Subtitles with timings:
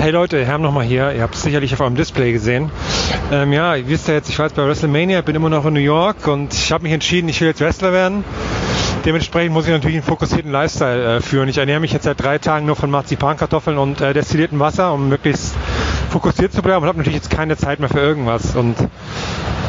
[0.00, 1.12] Hey Leute, Herm nochmal hier.
[1.12, 2.70] Ihr habt es sicherlich auf eurem Display gesehen.
[3.30, 5.74] Ähm, ja, ihr wisst ja jetzt, ich war jetzt bei WrestleMania, bin immer noch in
[5.74, 8.24] New York und ich habe mich entschieden, ich will jetzt Wrestler werden.
[9.04, 11.50] Dementsprechend muss ich natürlich einen fokussierten Lifestyle äh, führen.
[11.50, 15.10] Ich ernähre mich jetzt seit drei Tagen nur von Marzipankartoffeln und äh, destilliertem Wasser, um
[15.10, 15.54] möglichst
[16.08, 18.56] fokussiert zu bleiben und habe natürlich jetzt keine Zeit mehr für irgendwas.
[18.56, 18.76] Und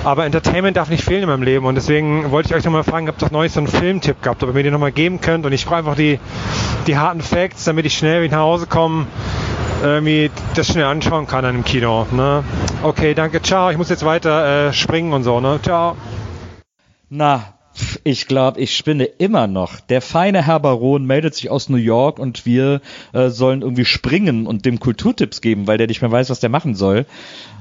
[0.06, 3.09] aber Entertainment darf nicht fehlen in meinem Leben und deswegen wollte ich euch nochmal fragen,
[3.09, 5.52] habt ihr neulich so einen Filmtipp gehabt, ob ihr mir den nochmal geben könnt und
[5.52, 6.20] ich brauche einfach die,
[6.88, 9.08] die harten Facts, damit ich schnell wieder nach Hause komme,
[9.82, 12.08] irgendwie das schnell anschauen kann an dem Kino.
[12.12, 12.44] Ne?
[12.84, 15.60] Okay, danke, ciao, ich muss jetzt weiter äh, springen und so, ne?
[15.62, 15.98] Ciao.
[17.10, 17.54] Na,
[18.04, 19.80] ich glaube, ich spinne immer noch.
[19.80, 22.82] Der feine Herr Baron meldet sich aus New York und wir
[23.14, 26.50] äh, sollen irgendwie springen und dem Kulturtipps geben, weil der nicht mehr weiß, was der
[26.50, 27.06] machen soll.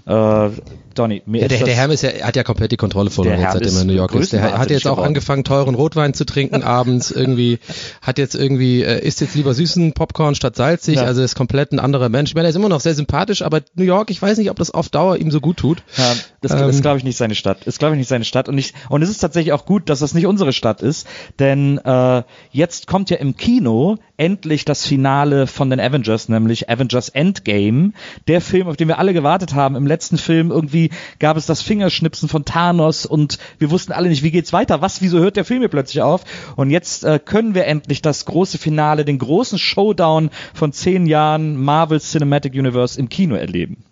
[0.06, 0.50] Äh,
[0.94, 3.46] Donny, mir Ja, der, der Herm ist ja, hat ja komplett die Kontrolle verloren, Der
[3.46, 4.32] Herm seitdem er in New York ist.
[4.32, 5.06] Der hat jetzt auch geworden.
[5.08, 7.58] angefangen, teuren Rotwein zu trinken abends irgendwie,
[8.02, 11.04] hat jetzt irgendwie, äh, isst jetzt lieber süßen Popcorn statt salzig, Ja.
[11.04, 12.30] also ist komplett ein anderer Mensch.
[12.30, 14.58] Ich meine, er ist immer noch sehr sympathisch, aber New York, ich weiß nicht, ob
[14.58, 15.82] das auf Dauer ihm so gut tut.
[15.96, 17.64] Ja, das Ähm, ist, glaube ich, nicht seine Stadt.
[17.66, 18.48] Ist, glaube ich, nicht seine Stadt.
[18.48, 21.06] Und, ich, und es ist tatsächlich auch gut, dass das nicht unsere Stadt ist,
[21.38, 27.08] denn äh, jetzt kommt ja im Kino endlich das Finale von den Avengers, nämlich Avengers
[27.08, 27.92] Endgame.
[28.28, 29.76] Der Film, auf den wir alle gewartet haben.
[29.76, 34.22] Im letzten Film irgendwie gab es das Fingerschnipsen von Thanos und wir wussten alle nicht,
[34.22, 34.82] wie geht's weiter?
[34.82, 36.24] Was, wieso hört der Film hier plötzlich auf?
[36.54, 41.56] Und jetzt äh, können wir endlich das große Finale, den großen Showdown von zehn Jahren
[41.56, 43.84] Marvel Cinematic Universe im Kino erleben.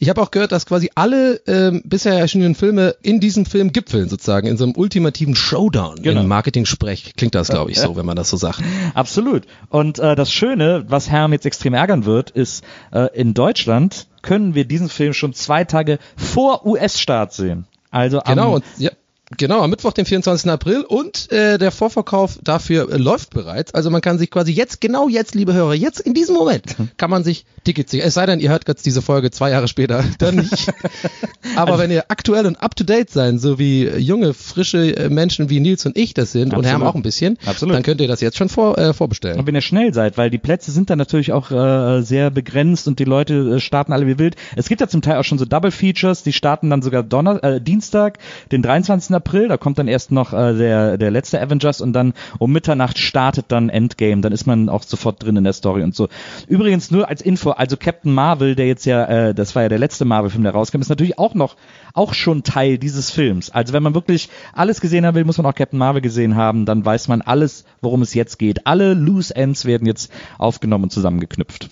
[0.00, 4.08] Ich habe auch gehört, dass quasi alle ähm, bisher erschienenen Filme in diesem Film gipfeln,
[4.08, 6.02] sozusagen, in so einem ultimativen Showdown.
[6.02, 6.20] Genau.
[6.22, 8.62] Im Marketing-Sprech klingt das, glaube ich, so, wenn man das so sagt.
[8.94, 9.44] Absolut.
[9.68, 14.54] Und äh, das Schöne, was Herrn jetzt extrem ärgern wird, ist, äh, in Deutschland können
[14.54, 17.66] wir diesen Film schon zwei Tage vor US-Start sehen.
[17.90, 18.90] Also am, Genau, und ja,
[19.36, 20.50] genau, am Mittwoch, den 24.
[20.50, 23.74] April und äh, der Vorverkauf dafür äh, läuft bereits.
[23.74, 27.10] Also man kann sich quasi jetzt, genau jetzt, liebe Hörer, jetzt in diesem Moment kann
[27.10, 28.08] man sich Tickets sichern.
[28.08, 30.72] Es sei denn, ihr hört jetzt diese Folge zwei Jahre später, dann nicht.
[31.56, 35.60] Aber wenn ihr aktuell und up-to-date sein, so wie äh, junge, frische äh, Menschen wie
[35.60, 36.66] Nils und ich das sind und Absolut.
[36.66, 37.74] Herm auch ein bisschen, Absolut.
[37.74, 39.38] dann könnt ihr das jetzt schon vor, äh, vorbestellen.
[39.38, 42.88] Und wenn ihr schnell seid, weil die Plätze sind dann natürlich auch äh, sehr begrenzt
[42.88, 44.36] und die Leute äh, starten alle wie wild.
[44.56, 47.42] Es gibt ja zum Teil auch schon so Double Features, die starten dann sogar Donner
[47.44, 48.18] äh, Dienstag,
[48.50, 49.14] den 23.
[49.14, 52.98] April, da kommt dann erst noch äh, der, der letzte Avengers und dann um Mitternacht
[52.98, 56.08] startet dann Endgame, dann ist man auch sofort drin in der Story und so.
[56.46, 59.78] Übrigens nur als Info, also Captain Marvel, der jetzt ja, äh, das war ja der
[59.78, 61.56] letzte Marvel-Film, der rauskam, ist natürlich auch noch,
[61.94, 63.50] auch schon Teil dieses Films.
[63.50, 66.66] Also wenn man wirklich alles gesehen haben will, muss man auch Captain Marvel gesehen haben,
[66.66, 68.66] dann weiß man alles, worum es jetzt geht.
[68.66, 71.68] Alle Loose Ends werden jetzt aufgenommen und zusammengeknüpft.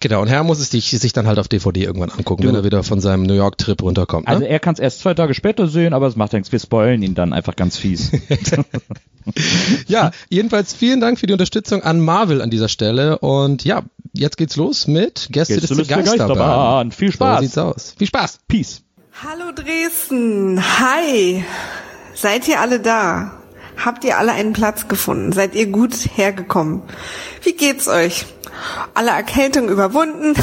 [0.00, 2.54] Genau, und Herr muss es sich, sich dann halt auf DVD irgendwann angucken, Du- wenn
[2.54, 4.26] er wieder von seinem New York-Trip runterkommt.
[4.26, 4.32] Ne?
[4.32, 6.52] Also er kann es erst zwei Tage später sehen, aber es macht nichts.
[6.52, 8.10] Wir spoilen ihn dann einfach ganz fies.
[9.86, 13.18] Ja, jedenfalls vielen Dank für die Unterstützung an Marvel an dieser Stelle.
[13.18, 13.82] Und ja,
[14.12, 16.04] jetzt geht's los mit Gäste des Geisterbahn.
[16.04, 16.90] Geisterbahn.
[16.92, 17.38] Viel Spaß.
[17.40, 17.94] So sieht's aus.
[17.98, 18.40] Viel Spaß.
[18.48, 18.82] Peace.
[19.22, 21.44] Hallo Dresden, hi.
[22.14, 23.32] Seid ihr alle da?
[23.76, 25.32] Habt ihr alle einen Platz gefunden?
[25.32, 26.80] Seid ihr gut hergekommen?
[27.42, 28.24] Wie geht's euch?
[28.94, 30.34] Alle Erkältung überwunden?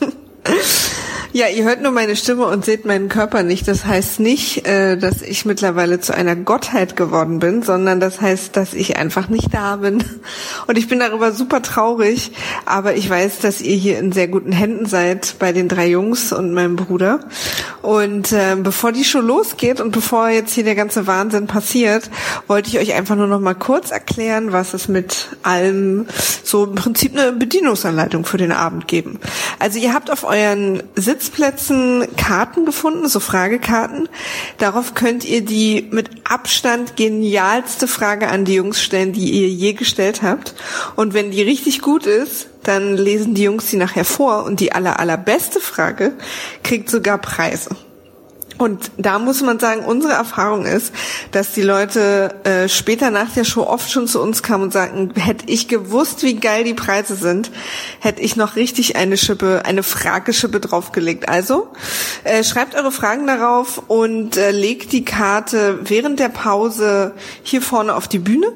[1.30, 3.68] Ja, ihr hört nur meine Stimme und seht meinen Körper nicht.
[3.68, 8.56] Das heißt nicht, äh, dass ich mittlerweile zu einer Gottheit geworden bin, sondern das heißt,
[8.56, 10.02] dass ich einfach nicht da bin.
[10.66, 12.32] Und ich bin darüber super traurig,
[12.64, 16.32] aber ich weiß, dass ihr hier in sehr guten Händen seid bei den drei Jungs
[16.32, 17.20] und meinem Bruder.
[17.82, 22.10] Und äh, bevor die Show losgeht und bevor jetzt hier der ganze Wahnsinn passiert,
[22.46, 26.06] wollte ich euch einfach nur noch mal kurz erklären, was es mit allem
[26.42, 29.18] so im Prinzip eine Bedienungsanleitung für den Abend geben.
[29.58, 30.82] Also ihr habt auf euren
[31.18, 34.08] Sitzplätzen Karten gefunden, so Fragekarten.
[34.58, 39.72] Darauf könnt ihr die mit Abstand genialste Frage an die Jungs stellen, die ihr je
[39.72, 40.54] gestellt habt.
[40.94, 44.70] Und wenn die richtig gut ist, dann lesen die Jungs die nachher vor und die
[44.72, 46.12] aller, allerbeste Frage
[46.62, 47.70] kriegt sogar Preise.
[48.58, 50.92] Und da muss man sagen, unsere Erfahrung ist,
[51.30, 55.12] dass die Leute äh, später nach der Show oft schon zu uns kamen und sagten,
[55.14, 57.52] hätte ich gewusst, wie geil die Preise sind,
[58.00, 61.28] hätte ich noch richtig eine Schippe, eine Frageschippe draufgelegt.
[61.28, 61.68] Also
[62.24, 67.94] äh, schreibt eure Fragen darauf und äh, legt die Karte während der Pause hier vorne
[67.94, 68.52] auf die Bühne.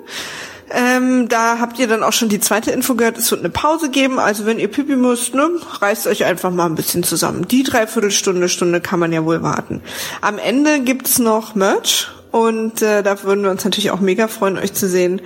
[0.74, 3.90] Ähm, da habt ihr dann auch schon die zweite Info gehört, es wird eine Pause
[3.90, 4.18] geben.
[4.18, 5.48] Also wenn ihr pipi müsst, ne,
[5.80, 7.46] reißt euch einfach mal ein bisschen zusammen.
[7.46, 9.82] Die Dreiviertelstunde, Stunde kann man ja wohl warten.
[10.20, 14.56] Am Ende gibt's noch Merch und äh, da würden wir uns natürlich auch mega freuen,
[14.56, 15.20] euch zu sehen.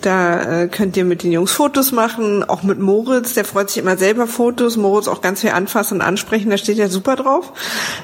[0.00, 3.78] Da äh, könnt ihr mit den Jungs Fotos machen, auch mit Moritz, der freut sich
[3.78, 4.76] immer selber Fotos.
[4.76, 7.52] Moritz auch ganz viel anfassen und ansprechen, da steht ja super drauf.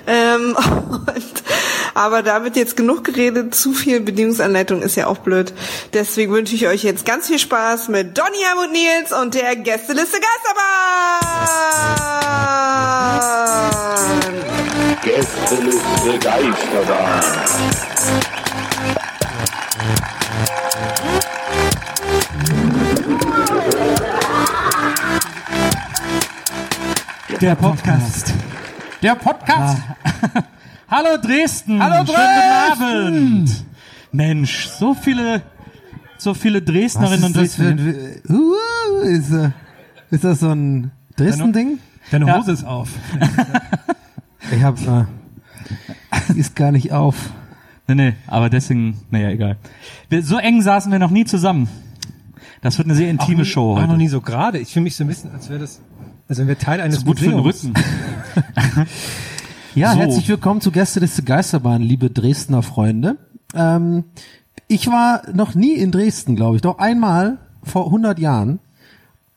[0.08, 0.56] Ähm,
[0.90, 1.43] und,
[1.94, 5.52] aber da wird jetzt genug geredet, zu viel Bedienungsanleitung ist ja auch blöd.
[5.94, 10.19] Deswegen wünsche ich euch jetzt ganz viel Spaß mit Donny und Nils und der Gästeliste
[10.19, 11.19] Geisterbahn.
[15.05, 17.22] Gästeliste Geisterbahn.
[27.40, 28.35] Der Podcast.
[29.02, 29.79] Der Podcast.
[30.90, 31.82] Hallo Dresden.
[31.82, 32.17] Hallo Schönen
[32.76, 33.64] guten Abend.
[34.12, 35.43] Mensch, so viele,
[36.17, 37.69] so viele Dresdnerinnen und für Dresdner.
[37.69, 39.50] ein, uh, ist, äh,
[40.11, 41.79] ist das so ein Dresden-Ding?
[42.11, 42.38] Deine Ja.
[42.38, 42.90] Hose ist auf.
[44.50, 45.05] Ich hab, äh,
[46.37, 47.17] ist gar nicht auf.
[47.87, 49.58] Nee, nee, aber deswegen, naja, egal.
[50.08, 51.69] Wir, so eng saßen wir noch nie zusammen.
[52.62, 53.88] Das wird eine sehr intime auch nie, Show Auch heute.
[53.88, 54.56] noch nie so gerade.
[54.58, 55.82] Ich fühle mich so ein bisschen, als wäre das,
[56.28, 57.64] also wenn wir Teil eines Ist gut für den Museums.
[57.66, 57.75] Rücken.
[59.75, 59.98] Ja, So.
[60.00, 63.16] herzlich willkommen zu Gästeliste Geisterbahn, liebe Dresdner Freunde.
[63.54, 64.04] Ähm,
[64.66, 66.62] ich war noch nie in Dresden, glaube ich.
[66.62, 68.58] Doch einmal vor 100 Jahren.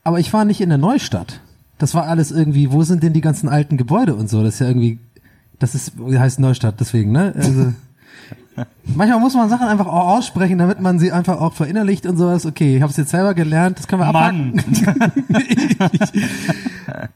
[0.03, 1.41] Aber ich war nicht in der Neustadt.
[1.77, 4.41] Das war alles irgendwie, wo sind denn die ganzen alten Gebäude und so?
[4.41, 4.99] Das ist ja irgendwie,
[5.59, 7.33] das ist, heißt Neustadt, deswegen, ne?
[7.35, 7.73] Also,
[8.95, 12.45] manchmal muss man Sachen einfach auch aussprechen, damit man sie einfach auch verinnerlicht und sowas.
[12.45, 14.61] Okay, ich habe es jetzt selber gelernt, das können wir abhaken.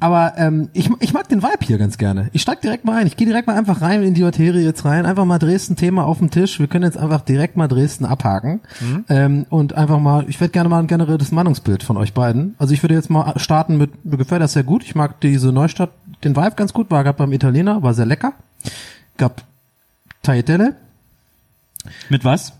[0.00, 2.30] Aber ähm, ich, ich mag den Vibe hier ganz gerne.
[2.32, 3.08] Ich steig direkt mal ein.
[3.08, 5.06] Ich gehe direkt mal einfach rein in die Materie jetzt rein.
[5.06, 6.60] Einfach mal Dresden-Thema auf dem Tisch.
[6.60, 8.60] Wir können jetzt einfach direkt mal Dresden abhaken.
[9.08, 12.54] Ähm, und einfach mal, ich werde gerne mal ein generelles Meinungsbild von euch beiden.
[12.58, 14.84] Also ich würde jetzt mal starten mit, mir gefällt das sehr gut.
[14.84, 15.90] Ich mag diese Neustadt,
[16.22, 16.92] den Vibe ganz gut.
[16.92, 18.34] War gerade beim Italiener, war sehr lecker.
[19.16, 19.42] Gab
[20.22, 20.76] Tagliatelle
[22.08, 22.52] Mit was?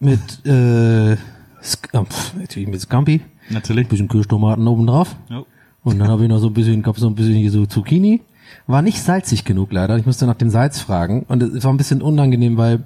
[0.00, 1.16] mit, äh,
[1.62, 3.20] Sk oh, pf, natürlich mit Scampi.
[3.50, 3.88] Natürlich.
[3.88, 5.14] Bisschen Kirschtomaten oben drauf.
[5.28, 5.46] Jo.
[5.82, 8.22] Und dann habe ich noch so ein bisschen, gab so ein bisschen hier so Zucchini.
[8.66, 9.96] War nicht salzig genug leider.
[9.96, 11.24] Ich musste nach dem Salz fragen.
[11.28, 12.84] Und es war ein bisschen unangenehm, weil,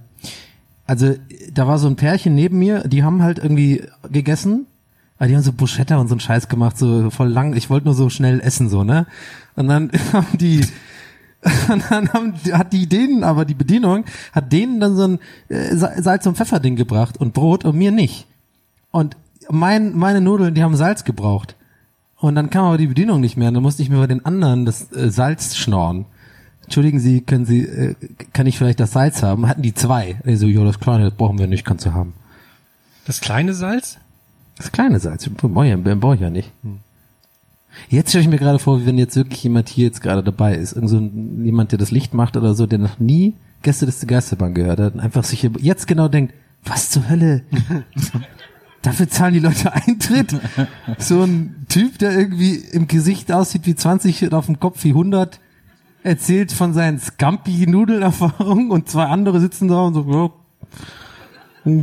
[0.86, 1.14] also
[1.52, 4.66] da war so ein Pärchen neben mir, die haben halt irgendwie gegessen.
[5.18, 7.54] Aber die haben so Bruschetta und so einen Scheiß gemacht, so voll lang.
[7.54, 9.06] Ich wollte nur so schnell essen, so, ne?
[9.54, 10.66] Und dann haben die,
[11.70, 15.18] und dann haben, hat die denen, aber die Bedienung, hat denen dann so ein
[15.48, 18.26] äh, Sa- Salz- und Pfefferding gebracht und Brot und mir nicht.
[18.90, 19.16] Und
[19.50, 21.56] mein, meine Nudeln, die haben Salz gebraucht.
[22.16, 23.48] Und dann kam aber die Bedienung nicht mehr.
[23.48, 26.06] Und dann musste ich mir bei den anderen das äh, Salz schnorren.
[26.62, 27.94] Entschuldigen Sie, können Sie, äh,
[28.32, 29.46] kann ich vielleicht das Salz haben?
[29.46, 30.16] Hatten die zwei.
[30.24, 32.14] Ich so, jo, das kleine, das brauchen wir nicht, kannst du haben.
[33.06, 33.98] Das kleine Salz?
[34.56, 36.50] Das kleine Salz, brauche ich, brauch ich ja nicht.
[37.88, 40.54] Jetzt stelle ich mir gerade vor, wie wenn jetzt wirklich jemand hier jetzt gerade dabei
[40.54, 40.72] ist.
[40.72, 44.06] Irgend so ein, jemand, der das Licht macht oder so, der noch nie Gäste des
[44.06, 46.34] Geisterbahn gehört hat und einfach sich jetzt genau denkt,
[46.64, 47.42] was zur Hölle?
[48.82, 50.36] Dafür zahlen die Leute Eintritt?
[50.98, 54.90] So ein Typ, der irgendwie im Gesicht aussieht wie 20 und auf dem Kopf wie
[54.90, 55.40] 100,
[56.02, 60.30] erzählt von seinen Scampi-Nudelerfahrungen und zwei andere sitzen da und so, ja,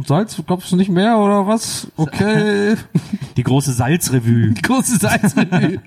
[0.06, 1.88] Salz gab's nicht mehr oder was?
[1.98, 2.76] Okay.
[3.38, 4.54] Die große Salzrevue.
[4.62, 5.80] Große Salzmenü.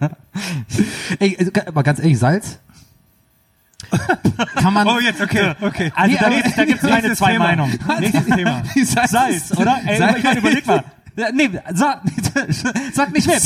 [1.20, 2.58] Ey, also, aber ganz ehrlich, Salz?
[4.56, 4.86] Kann man.
[4.88, 5.92] Oh, jetzt, okay, okay.
[5.94, 7.44] Also Nee, da aber- gibt's, da gibt's keine zwei Thema.
[7.44, 7.78] Meinungen.
[8.00, 8.62] Nächstes Thema.
[8.84, 9.80] Salz, Salz, oder?
[9.86, 10.18] Ey, Salz.
[10.18, 10.84] ich meine, überleg mal.
[11.16, 12.00] Ja, Nee, sag,
[12.92, 13.36] sag nicht mit.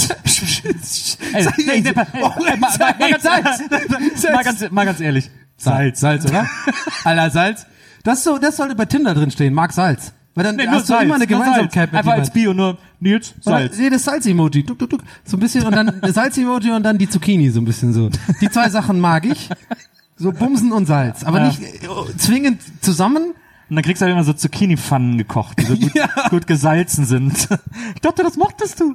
[1.34, 5.30] Ey, nee, nee, Oh, ey, mal, mal, mal, ganz, mal, ganz, mal ganz ehrlich.
[5.58, 6.48] Salz, Salz, oder?
[7.04, 7.66] Alter, Salz.
[8.04, 9.52] Das so, das sollte bei Tinder drin stehen.
[9.52, 10.14] Mag Salz.
[10.38, 11.92] Weil dann Nee, hast du Salz, immer eine Gemeinsamkeit Salz.
[11.92, 12.30] mit Einfach als.
[12.30, 13.76] Bio, nur Nils, Oder- Salz.
[13.78, 14.62] Nee, das Salz-Emoji.
[14.64, 15.00] Tuk, tuk, tuk.
[15.24, 18.08] So ein bisschen und dann das Salz-Emoji und dann die Zucchini so ein bisschen so.
[18.40, 19.48] Die zwei Sachen mag ich.
[20.16, 21.24] So Bumsen und Salz.
[21.24, 21.46] Aber Ja.
[21.48, 23.34] nicht äh, zwingend zusammen.
[23.70, 25.92] Und dann kriegst du halt immer so Zucchini-Pfannen gekocht, die so gut,
[26.30, 27.48] gut gesalzen sind.
[27.94, 28.94] Ich dachte, das mochtest du.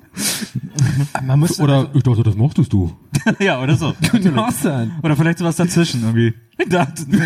[1.22, 2.92] Man muss Oder ich dachte, das mochtest du.
[3.40, 3.94] ja, oder so.
[4.10, 4.92] Könnte auch sein.
[5.04, 6.34] Oder vielleicht sowas dazwischen irgendwie.
[6.58, 7.20] Ich dachte, nee,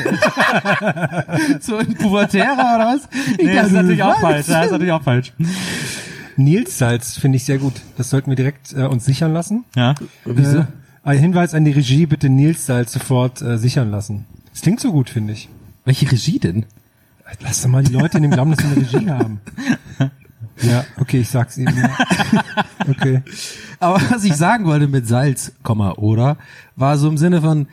[1.61, 3.09] So ein Pubertärer oder was?
[3.37, 4.47] Ich nee, das ist dachte, natürlich auch falsch.
[4.47, 5.33] Ja, das ist natürlich auch falsch.
[6.35, 7.73] Nils Salz finde ich sehr gut.
[7.97, 9.65] Das sollten wir direkt äh, uns sichern lassen.
[9.75, 9.95] Ja.
[10.25, 10.59] Wieso?
[10.59, 10.65] Äh,
[11.03, 14.25] ein Hinweis an die Regie, bitte Nils Salz sofort äh, sichern lassen.
[14.51, 15.49] Das klingt so gut, finde ich.
[15.85, 16.65] Welche Regie denn?
[17.41, 19.41] Lass doch mal die Leute in dem Glauben, dass wir eine Regie haben.
[20.61, 21.75] Ja, okay, ich sag's eben.
[21.75, 21.97] Ja.
[22.89, 23.21] Okay.
[23.81, 26.37] Aber was ich sagen wollte mit Salz, Komma, oder,
[26.77, 27.67] war so im Sinne von,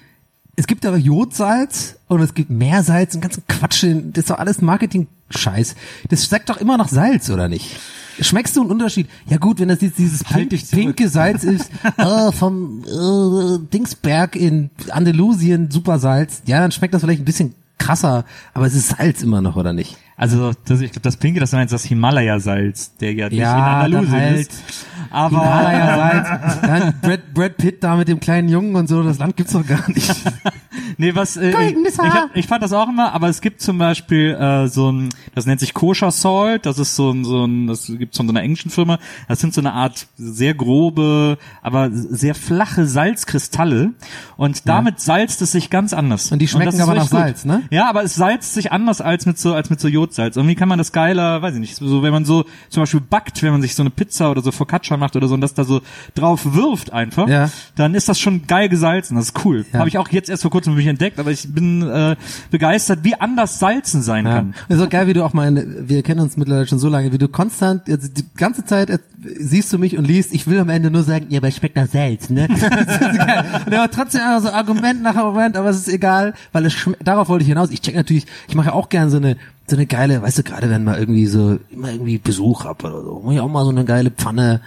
[0.57, 4.61] es gibt aber Jodsalz und es gibt Meersalz und ganzen Quatsch, das ist doch alles
[4.61, 5.77] Marketing-Scheiß.
[6.09, 7.77] Das schmeckt doch immer noch Salz, oder nicht?
[8.21, 9.09] Schmeckst du einen Unterschied?
[9.27, 10.85] Ja gut, wenn das jetzt dieses pink, dich zurück.
[10.85, 17.03] pinke Salz ist, äh, vom äh, Dingsberg in Andalusien, super Salz, ja, dann schmeckt das
[17.03, 19.97] vielleicht ein bisschen krasser, aber es ist Salz immer noch, oder nicht?
[20.17, 23.95] Also, das, ich glaube, das Pinke, das meinst das Himalaya-Salz, der ja nicht Ja, in
[23.95, 24.87] Andalusien halt ist.
[25.11, 29.37] Aber, Himalaya-Salz, dann Brad, Brad Pitt da mit dem kleinen Jungen und so, das Land
[29.37, 30.15] gibt's doch gar nicht.
[30.99, 33.79] nee, was, äh, ich, ich, hab, ich fand das auch immer, aber es gibt zum
[33.79, 37.67] Beispiel, äh, so ein, das nennt sich Kosher Salt, das ist so ein, so ein,
[37.67, 41.91] das gibt's von so einer englischen Firma, das sind so eine Art sehr grobe, aber
[41.91, 43.95] sehr flache Salzkristalle
[44.37, 46.31] und damit salzt es sich ganz anders.
[46.31, 47.11] Und die schmecken ist aber nach gut.
[47.11, 47.63] Salz, ne?
[47.71, 50.37] Ja, aber es salzt sich anders als mit so, als mit so Jodsalz.
[50.37, 53.43] Irgendwie kann man das geiler, weiß ich nicht, so, wenn man so zum Beispiel backt,
[53.43, 55.65] wenn man sich so eine Pizza oder so Focaccia macht oder so und das da
[55.65, 55.81] so
[56.15, 57.51] drauf wirft einfach, Ja.
[57.77, 59.17] dann ist das schon geil gesalzen.
[59.17, 59.65] Das ist cool.
[59.73, 59.79] Ja.
[59.81, 62.17] Habe ich auch jetzt erst vor kurzem für mich entdeckt, aber ich bin äh,
[62.51, 64.35] begeistert, wie anders Salzen sein Ja.
[64.37, 64.55] kann.
[64.69, 67.19] Ist auch geil, wie du auch mal, wir kennen uns mittlerweile schon so lange, wie
[67.19, 69.01] du konstant, jetzt die ganze Zeit
[69.39, 71.77] siehst du mich und liest, ich will am Ende nur sagen, ja, aber es schmeckt
[71.77, 72.47] nach Salz, ne?
[72.49, 73.45] das ist geil.
[73.65, 76.75] Und er hat trotzdem einfach so Argument nach Argument, aber es ist egal, weil es
[76.75, 77.71] schmeckt, darauf wollte ich hinaus.
[77.71, 80.43] Ich check natürlich, ich mache ja auch gern so eine, so eine geile, weißt du,
[80.43, 83.65] gerade wenn mal irgendwie so, immer irgendwie Besuch hab oder so, mach ich auch mal
[83.65, 84.61] so eine geile Pfanne,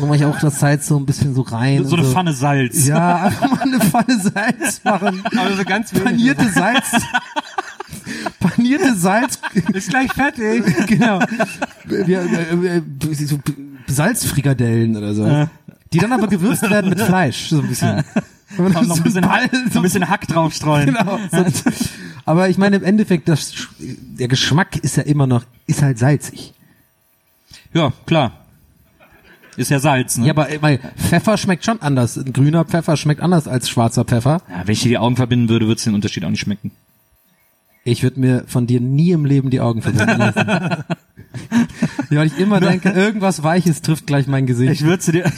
[0.00, 1.84] mach ich auch das Salz so ein bisschen so rein.
[1.84, 2.86] So eine Pfanne Salz.
[2.86, 5.22] Ja, einfach mal eine Pfanne Salz machen.
[5.36, 6.04] Aber so ganz wenig.
[6.04, 6.90] Panierte Salz.
[8.40, 9.38] Panierte Salz.
[9.72, 10.64] Ist gleich fertig.
[10.88, 11.20] genau.
[13.24, 13.38] So
[13.86, 15.48] Salzfrikadellen oder so.
[15.92, 18.02] Die dann aber gewürzt werden mit Fleisch, so ein bisschen.
[18.58, 20.86] Noch ein bisschen, Hack, so ein bisschen Hack draufstreuen.
[20.86, 21.18] Genau.
[22.24, 26.54] Aber ich meine, im Endeffekt, das, der Geschmack ist ja immer noch, ist halt salzig.
[27.72, 28.42] Ja, klar.
[29.56, 30.26] Ist ja Salz, ne?
[30.26, 32.16] Ja, aber meine, Pfeffer schmeckt schon anders.
[32.16, 34.40] Ein grüner Pfeffer schmeckt anders als schwarzer Pfeffer.
[34.48, 36.70] Ja, wenn ich dir die Augen verbinden würde, würde es den Unterschied auch nicht schmecken.
[37.84, 40.46] Ich würde mir von dir nie im Leben die Augen verbinden lassen.
[42.10, 44.72] ja, weil ich immer denke, irgendwas Weiches trifft gleich mein Gesicht.
[44.72, 45.30] Ich würde dir...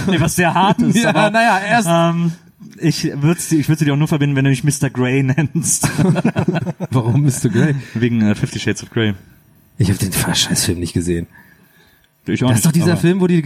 [0.08, 0.96] nee, was sehr hart ist.
[0.96, 2.32] Ja, aber, naja, erst- Ähm,
[2.78, 4.90] ich würde dir, ich würde dir auch nur verbinden, wenn du mich Mr.
[4.90, 5.22] Grey
[5.54, 5.88] nennst.
[6.90, 7.48] Warum Mr.
[7.50, 7.74] Grey?
[7.94, 9.14] Wegen äh, Fifty Shades of Grey.
[9.78, 11.26] Ich habe den Scheißfilm nicht gesehen.
[12.26, 13.42] Ich auch Das ist doch dieser Film, wo, die,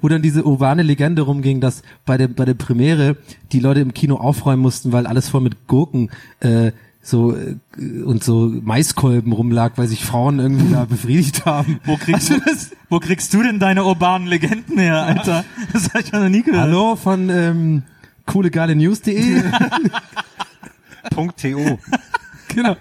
[0.00, 3.16] wo dann diese urbane Legende rumging, dass bei der, bei der Premiere
[3.50, 6.08] die Leute im Kino aufräumen mussten, weil alles voll mit Gurken
[6.40, 6.70] äh,
[7.02, 7.56] so äh,
[8.02, 11.80] und so Maiskolben rumlag, weil sich Frauen irgendwie da befriedigt haben.
[11.84, 15.44] Wo kriegst, Also du, wo kriegst du denn deine urbanen Legenden her, Alter?
[15.72, 16.62] Das hab ich noch nie gehört.
[16.62, 17.82] Hallo von ähm,
[18.26, 19.42] coolegeilenews.de.
[21.10, 21.78] .to.
[22.48, 22.76] genau.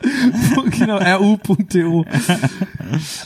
[0.70, 2.06] genau, ru.to.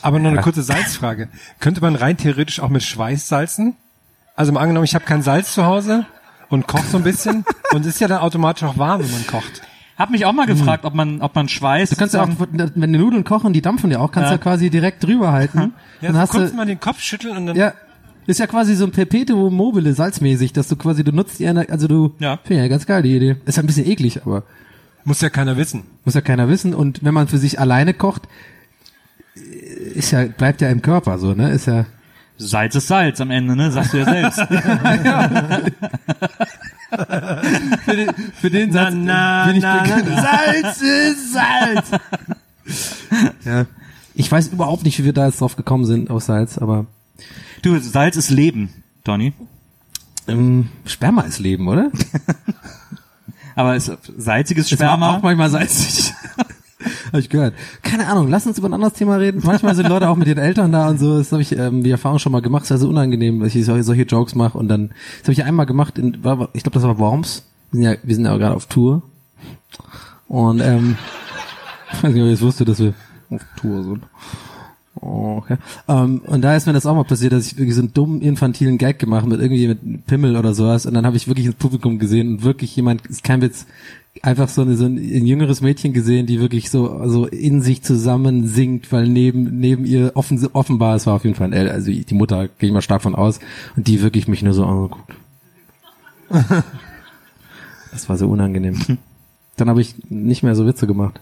[0.01, 1.27] Aber noch eine kurze Salzfrage.
[1.59, 3.75] Könnte man rein theoretisch auch mit Schweiß salzen?
[4.35, 6.05] Also mal angenommen, ich habe kein Salz zu Hause
[6.49, 9.61] und koche so ein bisschen und ist ja dann automatisch auch warm, wenn man kocht.
[9.97, 11.89] Hab mich auch mal gefragt, ob man, ob man Schweiß.
[11.89, 14.33] Du kannst ja auch, wenn die Nudeln kochen, die dampfen ja auch, kannst Ja.
[14.33, 15.73] ja, quasi direkt drüber halten.
[16.01, 17.73] Ja, dann hast kurz du, mal den Kopf schütteln und dann ja,
[18.27, 21.87] ist ja quasi so ein Perpetuum mobile, salzmäßig, dass du quasi, du nutzt die, also
[21.87, 22.39] du, Ja.
[22.43, 23.35] finde ja ganz geil, die Idee.
[23.45, 24.43] Ist ja ein bisschen eklig, aber
[25.05, 25.83] muss ja keiner wissen.
[26.03, 26.73] muss ja keiner wissen.
[26.73, 28.23] Und wenn man für sich alleine kocht,
[29.93, 31.85] ist ja, bleibt ja im Körper so, ne, ist ja,
[32.37, 33.71] Salz ist Salz am Ende, ne?
[33.71, 34.39] Sagst du ja selbst.
[36.89, 40.05] für den, für den Satz na, bin ich na, bekannt.
[40.07, 40.21] na.
[40.21, 41.91] Salz ist Salz!
[43.45, 43.65] ja.
[44.13, 46.85] Ich weiß überhaupt nicht, wie wir da jetzt drauf gekommen sind, auf Salz, aber
[47.61, 48.69] Du, Salz ist Leben,
[49.03, 49.33] Donny.
[50.27, 51.91] ähm, Sperma ist Leben, oder?
[53.57, 55.15] Aber ist salziges Ist Sperma.
[55.15, 56.13] auch manchmal salzig.
[57.07, 57.53] Habe ich gehört.
[57.81, 59.41] Keine Ahnung, lass uns über ein anderes Thema reden.
[59.43, 61.17] Manchmal sind Leute auch mit ihren Eltern da und so.
[61.17, 62.63] Das habe ich ähm, die Erfahrung schon mal gemacht.
[62.63, 64.57] Das ist ja so unangenehm, dass ich solche, solche Jokes mache.
[64.57, 64.89] Und dann,
[65.19, 67.43] das habe ich einmal gemacht, in, war, ich glaube, das war Worms.
[67.71, 69.01] Wir sind ja, wir sind ja gerade auf Tour.
[70.27, 70.97] Und ähm,
[71.91, 72.93] ich weiß nicht, ob ihr es wusstet, dass wir
[73.29, 74.03] auf Tour sind.
[74.95, 75.57] Okay.
[75.87, 78.21] Ähm, und da ist mir das auch mal passiert, dass ich wirklich so einen dummen,
[78.21, 80.85] infantilen Gag gemacht mit irgendwie mit Pimmel oder sowas.
[80.85, 83.65] Und dann habe ich wirklich ins Publikum gesehen und wirklich jemand, ist kein Witz,
[84.21, 87.83] einfach so, eine, so ein, ein jüngeres Mädchen gesehen, die wirklich so, so in sich
[87.83, 91.69] zusammen singt, weil neben, neben ihr offen, offenbar, es war auf jeden Fall ein El,
[91.69, 93.39] also die Mutter, gehe ich mal stark von aus,
[93.75, 95.13] und die wirklich mich nur so angeguckt.
[97.91, 98.77] Das war so unangenehm.
[99.55, 101.21] Dann habe ich nicht mehr so Witze gemacht.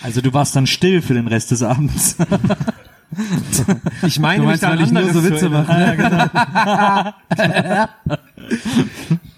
[0.00, 2.16] Also du warst dann still für den Rest des Abends.
[4.06, 5.72] Ich meine, Du mich meinst, weil ich nur so Witze mache?
[5.72, 7.88] Ja, genau.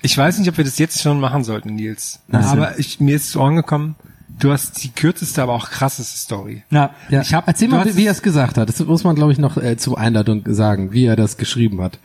[0.03, 2.21] Ich weiß nicht, ob wir das jetzt schon machen sollten, Nils.
[2.31, 3.97] Aber ich, mir ist zu Ohren gekommen,
[4.39, 6.63] du hast die kürzeste, aber auch krasseste Story.
[6.71, 8.69] Ja, Ja, Ich hab- erzähl mal, wie, er es gesagt hat.
[8.69, 11.99] Das muss man, glaube ich, noch äh, zur Einladung sagen, wie er das geschrieben hat.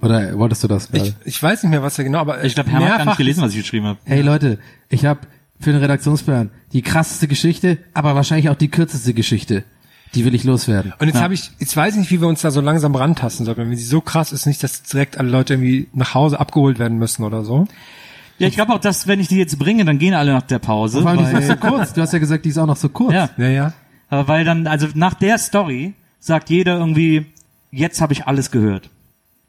[0.00, 1.08] Oder wolltest du das gerade?
[1.08, 3.16] Ich, ich weiß nicht mehr, was er genau, aber ich glaube, Hermann hat gar nicht
[3.18, 3.98] gelesen, was ich geschrieben habe.
[4.04, 4.58] Hey Leute,
[4.88, 5.20] ich habe
[5.60, 9.62] für den Redaktionsplan die krasseste Geschichte, aber wahrscheinlich auch die kürzeste Geschichte.
[10.14, 10.92] Die will ich loswerden.
[10.98, 13.46] Und jetzt habe ich, jetzt weiß ich nicht, wie wir uns da so langsam rantasten
[13.46, 13.62] sollten.
[13.62, 16.98] Wenn sie so krass ist, nicht, dass direkt alle Leute irgendwie nach Hause abgeholt werden
[16.98, 17.66] müssen oder so.
[18.38, 20.58] Ja, ich glaube auch, dass wenn ich die jetzt bringe, dann gehen alle nach der
[20.58, 21.00] Pause.
[21.00, 21.92] Vor allem, die ist noch so kurz.
[21.94, 23.12] Du hast ja gesagt, die ist auch noch so kurz.
[23.14, 23.72] ja, Ja, ja.
[24.10, 27.26] aber weil dann, also nach der Story sagt jeder irgendwie,
[27.70, 28.90] jetzt habe ich alles gehört.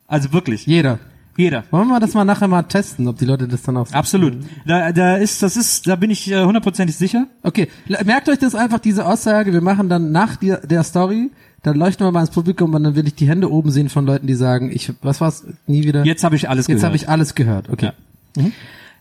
[0.08, 1.00] Also wirklich, Jeder.
[1.38, 1.64] Jeder.
[1.72, 4.38] Wollen wir das mal nachher mal testen, ob die Leute das dann auch Absolut.
[4.66, 7.28] Da, da ist, das ist, da bin ich äh, hundertprozentig sicher.
[7.42, 7.68] Okay,
[8.06, 11.32] merkt euch das einfach, diese Aussage, wir machen dann nach der, der Story,
[11.64, 14.06] dann leuchten wir mal ins Publikum und dann will ich die Hände oben sehen von
[14.06, 16.06] Leuten, die sagen, ich, was war's, nie wieder?
[16.06, 16.86] Jetzt habe ich alles Jetzt gehört.
[16.86, 17.92] habe ich alles gehört, okay.
[18.38, 18.44] Ja.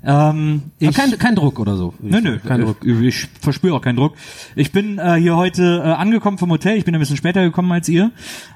[0.05, 1.95] Ähm, ich, kein, kein Druck oder so.
[2.01, 2.79] Nö, nö, Kein Druck.
[2.85, 4.15] Ich, ich verspüre auch keinen Druck.
[4.57, 7.71] Ich bin äh, hier heute äh, angekommen vom Hotel, ich bin ein bisschen später gekommen
[7.71, 8.11] als ihr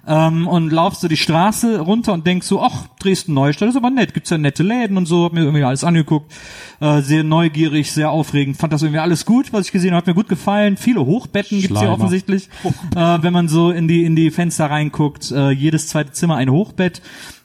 [0.06, 4.12] ähm, und lauf so die Straße runter und denk so, ach, Dresden-Neustadt ist aber nett,
[4.12, 6.32] gibt's ja nette Läden und so, hab mir irgendwie alles angeguckt,
[6.80, 10.06] äh, sehr neugierig, sehr aufregend, fand das irgendwie alles gut, was ich gesehen habe, hat
[10.08, 11.92] mir gut gefallen, viele Hochbetten gibt's hier Schleimer.
[11.94, 12.48] offensichtlich,
[12.96, 16.50] äh, wenn man so in die in die Fenster reinguckt, äh, jedes zweite Zimmer ein
[16.50, 17.02] Hochbett.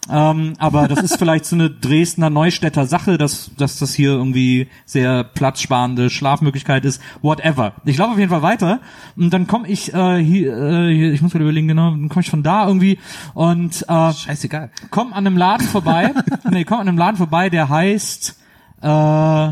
[0.10, 4.68] Ähm, aber das ist vielleicht so eine Dresdner Neustädter Sache, dass, dass das hier irgendwie
[4.86, 7.02] sehr platzsparende Schlafmöglichkeit ist.
[7.22, 7.74] Whatever.
[7.86, 8.80] Ich laufe auf jeden Fall weiter
[9.16, 12.22] und dann komme ich äh, hier, äh, hier, ich muss gerade überlegen, genau, dann komme
[12.22, 12.98] ich von da irgendwie
[13.36, 14.72] und äh, Scheißegal.
[14.90, 16.14] komm an einem Laden vorbei.
[16.50, 18.40] nee, komm an einem Laden vorbei, der heißt
[18.82, 19.52] äh,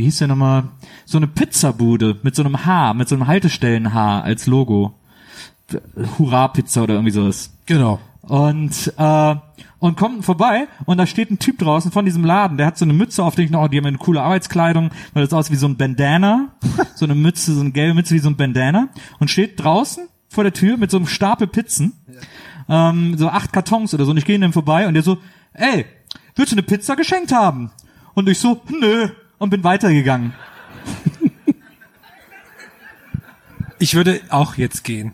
[0.00, 0.64] wie hieß der nochmal?
[1.04, 4.94] So eine Pizzabude mit so einem H, mit so einem Haltestellenhaar als Logo.
[6.18, 7.52] Hurra Pizza oder irgendwie sowas.
[7.66, 8.00] Genau.
[8.22, 9.34] Und äh,
[9.80, 12.84] und kommt vorbei und da steht ein Typ draußen von diesem Laden, der hat so
[12.84, 15.58] eine Mütze auf, den ich noch, die haben eine coole Arbeitskleidung, weil das aussieht wie
[15.58, 16.54] so ein Bandana,
[16.94, 20.44] so eine Mütze, so eine gelbe Mütze wie so ein Bandana und steht draußen vor
[20.44, 21.94] der Tür mit so einem Stapel Pizzen,
[22.68, 25.16] ähm, so acht Kartons oder so und ich gehe ihm vorbei und der so,
[25.54, 25.86] ey,
[26.36, 27.70] willst du eine Pizza geschenkt haben?
[28.12, 30.34] Und ich so, nö, und bin weitergegangen.
[33.78, 35.12] Ich würde auch jetzt gehen.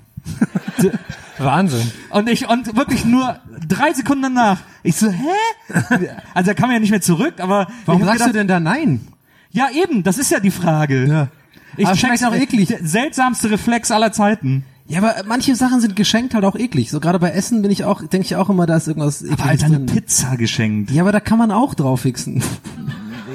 [1.39, 1.91] Wahnsinn.
[2.11, 6.09] Und ich, und wirklich nur drei Sekunden danach, ich so, hä?
[6.35, 9.09] Also er kam ja nicht mehr zurück, aber Warum sagst du gedacht, denn da nein?
[9.51, 11.07] Ja, eben, das ist ja die Frage.
[11.07, 11.29] Ja.
[11.77, 12.69] Ich Aber check's auch eklig.
[12.69, 14.65] Der seltsamste Reflex aller Zeiten.
[14.89, 16.91] Ja, aber manche Sachen sind geschenkt halt auch eklig.
[16.91, 19.41] So gerade bei Essen bin ich auch, denke ich auch immer, da ist irgendwas ekliges
[19.41, 19.87] Aber Alter, eine drin.
[19.87, 20.91] Pizza geschenkt.
[20.93, 22.43] Ja, aber da kann man auch drauf fixen.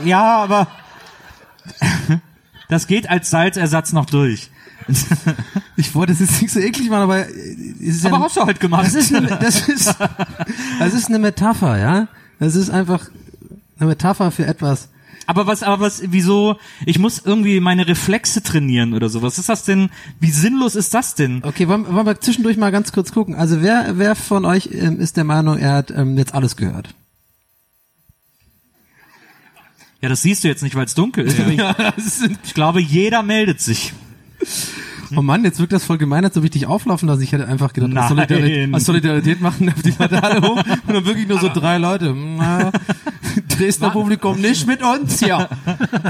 [0.06, 0.68] Ja, aber
[2.70, 4.50] das geht als Salzersatz noch durch.
[5.78, 7.32] Ich wollte es jetzt nicht so eklig machen, aber äh,
[7.82, 8.86] es ist Aber ja, hast du halt gemacht.
[8.86, 9.96] Das ist, eine, das ist,
[10.80, 12.08] das ist eine Metapher, ja.
[12.40, 13.10] Das ist einfach
[13.80, 14.90] eine Metapher für etwas.
[15.28, 19.22] Aber was, aber was, wieso, ich muss irgendwie meine Reflexe trainieren oder so.
[19.22, 19.90] Was ist das denn?
[20.20, 21.44] Wie sinnlos ist das denn?
[21.44, 23.36] Okay, wollen, wollen wir zwischendurch mal ganz kurz gucken.
[23.36, 26.94] Also wer, wer von euch ähm, ist der Meinung, er hat ähm, jetzt alles gehört?
[30.02, 31.40] Ja, das siehst du jetzt nicht, weil es dunkel ist.
[32.44, 33.94] Ich glaube, jeder meldet sich.
[35.16, 37.24] Oh Mann, jetzt wirkt das voll gemein, als ob ich dich auflaufen lasse.
[37.24, 38.08] Ich hätte einfach gedacht, aus Nein.
[38.10, 41.78] Solidarität, aus Solidarität machen auf die Leute alle hoch und dann wirklich nur so drei
[41.78, 42.16] Leute.
[43.50, 45.50] Dresdner Publikum, nicht mit uns hier.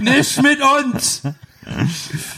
[0.01, 0.59] Nicht mit
[0.93, 1.23] uns.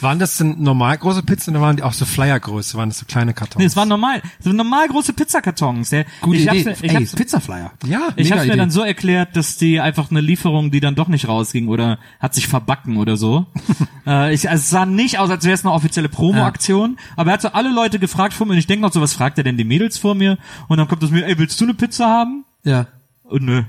[0.02, 2.78] Waren das denn normal große Pizzen oder waren die auch so Flyergröße?
[2.78, 3.58] Waren das so kleine Kartons?
[3.60, 5.90] Nee, es waren normal, so normal große Pizzakartons.
[5.92, 6.66] Der, Gute ich Idee.
[6.70, 7.72] Hab's, mir- ich Ey, hab's, Pizzaflyer.
[7.86, 8.58] ja, ich hab's mir Idee.
[8.58, 12.34] dann so erklärt, dass die einfach eine Lieferung, die dann doch nicht rausging oder hat
[12.34, 13.46] sich verbacken oder so.
[14.08, 17.34] äh, ich, also es sah nicht aus, als wäre es eine offizielle Promo-Aktion, aber er
[17.36, 19.44] hat so alle Leute gefragt vor mir und ich denke noch so, was fragt er
[19.44, 20.38] denn die Mädels vor mir?
[20.68, 22.46] Und dann kommt das mir, ey, willst du eine Pizza haben?
[22.64, 22.88] Ja.
[23.24, 23.64] Und nö.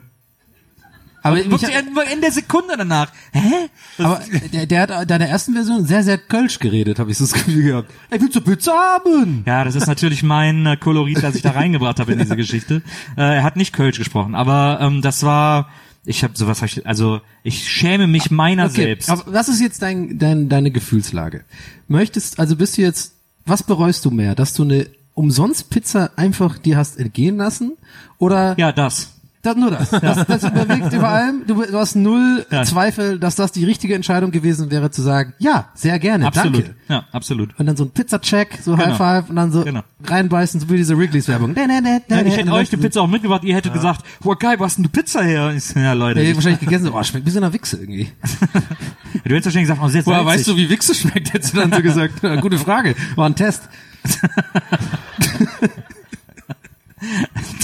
[1.24, 1.70] Aber, ich, Wirklich
[2.12, 3.10] in der Sekunde danach.
[3.32, 3.68] Hä?
[3.98, 4.20] aber
[4.52, 7.32] der, der hat in der ersten Version sehr, sehr kölsch geredet, habe ich so das
[7.32, 7.90] Gefühl gehabt.
[8.10, 9.42] Ey, willst du Pizza haben?
[9.46, 12.82] Ja, das ist natürlich mein äh, Kolorit, das ich da reingebracht habe in diese Geschichte.
[13.16, 15.68] Äh, er hat nicht Kölsch gesprochen, aber ähm, das war,
[16.04, 19.10] ich habe sowas, hab ich, also ich schäme mich meiner Okay, selbst.
[19.10, 21.44] aber was ist jetzt dein, dein, deine Gefühlslage?
[21.86, 23.14] Möchtest, also bist du jetzt
[23.46, 27.72] was bereust du mehr, dass du eine umsonst Pizza einfach dir hast entgehen lassen
[28.18, 29.13] oder Ja, das.
[29.44, 29.90] Das, nur das.
[29.90, 31.42] Das, das überwiegt über allem.
[31.46, 32.64] Du, du hast null Ja.
[32.64, 36.54] Zweifel, dass das die richtige Entscheidung gewesen wäre, zu sagen, ja, sehr gerne, Absolut.
[36.64, 36.74] danke.
[36.88, 37.58] Ja, absolut.
[37.58, 38.86] Und dann so ein Pizza-Check, so Genau.
[38.86, 39.82] High Five und dann so Genau.
[40.04, 41.54] reinbeißen, so wie diese Wrigley's-Werbung.
[41.56, 44.76] Ja, ich hätte euch die Pizza auch mitgebracht, ihr hättet gesagt, boah geil, wo hast
[44.78, 45.52] denn du Pizza her?
[45.56, 46.20] Ich Ja, Leute.
[46.20, 48.10] Nee, ich- wahrscheinlich gegessen, oh, schmeckt ein bisschen nach Wichse irgendwie.
[49.24, 51.32] du hättest wahrscheinlich gesagt, oh, sehr Woher weißt du, wie Wichse schmeckt?
[51.32, 52.22] Hättest du dann so gesagt.
[52.22, 52.94] Ja, gute Frage.
[53.16, 53.62] War ein Test.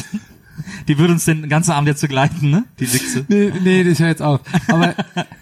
[0.91, 2.65] Die würde uns den ganzen Abend jetzt begleiten, ne?
[2.81, 3.25] Die Wichse.
[3.29, 4.41] Nee, nee, das hört jetzt auf.
[4.67, 4.97] Aber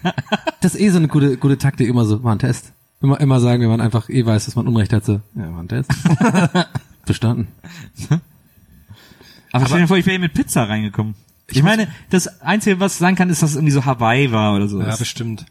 [0.61, 2.71] das ist eh so eine gute, gute Taktik, immer so, war ein Test.
[3.01, 5.63] Immer, immer sagen, wenn man einfach eh weiß, dass man Unrecht hat, so, ja, war
[5.63, 5.89] ein Test.
[7.07, 7.47] Bestanden.
[9.51, 11.15] Aber, stell dir vor, ich wäre hier mit Pizza reingekommen.
[11.47, 14.67] Ich meine, das Einzige, was sein kann, ist, dass es irgendwie so Hawaii war oder
[14.67, 14.79] so.
[14.79, 15.47] Ja, bestimmt.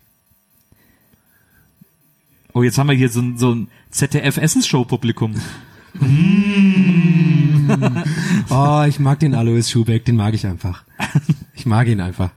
[2.53, 5.35] oh, jetzt haben wir hier so ein, so ein ZDF-Essensshow-Publikum.
[8.51, 10.85] Oh, ich mag den Alois Schubeck, den mag ich einfach.
[11.55, 12.31] Ich mag ihn einfach.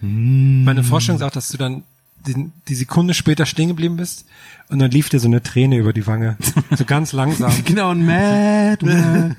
[0.00, 1.84] Meine Vorstellung ist auch, dass du dann
[2.26, 4.26] die, die Sekunde später stehen geblieben bist
[4.68, 6.36] und dann lief dir so eine Träne über die Wange.
[6.76, 7.52] So ganz langsam.
[7.64, 9.36] Genau, ein Mad, Mad.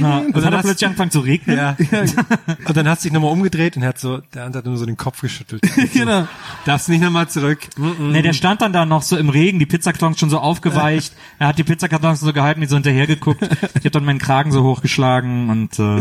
[0.00, 1.56] Na, und dann dann hat er hast- plötzlich angefangen zu regnen.
[1.56, 1.76] Ja.
[2.66, 4.86] Und dann hast du dich nochmal umgedreht und hat so, der andere hat nur so
[4.86, 5.62] den Kopf geschüttelt.
[5.92, 6.26] Genau.
[6.64, 7.60] Darfst nicht nochmal zurück.
[8.00, 11.12] Nee, der stand dann da noch so im Regen, die Pizzakartons schon so aufgeweicht.
[11.38, 13.42] Er hat die Pizzakartons so gehalten, wie so hinterher geguckt.
[13.42, 15.98] Ich habe dann meinen Kragen so hochgeschlagen und äh,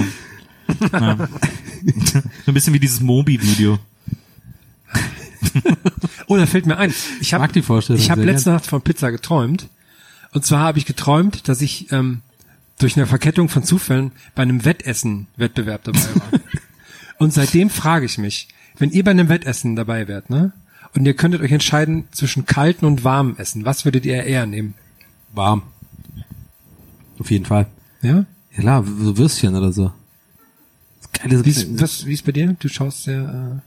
[0.92, 1.18] ja.
[1.18, 3.78] so ein bisschen wie dieses Mobi-Video.
[6.28, 6.94] Oh, da fällt mir ein.
[7.22, 9.68] Ich habe mag die Vorstellung Ich habe letzte Nacht von Pizza geträumt.
[10.32, 12.22] Und zwar habe ich geträumt, dass ich ähm,
[12.80, 16.40] durch eine Verkettung von Zufällen bei einem Wettessen-Wettbewerb dabei war.
[17.20, 20.52] und seitdem frage ich mich, wenn ihr bei einem Wettessen dabei wärt, ne?
[20.94, 24.74] Und ihr könntet euch entscheiden zwischen kalten und warmem Essen, was würdet ihr eher nehmen?
[25.34, 25.64] Warm.
[27.20, 27.68] Auf jeden Fall.
[28.02, 28.26] Ja?
[28.56, 29.92] Ja klar, so Würstchen oder so.
[31.02, 32.56] Das Geile Wie ist, was, wie ist bei dir?
[32.60, 33.62] Du schaust sehr.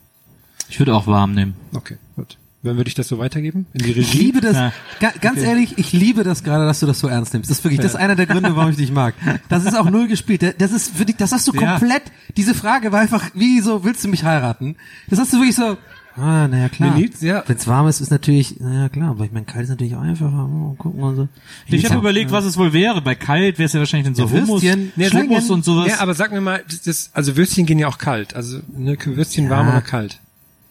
[0.69, 1.55] Ich würde auch warm nehmen.
[1.75, 2.37] Okay, gut.
[2.65, 4.19] Dann würde ich das so weitergeben in die Ich Regie.
[4.19, 4.73] liebe das, Ja.
[4.99, 7.49] ga, ganz ehrlich, ich liebe das gerade, dass du das so ernst nimmst.
[7.49, 9.15] Das ist wirklich, das ist einer der Gründe, warum ich dich mag.
[9.49, 10.43] Das ist auch null gespielt.
[10.59, 11.79] Das ist für dich, das hast du Ja.
[11.79, 12.03] komplett,
[12.37, 14.75] diese Frage war einfach, wie so, willst du mich heiraten?
[15.09, 15.79] Das hast du wirklich so,
[16.17, 16.97] ah, naja, klar.
[16.97, 17.45] Liebt's, ja.
[17.47, 20.51] Wenn's warm ist, ist natürlich, naja, klar, aber ich meine, kalt ist natürlich auch einfacher.
[20.53, 21.29] Oh, gucken wir so.
[21.69, 23.01] Ich habe überlegt, was es wohl wäre.
[23.03, 25.87] Bei kalt wäre es ja wahrscheinlich dann so Ja, Hummus, Würstchen, Nee, Hummus und sowas.
[25.89, 28.35] Ja, aber sag mir mal, das, also Würstchen gehen ja auch kalt.
[28.35, 29.75] Also ne, Würstchen warm Ja.
[29.75, 30.19] oder kalt?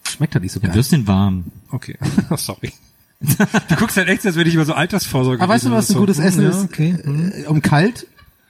[0.07, 0.75] Schmeckt halt nicht so ja, geil.
[0.75, 1.45] Würstchen warm.
[1.71, 1.97] Okay.
[2.29, 2.73] Oh, sorry.
[3.19, 5.97] Du guckst halt echt, als würde ich über so Altersvorsorge Aber weißt du, was oder
[5.97, 6.23] ein gutes so.
[6.23, 6.63] Essen ja, ist?
[6.65, 6.97] Okay.
[7.01, 7.31] hm.
[7.35, 8.05] Äh, um kalt?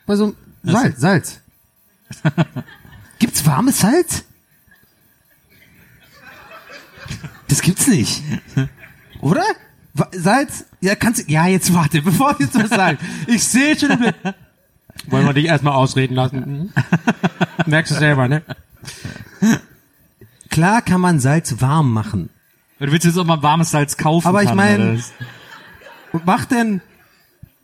[0.05, 1.39] Bei so Salz, Salz.
[3.19, 4.25] Gibt's warmes Salz?
[7.47, 8.21] Das gibt's nicht.
[9.21, 9.43] Oder?
[10.11, 10.65] Salz?
[10.81, 13.03] Ja, kannst du, ja, jetzt warte, bevor du jetzt was sagst.
[13.27, 14.13] Ich sehe schon,
[15.07, 16.73] wollen wir dich erstmal ausreden lassen?
[17.65, 18.41] Merkst du selber, ne?
[20.49, 22.29] Klar kann man Salz warm machen.
[22.79, 24.27] Du willst jetzt auch mal warmes Salz kaufen.
[24.27, 25.11] Aber ich kann, mein- oder was?
[26.13, 26.81] Und macht denn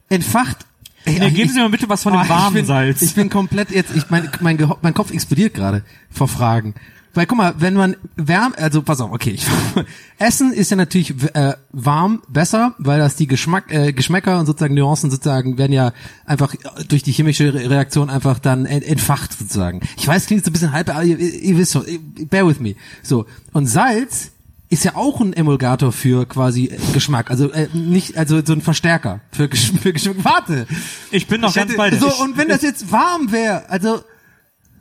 [0.10, 0.65] entfacht.
[1.06, 3.02] Ey, Nee, ich- geben Sie mir bitte was von dem warmen ich bin, Salz.
[3.02, 6.76] Ich bin komplett jetzt, ich mein, mein, mein Kopf explodiert gerade vor Fragen.
[7.15, 9.45] Weil guck mal, wenn man wärm, also pass auf, okay, ich,
[10.17, 14.73] Essen ist ja natürlich äh, warm besser, weil das die Geschmack, äh, Geschmäcker und sozusagen
[14.73, 15.93] Nuancen sozusagen werden ja
[16.26, 16.56] einfach
[16.88, 19.82] durch die chemische Re- Reaktion einfach dann ent, entfacht sozusagen.
[19.97, 21.86] Ich weiß, klingt so ein bisschen halb, aber ihr, ihr wisst schon,
[22.32, 22.73] bear with me.
[23.04, 24.32] So und Salz
[24.69, 28.62] ist ja auch ein Emulgator für quasi äh, Geschmack, also äh, nicht, also so ein
[28.62, 30.15] Verstärker für, Gesch für Geschmack.
[30.23, 30.65] Warte,
[31.12, 31.99] Ich bin noch ich ganz hätte- bei dir.
[31.99, 34.02] So, und wenn das jetzt warm wäre, also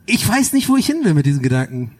[0.07, 1.91] ich weiß nicht, wo ich hin will mit diesen Gedanken.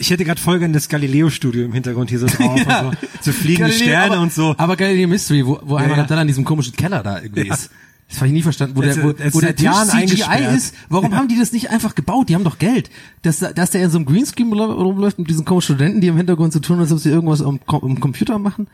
[0.00, 2.58] Ich hätte gerade folgendes Galileo-Studio im Hintergrund hier so drauf.
[2.66, 2.80] Ja.
[2.88, 4.54] und so, so fliegende Galileo, Sterne aber, und so.
[4.58, 6.04] Aber Galileo Mystery, wo, wo einmal ja.
[6.04, 7.54] dann an diesem komischen Keller da irgendwie Ja.
[7.54, 7.70] ist.
[8.08, 9.64] Das habe ich nie verstanden, wo Das der, wo, ist- das ist wo der Tisch
[9.64, 10.74] Jahren CGI ist.
[10.88, 12.28] Warum haben die das nicht einfach gebaut?
[12.28, 12.90] Die haben doch Geld.
[13.22, 16.16] Dass, dass der in so einem Greenscreen rum- rumläuft mit diesen komischen Studenten, die im
[16.16, 18.66] Hintergrund so tun, als ob sie irgendwas am, am Computer machen?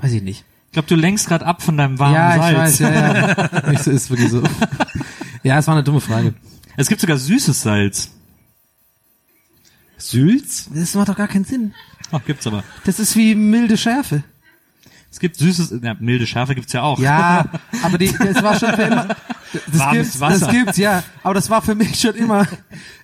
[0.00, 0.44] Weiß ich nicht.
[0.68, 2.80] Ich glaube, du lenkst gerade ab von deinem warmen ja, Salz.
[2.80, 3.28] ich weiß, ja,
[3.62, 3.70] ja.
[3.70, 4.42] Nicht so ist wirklich so.
[5.44, 6.34] Ja, es war eine dumme Frage.
[6.76, 8.10] Es gibt sogar süßes Salz.
[10.10, 10.68] Sülz?
[10.74, 11.74] Das macht doch gar keinen Sinn.
[12.12, 12.64] Ach, gibt's aber.
[12.84, 14.22] Das ist wie milde Schärfe.
[15.10, 16.98] Es gibt süßes, ja, milde Schärfe gibt's ja auch.
[16.98, 17.46] Ja,
[17.82, 19.08] aber die, das war schon für immer.
[19.52, 20.46] Das Warmes gibt's, Wasser.
[20.46, 21.02] das gibt's, ja.
[21.22, 22.46] Aber das war für mich schon immer,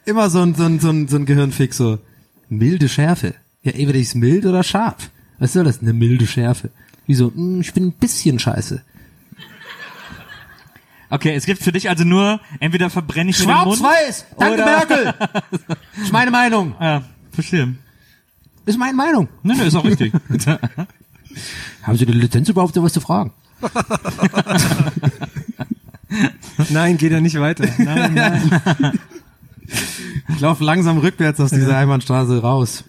[0.07, 1.99] immer so ein, so ein, so ein, so ein Gehirnfix, so.
[2.49, 3.35] Milde Schärfe.
[3.63, 5.11] Ja, entweder ist mild oder scharf.
[5.39, 5.83] Was soll das?
[5.83, 6.71] Eine milde Schärfe.
[7.07, 7.33] Wieso?
[7.35, 8.83] Hm, ich bin ein bisschen scheiße.
[11.11, 13.79] Okay, es gibt für dich also nur, entweder verbrenne ich mir den Mund.
[13.79, 14.27] Schwarz-Weiß!
[14.39, 15.15] Danke, oder- Merkel!
[16.03, 16.75] Ist meine Meinung.
[16.81, 17.75] Ja, verstehe.
[18.67, 19.29] Ist meine Meinung.
[19.43, 20.13] Nö, nö, ist auch richtig.
[21.83, 23.33] Haben Sie eine Lizenz überhaupt, sowas zu fragen?
[26.69, 27.67] Nein, geht ja nicht weiter.
[27.79, 28.99] Nein, nein.
[30.29, 32.85] Ich laufe langsam rückwärts aus dieser Einbahnstraße raus.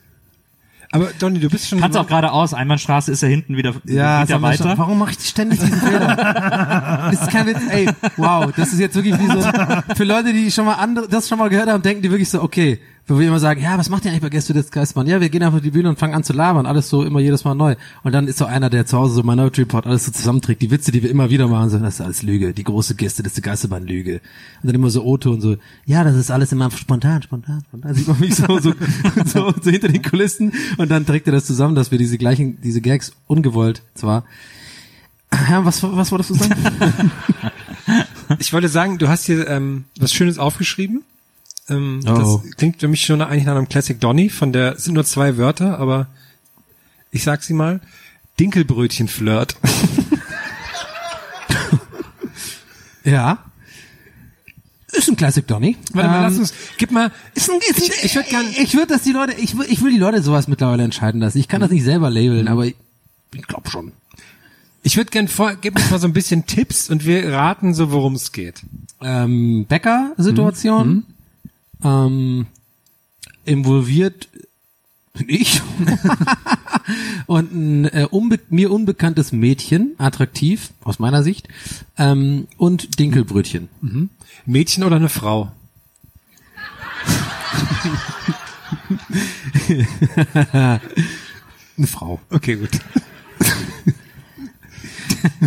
[0.91, 1.79] Aber Donny, du bist schon.
[1.79, 2.53] Kannst auch geradeaus.
[2.53, 4.73] Einbahnstraße ist ja hinten wieder, Ja, wieder weiter.
[4.77, 6.15] warum mache ich ständig diesen Fehler?
[7.11, 9.41] das ist kein Witz, ey, wow, das ist jetzt wirklich wie so,
[9.95, 12.41] für Leute, die schon mal andere, das schon mal gehört haben, denken die wirklich so,
[12.41, 15.07] okay, wo wir immer sagen, ja, was macht ihr eigentlich bei Gäste des Geistmann?
[15.07, 17.19] Ja, wir gehen einfach auf die Bühne und fangen an zu labern, alles so immer
[17.19, 17.75] jedes Mal neu.
[18.03, 20.71] Und dann ist so einer, der zu Hause so Minority Report alles so zusammenträgt, die
[20.71, 23.41] Witze, die wir immer wieder machen, so, das ist alles Lüge, die große Gäste des
[23.41, 24.21] Geisterbahn Lüge.
[24.61, 27.93] Und dann immer so Otto und so, ja, das ist alles immer spontan, spontan, spontan.
[27.93, 28.73] Sieht man mich so, so,
[29.25, 32.61] so, so hinter den Kulissen und dann trägt er das zusammen, dass wir diese gleichen,
[32.61, 34.23] diese Gags ungewollt zwar.
[35.49, 37.11] Ja, was, was wolltest du sagen?
[38.37, 41.03] Ich wollte sagen, du hast hier ähm, was Schönes aufgeschrieben.
[41.69, 42.41] Ähm, Oh.
[42.43, 44.29] Das klingt für mich schon eigentlich nach einem Classic Donny.
[44.29, 46.07] Von der es sind nur zwei Wörter, aber
[47.11, 47.79] ich sag sie mal.
[48.39, 49.55] Dinkelbrötchen-Flirt.
[53.03, 53.39] Ja.
[54.91, 55.77] Ist ein Classic Donny.
[55.93, 58.45] Warte mal, Ähm, lass uns, gib mal, Ist ein, ist ein, Ich- ich würd gern-
[58.61, 61.37] ich würde, dass die Leute, ich, will- ich will die Leute sowas mittlerweile entscheiden lassen.
[61.37, 62.75] Ich kann das nicht selber labeln, aber ich,
[63.33, 63.91] ich glaube schon.
[64.83, 67.91] ich würde gern vor, gib uns mal so ein bisschen Tipps und wir raten so,
[67.91, 68.61] worum es geht.
[69.01, 71.05] Ähm, Bäcker-Situation,
[71.83, 72.47] ähm,
[73.45, 74.29] involviert
[75.27, 75.61] ich
[77.27, 81.47] und ein äh, unbe mir unbekanntes Mädchen, attraktiv aus meiner Sicht,
[81.97, 83.69] ähm, und Dinkelbrötchen.
[84.45, 85.51] Mädchen oder eine Frau?
[91.77, 92.19] Eine Frau.
[92.29, 92.71] Okay, gut.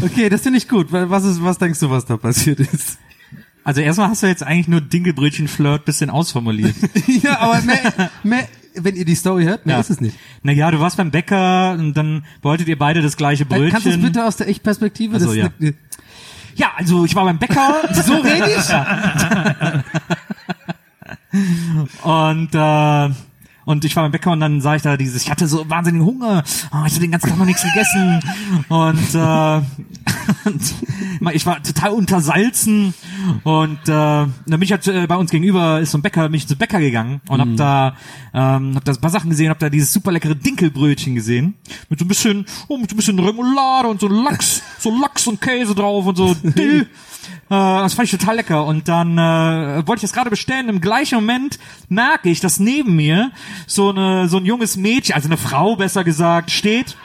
[0.03, 0.92] Okay, das finde ich gut.
[0.92, 2.99] weil Was ist, was denkst du, was da passiert ist?
[3.64, 6.75] Also erstmal hast du jetzt eigentlich nur Dinkelbrötchen-Flirt bisschen ausformuliert.
[7.07, 9.81] ja, aber mehr, mehr, wenn ihr die Story hört, mehr Ja.
[9.81, 10.16] ist es nicht.
[10.42, 13.70] Naja, du warst beim Bäcker und dann wolltet ihr beide das gleiche Brötchen.
[13.70, 15.16] Kannst du es bitte aus der Ich-Perspektive?
[15.16, 15.51] Ach so, Das ist ja.
[15.61, 15.75] eine-
[16.57, 17.83] Ja, also ich war beim Bäcker.
[18.05, 18.68] so rede ich.
[22.05, 23.11] und äh,
[23.64, 26.05] und ich war beim Bäcker und dann sah ich da dieses, ich hatte so wahnsinnigen
[26.05, 28.20] Hunger, oh, ich hatte den ganzen Tag noch nichts gegessen
[28.68, 29.64] und, äh, und
[31.33, 32.94] ich war total untersalzen
[33.44, 36.35] und äh, dann bin ich halt äh, bei uns gegenüber ist so ein Bäcker, bin
[36.35, 37.96] ich zum Bäcker gegangen und hab da
[38.35, 41.55] ähm, hab da ein paar Sachen gesehen, hab da dieses super leckere Dinkelbrötchen gesehen
[41.88, 45.26] mit so ein bisschen, oh, mit so ein bisschen Remoulade und so Lachs, so Lachs
[45.26, 46.83] und Käse drauf und so Dill.
[46.83, 46.88] Äh,
[47.48, 48.64] das fand ich total lecker.
[48.64, 50.68] Und dann äh, wollte ich das gerade bestellen.
[50.68, 53.31] Im gleichen Moment merke ich, dass neben mir
[53.66, 56.96] so eine so ein junges Mädchen, also eine Frau besser gesagt, steht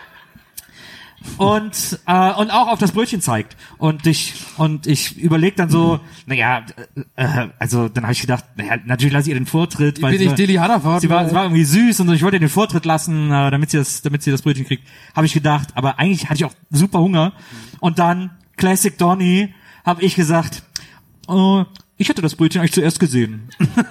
[1.37, 3.55] und äh, und auch auf das Brötchen zeigt.
[3.77, 6.65] Und ich und ich überlege dann so, naja,
[7.15, 10.11] äh, äh, also dann habe ich gedacht, naja, natürlich lasse ich ihr den Vortritt, weil
[10.11, 10.99] bin sie ich Dilly Sie war, oder?
[10.99, 13.77] sie war irgendwie süß und so, ich wollte ihr den Vortritt lassen, äh, damit sie
[13.77, 14.87] das, damit sie das Brötchen kriegt.
[15.15, 17.33] Habe ich gedacht, aber eigentlich hatte ich auch super Hunger.
[17.79, 19.53] Und dann Classic Donny
[19.85, 20.63] habe ich gesagt,
[21.29, 21.63] äh,
[21.97, 23.49] ich hatte das Brötchen eigentlich zuerst gesehen.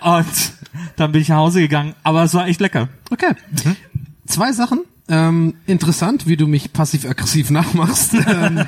[0.00, 0.52] und
[0.96, 2.88] dann bin ich nach Hause gegangen, aber es war echt lecker.
[3.10, 3.32] Okay.
[4.26, 4.84] Zwei Sachen.
[5.08, 8.14] Ähm, interessant, wie du mich passiv-aggressiv nachmachst.
[8.14, 8.64] ähm,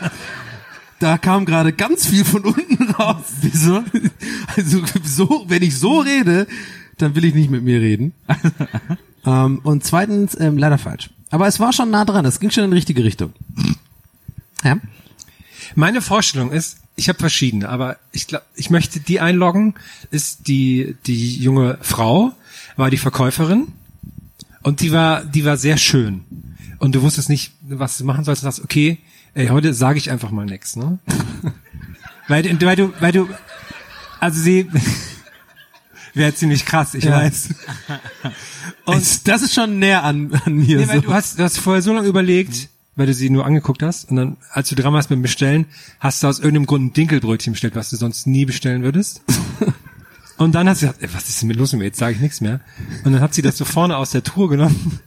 [1.01, 3.25] da kam gerade ganz viel von unten raus.
[3.41, 3.85] Wieso?
[4.57, 6.47] Also so, wenn ich so rede,
[6.97, 8.13] dann will ich nicht mit mir reden.
[9.27, 11.11] ähm, und zweitens, ähm, leider falsch.
[11.31, 13.33] Aber es war schon nah dran, es ging schon in die richtige Richtung.
[14.65, 14.79] Ja.
[15.75, 19.75] Meine Vorstellung ist, ich habe verschiedene, aber ich glaube, ich möchte die einloggen,
[20.11, 22.33] ist die, die junge Frau,
[22.77, 23.69] war die Verkäuferin
[24.63, 26.25] und die war, die war sehr schön.
[26.79, 28.99] Und du wusstest nicht, was du machen sollst, und sagst, okay,
[29.35, 30.99] ey, heute sage ich einfach mal nix, ne?
[32.29, 33.29] weil, du- weil du, weil du,
[34.21, 34.69] also sie,
[36.15, 37.13] wäre ziemlich krass, ich Ja.
[37.17, 37.49] weiß.
[38.85, 40.79] Und das ist schon näher an, an mir.
[40.79, 41.01] Nee, so.
[41.01, 44.17] du hast, du hast vorher so lange überlegt, weil du sie nur angeguckt hast und
[44.17, 45.67] dann, als du dran warst beim Bestellen,
[46.01, 49.23] hast du aus irgendeinem Grund ein Dinkelbrötchen bestellt, was du sonst nie bestellen würdest.
[50.39, 51.87] Und dann hat sie gesagt, ey, was ist denn mit los mit mir?
[51.87, 52.61] Jetzt sage ich nichts mehr.
[53.05, 55.01] Und dann hat sie das so vorne aus der Truhe genommen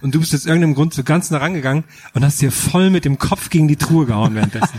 [0.00, 3.04] und du bist aus irgendeinem Grund so ganz nah rangegangen und hast dir voll mit
[3.04, 4.78] dem Kopf gegen die Truhe gehauen währenddessen.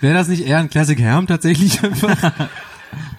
[0.00, 2.16] Wäre das nicht eher ein Classic Herm tatsächlich einfach?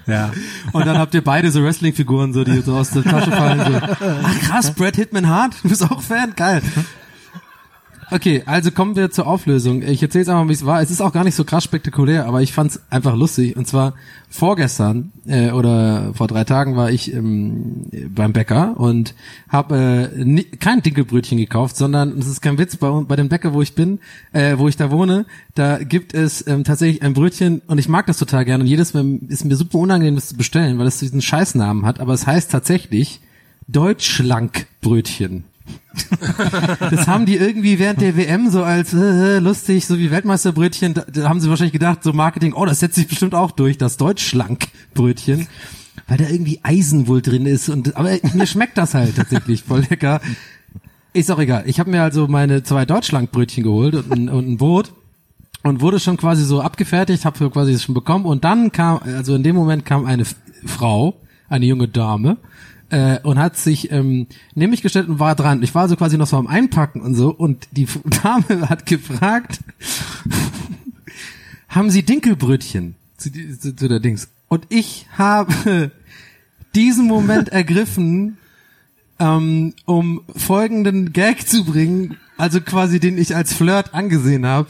[0.07, 0.31] ja.
[0.73, 3.59] Und dann habt ihr beide so Wrestling-Figuren, so, die so aus der Tasche fallen.
[3.59, 3.79] So.
[4.23, 6.33] Ach krass, Brad Hitman Hart, du bist auch Fan?
[6.35, 6.61] Geil.
[8.13, 9.81] Okay, also kommen wir zur Auflösung.
[9.81, 10.83] Ich erzähle jetzt einfach, wie es war.
[10.83, 13.57] Es ist auch gar nicht so krass spektakulär, aber ich fand es einfach lustig.
[13.57, 13.95] Und zwar
[14.29, 19.15] vorgestern äh, oder vor drei Tagen war ich ähm, beim Bäcker und
[19.49, 23.63] habe äh, kein Dinkelbrötchen gekauft, sondern es ist kein Witz bei, bei dem Bäcker, wo
[23.63, 23.97] ich bin,
[24.31, 28.05] äh, wo ich da wohne, da gibt es ähm, tatsächlich ein Brötchen und ich mag
[28.05, 30.99] das total gerne und jedes Mal ist mir super unangenehm, das zu bestellen, weil es
[30.99, 33.21] diesen Scheißnamen hat, aber es heißt tatsächlich
[33.67, 35.45] Deutschlankbrötchen.
[36.79, 41.01] Das haben die irgendwie während der WM so als äh, lustig, so wie Weltmeisterbrötchen, da,
[41.01, 43.97] da haben sie wahrscheinlich gedacht, so Marketing, oh, das setzt sich bestimmt auch durch, das
[43.97, 45.47] Deutschschlankbrötchen,
[46.07, 49.85] weil da irgendwie Eisen wohl drin ist und aber mir schmeckt das halt tatsächlich voll
[49.89, 50.21] lecker.
[51.13, 51.63] Ist auch egal.
[51.67, 54.93] Ich habe mir also meine zwei Deutschschlankbrötchen geholt und ein, und ein Brot
[55.61, 59.35] und wurde schon quasi so abgefertigt, habe quasi das schon bekommen und dann kam, also
[59.35, 60.25] in dem Moment kam eine
[60.65, 61.15] Frau,
[61.49, 62.37] eine junge Dame
[62.93, 65.63] äh, und hat sich ähm, neben mich gestellt und war dran.
[65.63, 67.87] Ich war so quasi noch so am Einpacken und so und die
[68.23, 69.61] Dame hat gefragt,
[71.67, 74.29] haben Sie Dinkelbrötchen zu, zu, zu der Dings?
[74.47, 75.91] Und ich habe
[76.75, 78.37] diesen Moment ergriffen,
[79.17, 84.69] ähm, um folgenden Gag zu bringen, also quasi den ich als Flirt angesehen habe.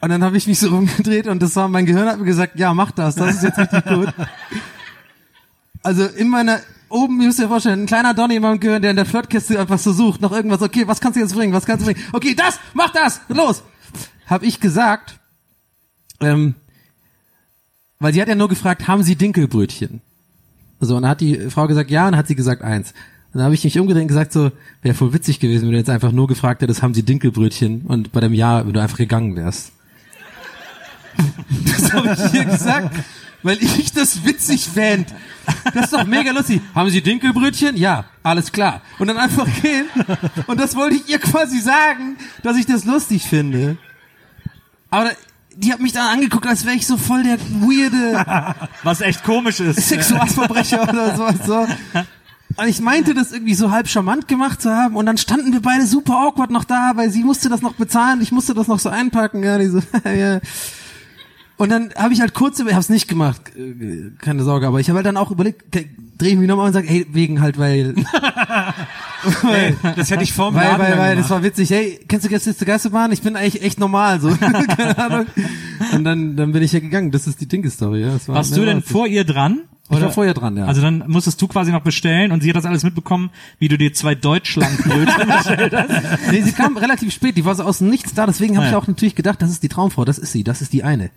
[0.00, 2.58] Und dann habe ich mich so rumgedreht und das war mein Gehirn hat mir gesagt,
[2.58, 4.12] ja, mach das, das ist jetzt richtig gut.
[5.84, 8.96] Also in meiner oben, ihr müsst ihr vorstellen, ein kleiner Donny meinem Gehirn, der in
[8.96, 11.82] der Flirtkiste einfach so sucht, noch irgendwas, okay, was kannst du jetzt bringen, was kannst
[11.86, 12.04] du bringen?
[12.12, 13.62] Okay, das, mach das, los!
[14.26, 15.18] Hab ich gesagt,
[16.20, 16.54] ähm,
[17.98, 20.00] weil sie hat ja nur gefragt, haben Sie Dinkelbrötchen?
[20.80, 22.90] So, und dann hat die Frau gesagt, ja, und dann hat sie gesagt, eins.
[23.32, 25.78] Und dann habe ich mich umgedreht und gesagt, so, wäre voll witzig gewesen, wenn du
[25.78, 27.82] jetzt einfach nur gefragt hättest, haben Sie Dinkelbrötchen?
[27.82, 29.72] Und bei dem Ja, wenn du einfach gegangen wärst.
[31.64, 32.94] Das habe ich hier gesagt,
[33.44, 35.14] weil ich das witzig fänd.
[35.72, 36.60] Das ist doch mega lustig.
[36.74, 37.76] Haben Sie Dinkelbrötchen?
[37.76, 38.80] Ja, alles klar.
[38.98, 39.86] Und dann einfach gehen.
[40.46, 43.76] Und das wollte ich ihr quasi sagen, dass ich das lustig finde.
[44.90, 45.10] Aber
[45.56, 48.24] die hat mich dann angeguckt, als wäre ich so voll der weirde
[48.82, 49.88] Was echt komisch ist.
[49.88, 51.36] Sexualverbrecher oder sowas.
[51.46, 51.66] So.
[52.56, 55.60] Und ich meinte das irgendwie so halb charmant gemacht zu haben und dann standen wir
[55.60, 58.78] beide super awkward noch da, weil sie musste das noch bezahlen, ich musste das noch
[58.78, 60.40] so einpacken, ja, die so, ja.
[61.56, 64.80] Und dann habe ich halt kurz, ich habe es nicht gemacht, äh, keine Sorge, aber
[64.80, 67.58] ich habe halt dann auch überlegt, drehe ich mich nochmal und sage, hey, wegen halt,
[67.58, 67.94] weil,
[69.52, 72.28] Ey, das hätte ich vor dem weil, weil, weil, das war witzig, hey, kennst du
[72.28, 73.12] Gäste Geisterbahn?
[73.12, 74.28] Ich bin eigentlich echt normal, so,
[74.76, 75.26] keine Ahnung.
[75.92, 78.10] Und dann, dann bin ich ja gegangen, das ist die Dinke-Story, ja.
[78.10, 78.92] Das war Warst du denn lustig.
[78.92, 79.60] vor ihr dran?
[79.90, 80.64] Ich war vorher dran, ja.
[80.64, 83.76] Also dann musstest du quasi noch bestellen und sie hat das alles mitbekommen, wie du
[83.78, 86.32] dir zwei Deutschlandbrötchen bestellt hast.
[86.32, 88.68] Nee, sie kam relativ spät, die war so aus dem Nichts da, deswegen habe Ah,
[88.70, 88.78] ich ja.
[88.78, 91.10] auch natürlich gedacht, das ist die Traumfrau, das ist sie, das ist die eine.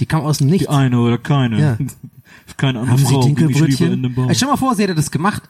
[0.00, 0.66] Die kam aus dem Nichts.
[0.66, 1.60] Die eine oder keine.
[1.60, 1.78] Ja.
[2.56, 4.14] Keine andere Haben Sie Frau, die mich lieber in dem Dinkelbrötchen?
[4.14, 4.28] Bauch.
[4.28, 5.42] Ey, stell mal vor, sie hätte das gemacht,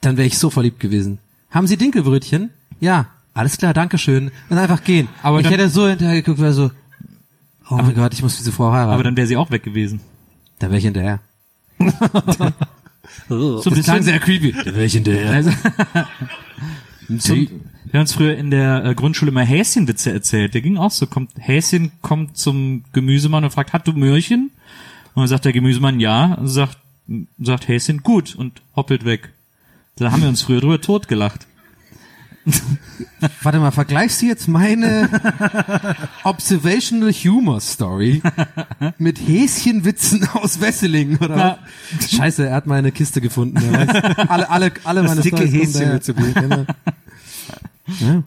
[0.00, 1.18] dann wäre ich so verliebt gewesen.
[1.50, 2.50] Haben Sie Dinkelbrötchen?
[2.80, 4.30] Ja, alles klar, danke schön.
[4.48, 5.08] Und einfach gehen.
[5.22, 6.70] Aber ich dann- hätte so hinterher geguckt, wäre so,
[7.68, 8.92] oh mein Gott, ich muss diese Frau heiraten.
[8.94, 10.00] Aber dann wäre sie auch weg gewesen.
[10.58, 11.20] da wäre ich hinterher.
[13.28, 14.52] So Das klang sehr creepy.
[14.52, 15.30] Da wäre ich hinterher.
[15.30, 15.50] Also,
[17.18, 17.48] zum,
[17.90, 20.54] wir haben uns früher in der äh, Grundschule immer Häschenwitze erzählt.
[20.54, 24.50] Der ging auch so, kommt, Häschen kommt zum Gemüsemann und fragt, hat du Möhrchen?
[25.14, 26.78] Und dann sagt der Gemüsemann ja, und sagt,
[27.40, 29.32] sagt Häschen gut und hoppelt weg.
[29.96, 31.46] Da haben wir uns früher drüber totgelacht.
[33.42, 35.08] Warte mal, vergleichst du jetzt meine
[36.24, 38.22] Observational Humor Story
[38.98, 41.58] mit Häschenwitzen aus Wesseling oder
[41.98, 42.10] was?
[42.10, 43.56] Scheiße, er hat meine Kiste gefunden.
[43.56, 46.14] Er weiß, alle, alle, alle meine dicke Storys Häschenwitze.
[46.14, 46.64] Genau.
[48.00, 48.22] Ja.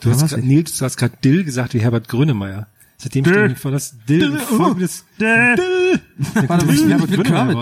[0.00, 2.66] Du hast was grad, Nils, du hast gerade Dill gesagt wie Herbert Grönemeyer.
[2.98, 6.00] Seitdem stelle ich vor, dass Dill, voll wie das Dill.
[6.46, 7.58] Warte mal, ich, ich bin Kermit.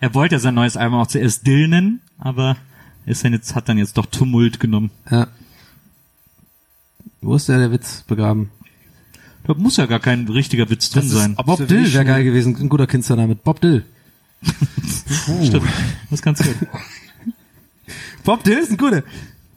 [0.00, 2.56] Er wollte ja sein neues Album auch zuerst Dill nennen, aber
[3.06, 4.90] ist dann jetzt, hat dann jetzt doch Tumult genommen.
[5.10, 5.28] Ja.
[7.20, 8.50] Wo ist der, der Witz begraben?
[9.44, 11.34] Da muss ja gar kein richtiger Witz drin sein.
[11.34, 12.54] Bob Dill wäre geil gewesen.
[12.56, 13.34] Ein guter Künstlername.
[13.34, 13.84] Bob Dill.
[15.44, 15.64] Stimmt.
[16.10, 16.56] Das ist ganz gut.
[18.24, 19.02] Bob Dill ist ein guter.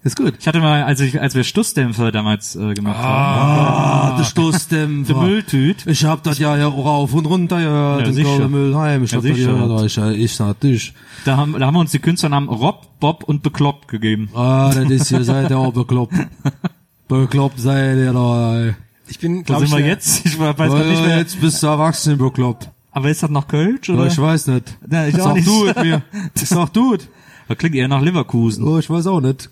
[0.03, 0.33] Ist gut.
[0.39, 5.13] Ich hatte mal, als ich, als wir Stussdämpfer damals äh, gemacht haben, Ah, der Stoßdämpfer.
[5.13, 7.99] der Mülltüt, Ich hab das ja hier rauf und runter gehört.
[7.99, 8.47] Ja, das sicher.
[8.49, 9.03] Müllheim.
[9.03, 10.09] Ich Ja, hab das ja.
[10.11, 10.93] Ich, ich natürlich.
[11.25, 14.29] da haben, da haben wir uns die Künstlernamen Rob, Bob und Bekloppt gegeben.
[14.33, 16.15] Ah, das ist hier, seid ihr auch bekloppt.
[17.07, 18.75] bekloppt seid ihr da, ey.
[19.07, 20.25] Ich bin, Wo glaube sind ich, wir jetzt?
[20.25, 21.17] Ich weiß Weil nicht mehr.
[21.19, 22.71] Jetzt bist du erwachsen bekloppt.
[22.91, 24.07] Aber ist das noch Kölsch, Ja, oder?
[24.07, 24.77] ich weiß nicht.
[24.89, 25.47] Ja, ich auch Sag nicht.
[25.47, 26.01] du es mir.
[26.35, 27.07] Sag du es.
[27.47, 28.63] Das klingt eher nach Leverkusen.
[28.65, 29.49] Oh, ich weiß auch nicht.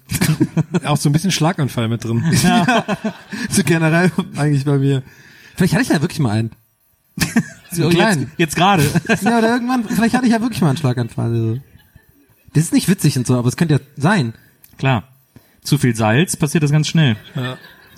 [0.86, 2.24] auch so ein bisschen Schlaganfall mit drin.
[3.50, 5.04] So generell eigentlich bei mir.
[5.56, 6.52] Vielleicht hatte ich ja wirklich mal einen.
[7.72, 8.22] So klein.
[8.22, 8.84] Jetzt, jetzt gerade.
[9.22, 11.32] Ja, oder irgendwann, vielleicht hatte ich ja wirklich mal einen Schlaganfall.
[11.32, 11.60] Also.
[12.54, 14.34] Das ist nicht witzig und so, aber es könnte ja sein.
[14.80, 15.04] Klar.
[15.62, 17.16] Zu viel Salz passiert das ganz schnell.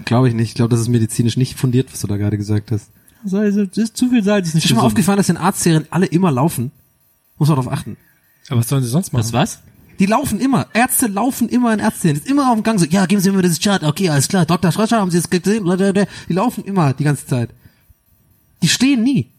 [0.03, 0.49] Glaube ich nicht.
[0.49, 2.91] Ich glaube, das ist medizinisch nicht fundiert, was du da gerade gesagt hast.
[3.23, 5.85] Also, das ist zu viel Salz ist nicht Ist schon mal aufgefallen, dass in Arztserien
[5.89, 6.71] alle immer laufen?
[7.37, 7.97] Muss man darauf achten.
[8.49, 9.23] Aber was sollen sie sonst machen?
[9.23, 9.59] Was, was?
[9.99, 10.67] Die laufen immer.
[10.73, 12.17] Ärzte laufen immer in Ärztserien.
[12.17, 13.83] Ist immer auf dem Gang so, ja, geben Sie mir dieses Chart.
[13.83, 14.45] Okay, alles klar.
[14.45, 14.71] Dr.
[14.71, 15.65] Schröscher, haben Sie es gesehen?
[16.27, 17.51] Die laufen immer die ganze Zeit.
[18.61, 19.29] Die stehen nie.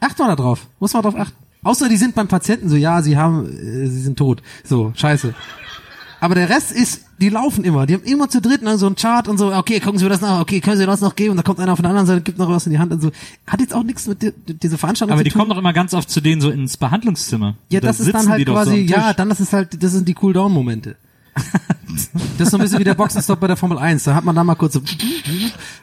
[0.00, 0.66] Acht mal da drauf.
[0.78, 1.36] Muss man drauf achten.
[1.64, 4.42] Außer die sind beim Patienten so, ja, sie haben, äh, sie sind tot.
[4.64, 5.34] So, scheiße.
[6.22, 7.84] Aber der Rest ist, die laufen immer.
[7.84, 10.10] Die haben immer zu dritt dann so einen Chart und so, okay, gucken Sie mir
[10.10, 11.30] das nach, okay, können Sie das noch geben?
[11.32, 13.02] Und da kommt einer von der anderen Seite, gibt noch was in die Hand und
[13.02, 13.10] so.
[13.44, 15.40] Hat jetzt auch nichts mit di dieser Veranstaltung Aber zu die tun.
[15.40, 17.56] kommen doch immer ganz oft zu denen so ins Behandlungszimmer.
[17.70, 19.82] ja, Da das ist dann die halt so quasi, am ja, dann das ist halt,
[19.82, 20.94] das sind die Cool-Down-Momente.
[22.38, 24.04] das ist so ein bisschen wie der Boxenstopp bei der Formel 1.
[24.04, 24.82] Da hat man da mal kurz so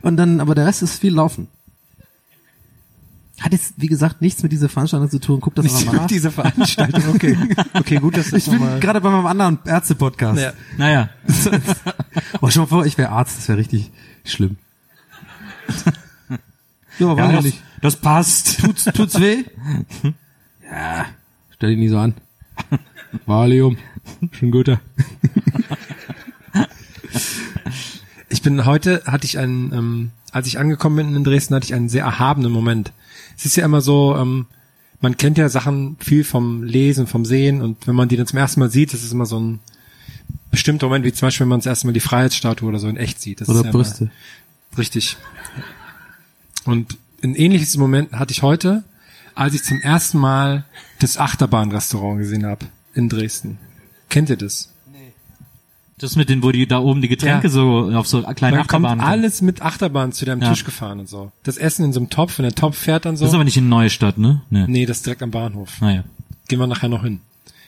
[0.04, 1.50] und dann, aber der Rest ist viel Laufen.
[3.42, 5.40] Hat jetzt, wie gesagt, nichts mit dieser Veranstaltung zu tun.
[5.40, 6.02] Guck das Nicht mal nach.
[6.04, 7.38] mit dieser Veranstaltung, okay.
[7.74, 10.40] Okay, gut, dass das Ich bin gerade bei meinem anderen Ärzte-Podcast.
[10.42, 10.54] Ja.
[10.78, 11.10] Naja.
[12.42, 13.92] Oh, schon mal vor, ich wäre Arzt, das wäre richtig
[14.24, 14.58] schlimm.
[17.00, 17.64] Ja, aber Ja, ja, das, nicht.
[17.82, 18.60] das passt.
[18.60, 19.44] Tut's, tut's weh?
[20.70, 21.06] ja,
[21.56, 22.14] stell dich nie so an.
[23.26, 23.78] Valium,
[24.32, 24.80] schon guter.
[28.30, 31.74] Ich bin heute, hatte ich einen, ähm, als ich angekommen bin in Dresden, hatte ich
[31.74, 32.94] einen sehr erhabenen Moment.
[33.40, 34.48] Es ist ja immer so, ähm,
[35.00, 38.38] man kennt ja Sachen viel vom Lesen, vom Sehen und wenn man die dann zum
[38.38, 39.60] ersten Mal sieht, das ist immer so ein
[40.52, 42.98] bestimmter Moment, wie zum Beispiel, wenn man das erste Mal die Freiheitsstatue oder so in
[42.98, 43.40] echt sieht.
[43.40, 44.04] Das Oder ist ja Brüste.
[44.04, 45.16] Immer, richtig.
[46.66, 48.84] Und ein ähnliches Moment hatte ich heute,
[49.36, 50.66] als ich zum ersten Mal
[51.00, 53.58] das Achterbahnrestaurant gesehen habe in Dresden.
[54.10, 54.74] Kennt ihr das?
[56.00, 57.52] Das mit den, wo die da oben die Getränke Ja.
[57.52, 59.02] so auf so kleine Man kommt Achterbahnen.
[59.06, 60.50] alles mit Achterbahn zu deinem Ja.
[60.50, 61.32] Tisch gefahren und so.
[61.44, 63.26] Das Essen in so einem Topf und der Topf fährt dann so.
[63.26, 64.42] Das ist aber nicht in Neustadt, ne?
[64.50, 64.66] Nee.
[64.68, 65.82] nee, das ist direkt am Bahnhof.
[65.82, 66.04] Naja.
[66.48, 67.20] Gehen wir nachher noch hin.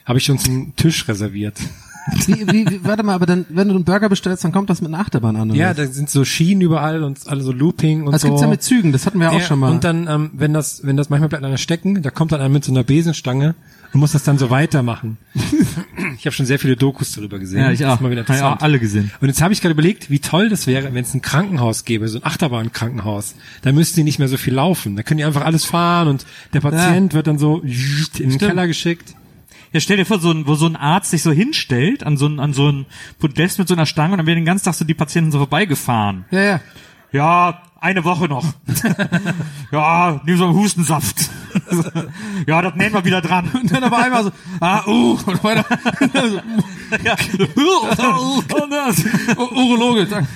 [0.04, 1.56] Habe ich uns einen Tisch reserviert.
[2.26, 4.80] Wie, wie, wie, warte mal, aber dann, wenn du einen Burger bestellst, dann kommt das
[4.82, 5.58] mit einer Achterbahn an, oder?
[5.60, 5.76] Ja, was?
[5.76, 8.26] da sind so Schienen überall und alle so Looping und das so.
[8.26, 9.70] gibt's ja mit Zügen, das hatten wir ja auch schon mal.
[9.70, 12.48] Und dann, ähm, wenn das, wenn das manchmal bleibt einer stecken, da kommt dann einer
[12.48, 13.54] mit so einer Besenstange
[13.92, 15.18] und muss das dann so weitermachen.
[16.18, 17.60] ich habe schon sehr viele Dokus darüber gesehen.
[17.60, 18.00] Ja, ich auch.
[18.00, 19.10] mal wieder ich auch alle gesehen.
[19.20, 22.08] Und jetzt habe ich gerade überlegt, wie toll das wäre, wenn es ein Krankenhaus gäbe,
[22.08, 23.34] so ein Achterbahnkrankenhaus.
[23.62, 24.96] Da müssten die nicht mehr so viel laufen.
[24.96, 27.60] Da können die einfach alles fahren und der Patient wird dann so
[28.18, 29.14] in den Keller geschickt.
[29.72, 32.26] Ja, stell dir vor, so ein, wo so ein Arzt sich so hinstellt an so
[32.26, 32.84] ein, an so ein
[33.18, 35.38] Podest mit so einer Stange und dann werden den ganzen Tag so die Patienten so
[35.38, 36.26] vorbeigefahren.
[36.30, 36.60] ja, ja.
[37.10, 38.44] Ja, eine Woche noch.
[39.72, 41.30] ja, nimm so einen Hustensaft.
[42.46, 43.50] ja, das nehmen wir wieder dran.
[43.52, 45.64] Und dann aber einmal so, ah, uh, und weiter.
[47.04, 47.16] ja.
[47.56, 49.04] oh, das.
[49.36, 50.26] Urologe.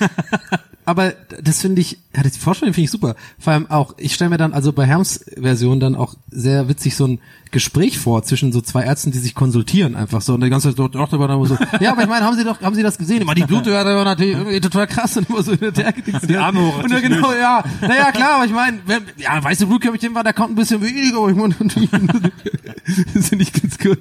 [0.87, 1.11] Aber
[1.43, 3.17] das finde ich, ja, das die Vorstellung finde ich super.
[3.37, 6.95] Vor allem auch, ich stelle mir dann also bei Herms Version dann auch sehr witzig
[6.95, 7.19] so ein
[7.51, 10.79] Gespräch vor zwischen so zwei Ärzten, die sich konsultieren einfach so und die ganze Zeit
[10.79, 12.97] dort auch darüber dann so, ja, aber ich meine, haben Sie doch, haben Sie das
[12.97, 13.21] gesehen?
[13.21, 16.03] Immer die Blutwerte war natürlich irgendwie total krass und immer so in der Decke.
[16.25, 16.81] Die Arme hoch.
[16.81, 17.65] Und ja, genau, ja.
[17.81, 21.17] Naja, klar, aber ich meine, wenn- ja, weiße Blutkörperchen war, da kommt ein bisschen weniger,
[21.17, 21.53] aber ich meine,
[23.13, 23.99] das finde ich ganz gut.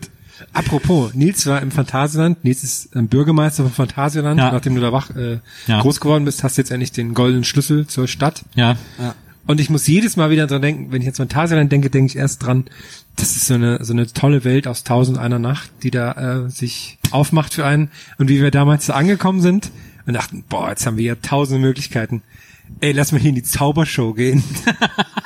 [0.53, 2.45] Apropos, Nils war im Phantasialand.
[2.45, 4.39] Nils ist ähm, Bürgermeister von Phantasialand.
[4.39, 4.53] Ja.
[4.53, 5.81] Nachdem du da wach, äh, Ja.
[5.81, 8.45] groß geworden bist, hast du jetzt endlich den goldenen Schlüssel zur Stadt.
[8.55, 8.77] Ja.
[9.47, 12.17] Und ich muss jedes Mal wieder dran denken, wenn ich jetzt Phantasialand denke, denke ich
[12.17, 12.65] erst dran,
[13.15, 16.51] das ist so eine, so eine tolle Welt aus tausend einer Nacht, die da äh,
[16.51, 17.91] sich aufmacht für einen.
[18.19, 19.71] Und wie wir damals da angekommen sind
[20.05, 22.23] und dachten, boah, jetzt haben wir ja tausende Möglichkeiten.
[22.81, 24.43] Ey, lass mal hier in die Zaubershow gehen.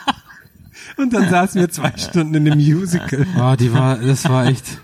[0.98, 3.26] und dann saßen wir zwei Stunden in einem Musical.
[3.36, 4.78] Ah, die war, das war echt,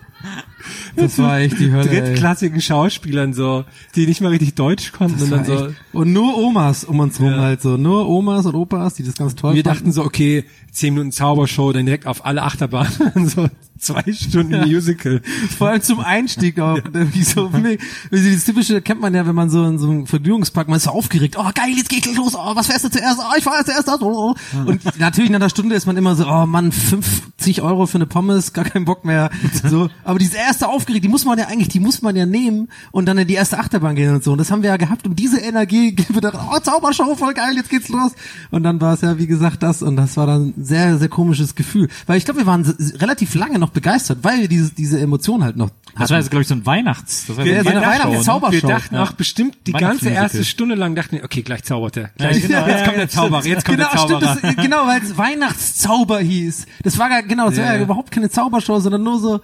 [0.96, 1.88] das war echt die Hölle.
[1.88, 3.64] drittklassigen Schauspielern so,
[3.94, 5.68] die nicht mal richtig Deutsch konnten und dann so.
[5.92, 7.38] Und nur Omas um uns rum Ja.
[7.40, 7.76] halt so.
[7.76, 9.78] Nur Omas und Opas, die das ganz toll Wir fanden.
[9.78, 12.90] dachten so, okay, zehn Minuten Zaubershow, dann direkt auf alle Achterbahnen,
[13.28, 13.48] so
[13.78, 15.20] zwei Stunden Musical.
[15.56, 16.76] Vor allem zum Einstieg auch.
[16.92, 17.78] Wie so, wie
[18.10, 20.84] wie das typische kennt man ja, wenn man so in so einem Vergnügungspark, man ist
[20.84, 21.36] so aufgeregt.
[21.38, 22.34] Oh geil, jetzt geht's los.
[22.34, 23.18] Oh, was fährst du zuerst?
[23.20, 24.02] Oh, ich fahr jetzt zuerst.
[24.02, 24.34] Oh.
[24.64, 28.06] Und natürlich nach einer Stunde ist man immer so, oh Mann, 50 Euro für eine
[28.06, 29.30] Pommes, gar keinen Bock mehr.
[29.66, 32.68] So, aber diese erste aufgeregt, die muss man ja eigentlich, die muss man ja nehmen
[32.92, 34.32] und dann in die erste Achterbahn gehen und so.
[34.32, 37.34] Und das haben wir ja gehabt, um diese Energie geben wir dann, oh Zaubershow, voll
[37.34, 38.12] geil, jetzt geht's los.
[38.50, 41.08] Und dann war es ja wie gesagt das und das war dann ein sehr sehr
[41.08, 42.62] komisches Gefühl, weil ich glaube, wir waren
[42.98, 46.42] relativ lange noch begeistert, weil wir diese diese Emotion halt noch Das war jetzt, glaube
[46.42, 48.12] ich, so ein Weihnachts, das war Ja, so so ein eine Weihnachtsshow, ne?
[48.12, 48.52] Weihnachtszaubershow.
[48.68, 49.02] Wir dachten Ja.
[49.04, 52.10] auch bestimmt die ganze erste Stunde lang dachten wir, okay, gleich zaubert er.
[52.16, 54.36] Gleich, genau, jetzt ja, kommt ja, der Zauberer, jetzt kommt genau, der Zauberer.
[54.38, 56.66] Stimmt, das, genau, weil es Weihnachtszauber hieß.
[56.82, 57.82] Das war gar, genau, das Ja, war ja ja.
[57.84, 59.40] überhaupt keine Zaubershow, sondern nur so,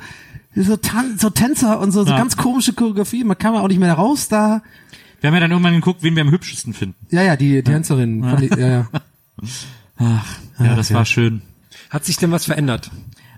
[0.54, 2.18] so, Tan so Tänzer und so, so Ja.
[2.18, 3.24] ganz komische Choreografie.
[3.24, 4.62] Man kam ja auch nicht mehr raus da.
[5.20, 6.96] Wir haben ja dann irgendwann geguckt, wen wir am hübschesten finden.
[7.10, 8.22] Ja, ja, die Tänzerin.
[8.22, 8.86] fand ich- Ja, ja.
[9.96, 10.26] Ach,
[10.58, 10.96] ja, das ja.
[10.96, 11.42] war schön.
[11.90, 12.90] Hat sich denn was verändert?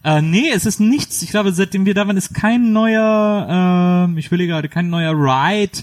[0.05, 1.23] Äh, nee, es ist nichts.
[1.23, 5.13] Ich glaube, seitdem wir da waren, ist kein neuer, ähm, ich will gerade, kein neuer
[5.13, 5.83] Ride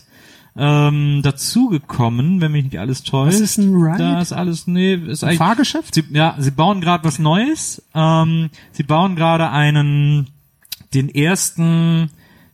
[0.55, 3.33] ähm, dazugekommen, wenn mich nicht alles täuscht.
[3.33, 3.97] Was ist ein Ride?
[3.97, 5.95] Da ist alles, nee, ist Ein eigentlich, Fahrgeschäft?
[5.95, 7.81] Sie, ja, sie bauen gerade was Neues.
[7.95, 10.27] Ähm, sie bauen gerade einen,
[10.93, 12.11] den ersten,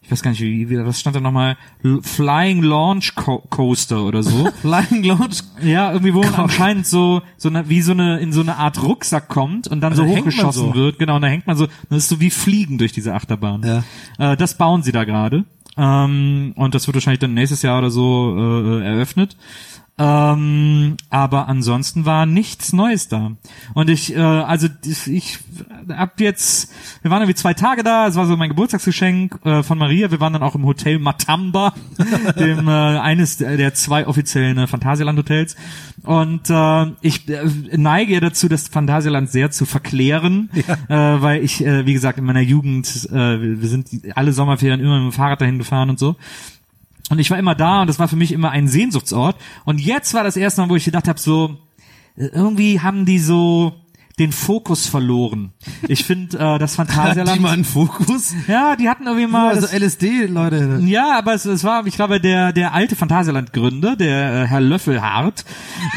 [0.07, 1.57] ich weiß gar nicht, wie, wie was stand da nochmal?
[2.01, 4.49] Flying Launch Co Coaster oder so.
[4.61, 5.43] Flying Launch.
[5.61, 8.81] Ja, irgendwie wo man anscheinend so, so eine, wie so eine, in so eine Art
[8.81, 10.75] Rucksack kommt und dann Also so da hochgeschossen so.
[10.75, 10.97] wird.
[10.97, 13.83] Genau, und da hängt man so, das ist so wie Fliegen durch diese Achterbahn.
[14.17, 14.31] Ja.
[14.31, 15.43] Äh, das bauen sie da gerade.
[15.75, 19.35] Ähm, und das wird wahrscheinlich dann nächstes Jahr oder so äh, eröffnet.
[19.99, 23.31] Ähm, aber ansonsten war nichts Neues da.
[23.73, 25.39] Und ich, äh, also ich,
[25.89, 26.71] hab jetzt,
[27.01, 30.19] wir waren irgendwie zwei Tage da, es war so mein Geburtstagsgeschenk äh, von Maria, wir
[30.19, 31.73] waren dann auch im Hotel Matamba,
[32.39, 35.55] dem äh, eines der, zwei offiziellen äh, Phantasialand-Hotels.
[36.03, 37.45] Und äh, ich äh,
[37.75, 42.25] neige ja dazu, das Phantasialand sehr zu verklären, äh, weil ich, äh, wie gesagt, in
[42.25, 43.15] meiner Jugend, äh,
[43.61, 46.17] wir sind alle Sommerferien immer mit dem Fahrrad dahin gefahren und so.
[47.09, 49.37] Und ich war immer da und das war für mich immer ein Sehnsuchtsort.
[49.65, 51.57] Und jetzt war das erste Mal, wo ich gedacht habe, so,
[52.15, 53.73] irgendwie haben die so
[54.19, 55.53] den Fokus verloren.
[55.87, 57.39] Ich finde, äh, das Hat die Phantasialand...
[57.39, 58.33] mal einen Fokus?
[58.47, 59.49] ja, die hatten irgendwie mal...
[59.49, 60.79] Also das- LSD, Leute.
[60.85, 65.45] ja, aber es, es war, ich glaube, der der alte Phantasialand-Gründer, der äh, Herr Löffelhardt,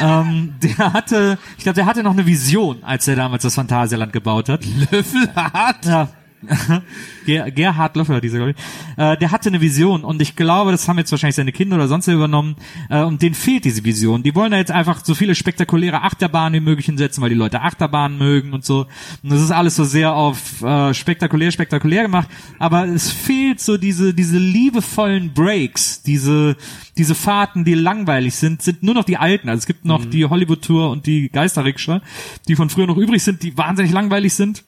[0.00, 4.12] ähm, der hatte, ich glaube, der hatte noch eine Vision, als er damals das Phantasialand
[4.12, 4.64] gebaut hat.
[4.92, 5.86] Löffelhart?
[5.86, 6.08] Ja.
[7.26, 9.02] Ger Gerhard Löffler, dieser, glaube ich.
[9.02, 11.88] Äh, der hatte eine Vision und ich glaube, das haben jetzt wahrscheinlich seine Kinder oder
[11.88, 12.56] sonst übernommen
[12.88, 14.22] äh, und denen fehlt diese Vision.
[14.22, 17.60] Die wollen da jetzt einfach so viele spektakuläre Achterbahnen wie möglich hinsetzen, weil die Leute
[17.60, 18.86] Achterbahnen mögen und so.
[19.22, 22.28] Und das ist alles so sehr auf äh, spektakulär, spektakulär gemacht,
[22.58, 26.56] aber es fehlt so diese diese liebevollen Breaks, diese
[26.96, 29.48] diese Fahrten, die langweilig sind, sind nur noch die alten.
[29.48, 32.02] Also es gibt noch die Hollywood Tour und die Geisterrikscha,
[32.48, 34.64] die von früher noch übrig sind, die wahnsinnig langweilig sind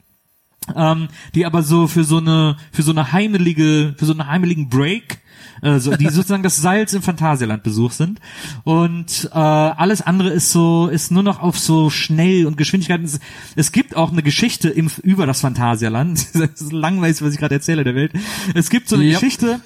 [0.76, 4.68] ähm, die aber so für so eine für so eine heimelige für so einen heimeligen
[4.68, 5.18] Break
[5.60, 8.20] äh, so, die sozusagen das Salz im Phantasialand Besuch sind
[8.64, 13.18] und äh, alles andere ist so ist nur noch auf so schnell und Geschwindigkeit es,
[13.56, 17.54] es gibt auch eine Geschichte im, über das Phantasialand das ist langweilig was ich gerade
[17.56, 18.12] erzähle der Welt
[18.54, 19.14] es gibt so eine Yep.
[19.20, 19.60] Geschichte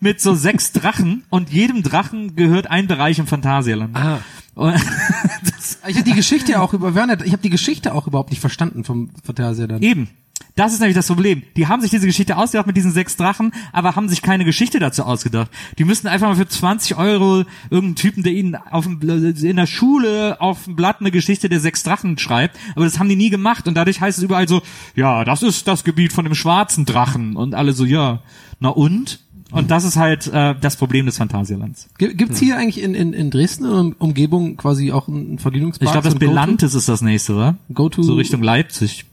[0.00, 4.18] mit so sechs Drachen und jedem Drachen gehört ein Bereich im Phantasialand Ah.
[4.56, 8.40] das, Ich habe die Geschichte auch über Werner, ich habe die Geschichte auch überhaupt nicht
[8.40, 9.82] verstanden vom Phantasialand.
[9.82, 10.08] Eben.
[10.56, 11.42] Das ist nämlich das Problem.
[11.56, 14.78] Die haben sich diese Geschichte ausgedacht mit diesen sechs Drachen, aber haben sich keine Geschichte
[14.78, 15.50] dazu ausgedacht.
[15.78, 19.66] Die müssten einfach mal für 20 Euro irgendeinen Typen, der ihnen auf dem, in der
[19.66, 23.30] Schule auf dem Blatt eine Geschichte der sechs Drachen schreibt, aber das haben die nie
[23.30, 24.60] gemacht und dadurch heißt es überall so,
[24.96, 28.20] ja, das ist das Gebiet von dem schwarzen Drachen und alle so, ja,
[28.58, 29.20] na und?
[29.52, 31.88] Und das ist halt äh, das Problem des Phantasialands.
[31.98, 35.88] Gi- Gibt's hier eigentlich in, in, in Dresden und Umgebung quasi auch einen Vergnügungspark?
[35.88, 36.14] Ich glaube, das?
[36.18, 37.56] Belantis ist das nächste, oder?
[37.74, 39.06] Go-To- So Richtung Leipzig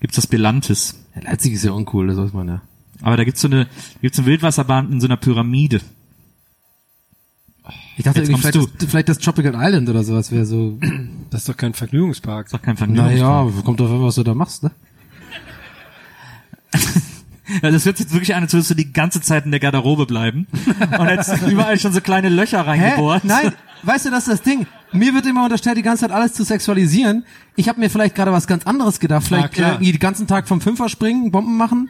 [0.00, 0.96] gibt's das Belantis.
[1.14, 2.62] Ja, Leipzig ist ja uncool, das weiß man ja.
[3.02, 3.66] Aber da gibt's so eine,
[4.00, 5.80] gibt's eine Wildwasserbahn in so einer Pyramide.
[7.96, 10.78] Ich dachte Jetzt irgendwie, vielleicht das, vielleicht das Tropical Island oder sowas wäre so.
[11.30, 12.46] Das ist doch kein Vergnügungspark.
[12.46, 13.46] Ist doch kein Vergnügungspark.
[13.46, 14.70] Naja, kommt drauf an, was du da machst, ne?
[17.62, 20.06] Ja, das wird jetzt wirklich an, als würdest du die ganze Zeit in der Garderobe
[20.06, 20.46] bleiben.
[20.98, 23.24] Und jetzt überall schon so kleine Löcher reingebohrt.
[23.24, 24.66] Nein, weißt du, das ist das Ding.
[24.92, 27.24] Mir wird immer unterstellt, die ganze Zeit alles zu sexualisieren.
[27.56, 29.26] Ich habe mir vielleicht gerade was ganz anderes gedacht.
[29.26, 31.88] Vielleicht äh, irgendwie den ganzen Tag vom Fünfer springen, Bomben machen.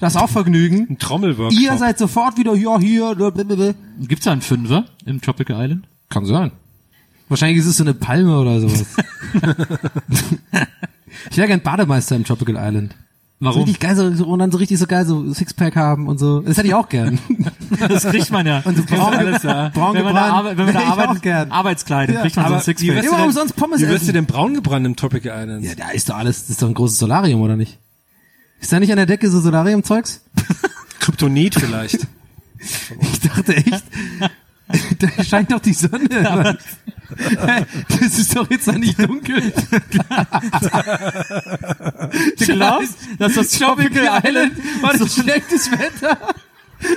[0.00, 0.86] Das ist auch Vergnügen.
[0.90, 1.60] Ein Trommelworkshop.
[1.60, 3.14] Ihr seid sofort wieder ja hier.
[3.14, 3.74] blablabla.
[4.00, 5.86] Gibt's da einen Fünfer im Tropical Island?
[6.08, 6.52] Kann sein.
[7.28, 8.86] Wahrscheinlich ist es so eine Palme oder sowas.
[11.30, 12.94] ich wäre gern Bademeister im Tropical Island.
[13.40, 13.62] So Warum?
[13.64, 16.40] richtig geil, so, so, und dann so richtig so geil, so Sixpack haben und so.
[16.40, 17.20] Das hätte ich auch gern.
[17.88, 18.62] Das kriegt man ja.
[18.64, 19.68] Und so braun, alles, ja.
[19.68, 21.52] braun wenn man da, arbe- wenn man da arbeitet, gern.
[21.52, 22.88] Arbeitskleidung, Ja, kriegt man so ein aber Sixpack.
[22.96, 25.40] wirst Ja, du warum denn- sonst Pommes Wie wirst du denn braun gebrannt im Tropical
[25.40, 25.64] Island?
[25.64, 27.78] Ja, da ist doch alles, das ist doch ein großes Solarium, oder nicht?
[28.60, 30.22] Ist da nicht an der Decke so Solarium-Zeugs?
[30.98, 32.06] Kryptonit vielleicht.
[33.00, 33.84] Ich dachte echt,
[34.98, 36.58] da scheint doch die Sonne.
[37.88, 39.52] das ist doch jetzt noch nicht dunkel.
[42.38, 44.52] Du glaubst, dass das Tropical Island
[44.82, 46.18] war das schlechtes Wetter?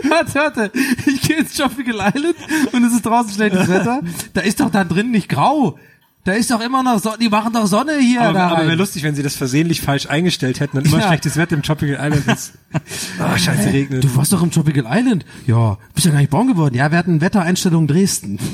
[0.03, 0.71] Warte, warte.
[1.05, 2.35] Ich gehe ins Tropical Island
[2.71, 4.01] und es ist draußen schlechtes Wetter.
[4.33, 5.79] Da ist doch da drin nicht grau.
[6.23, 7.17] Da ist doch immer noch Sonne.
[7.19, 8.21] Die machen doch Sonne hier.
[8.21, 11.07] Aber, da aber wäre lustig, wenn sie das versehentlich falsch eingestellt hätten und immer Ja.
[11.07, 12.53] schlechtes Wetter im Tropical Island ist.
[13.19, 14.03] Ah, scheiße, regnet.
[14.03, 15.25] Du warst doch im Tropical Island.
[15.45, 16.73] Ja, bist ja gar nicht braun geworden.
[16.75, 18.39] Ja, wir hatten Wettereinstellungen Dresden.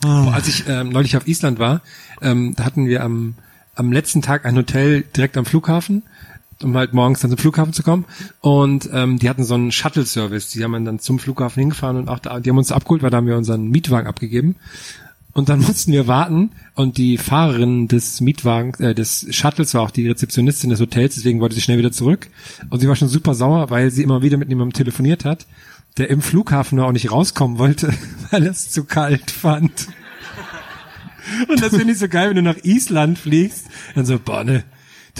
[0.00, 1.82] Boah, als ich ähm, neulich auf Island war,
[2.22, 3.34] ähm, da hatten wir am,
[3.74, 6.02] am letzten Tag ein Hotel direkt am Flughafen,
[6.62, 8.04] um halt morgens dann zum Flughafen zu kommen.
[8.40, 10.50] Und ähm, die hatten so einen Shuttle-Service.
[10.50, 13.18] Die haben dann zum Flughafen hingefahren und auch da, die haben uns abgeholt, weil da
[13.18, 14.56] haben wir unseren Mietwagen abgegeben.
[15.32, 19.90] Und dann mussten wir warten und die Fahrerin des Mietwagens, äh, des Shuttles war auch
[19.90, 22.28] die Rezeptionistin des Hotels, deswegen wollte sie schnell wieder zurück.
[22.68, 25.46] Und sie war schon super sauer, weil sie immer wieder mit jemandem telefoniert hat,
[25.98, 27.92] der im Flughafen nur auch nicht rauskommen wollte,
[28.30, 29.88] weil es zu kalt fand.
[31.48, 34.64] Und das finde ich so geil, wenn du nach Island fliegst, dann so, boah, ne,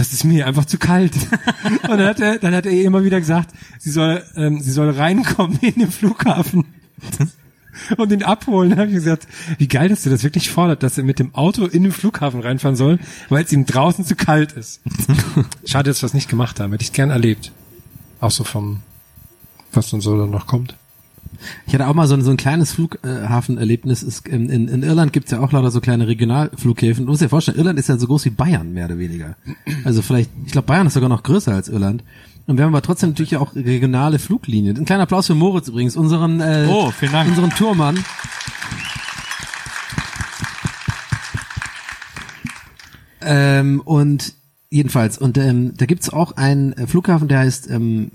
[0.00, 1.14] das ist mir einfach zu kalt.
[1.82, 4.70] und dann hat er, dann hat er ihr immer wieder gesagt, sie soll, ähm, sie
[4.72, 6.64] soll reinkommen in den Flughafen.
[7.96, 9.26] Und ihn abholen, Da habe ich gesagt,
[9.58, 12.40] wie geil, dass du das wirklich fordert, dass er mit dem Auto in den Flughafen
[12.40, 12.98] reinfahren soll,
[13.28, 14.82] weil es ihm draußen zu kalt ist.
[15.64, 17.52] Schade, dass wir das nicht gemacht haben, hätte ich gern erlebt.
[18.20, 18.80] Auch so vom,
[19.72, 20.74] was dann so dann noch kommt.
[21.66, 24.02] Ich hatte auch mal so ein, so ein kleines Flughafenerlebnis.
[24.02, 27.06] Ist, in, in, in Irland gibt's ja auch lauter so kleine Regionalflughäfen.
[27.06, 29.36] Du musst dir vorstellen, Irland ist ja so groß wie Bayern, mehr oder weniger.
[29.84, 32.04] Also vielleicht, ich glaube, Bayern ist sogar noch größer als Irland.
[32.46, 34.76] Und wir haben aber trotzdem natürlich auch regionale Fluglinien.
[34.76, 37.28] Ein kleiner Applaus für Moritz übrigens, unseren, äh, Oh, vielen Dank.
[37.28, 37.98] unseren Tourmann.
[43.22, 44.34] Ähm, und
[44.70, 48.10] jedenfalls, und ähm, da gibt's auch einen äh, Flughafen, der heißt ähm,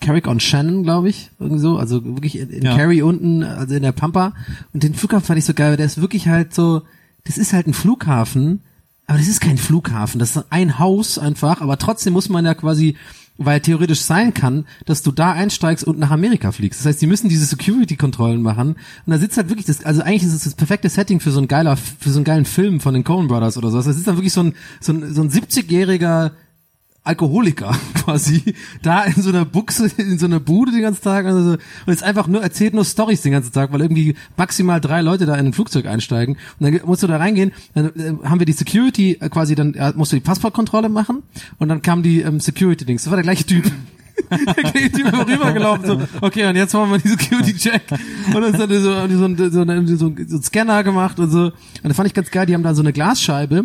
[0.00, 2.76] Carrick on Shannon, glaube ich, irgendwie so, also wirklich in, in Ja.
[2.76, 4.32] Kerry unten, also in der Pampa.
[4.72, 6.82] Und den Flughafen fand ich so geil, weil der ist wirklich halt so,
[7.24, 8.60] das ist halt ein Flughafen,
[9.06, 12.54] aber das ist kein Flughafen, das ist ein Haus einfach, aber trotzdem muss man ja
[12.54, 12.96] quasi,
[13.38, 16.78] weil theoretisch sein kann, dass du da einsteigst und nach Amerika fliegst.
[16.80, 18.76] Das heißt, die müssen diese Security-Kontrollen machen
[19.06, 21.40] und da sitzt halt wirklich das, also eigentlich ist es das perfekte Setting für so
[21.40, 23.78] ein geiler, für so einen geilen Film von den Coen Brothers oder so.
[23.78, 26.30] Das ist dann wirklich so ein, so ein, so ein 70-jähriger
[27.02, 27.74] Alkoholiker
[28.04, 31.24] quasi da in so einer Buchse, in so einer Bude den ganzen Tag.
[31.26, 35.00] Also, und jetzt einfach nur erzählt nur Stories den ganzen Tag, weil irgendwie maximal drei
[35.00, 36.36] Leute da in ein Flugzeug einsteigen.
[36.58, 39.74] Und dann musst du da reingehen, dann äh, haben wir die Security äh, quasi, dann
[39.74, 41.22] äh, musst du die Passportkontrolle machen
[41.58, 43.64] und dann kam die ähm, Security-Dings, das war der gleiche Typ.
[44.30, 47.82] der gleiche Typ rübergelaufen, so, okay, und jetzt machen wir die Security-Check
[48.26, 51.30] und dann ist dann so, so, so, ein- so, ein- so ein Scanner gemacht und
[51.30, 51.44] so.
[51.46, 51.52] Und
[51.84, 53.64] das fand ich ganz geil, die haben da so eine Glasscheibe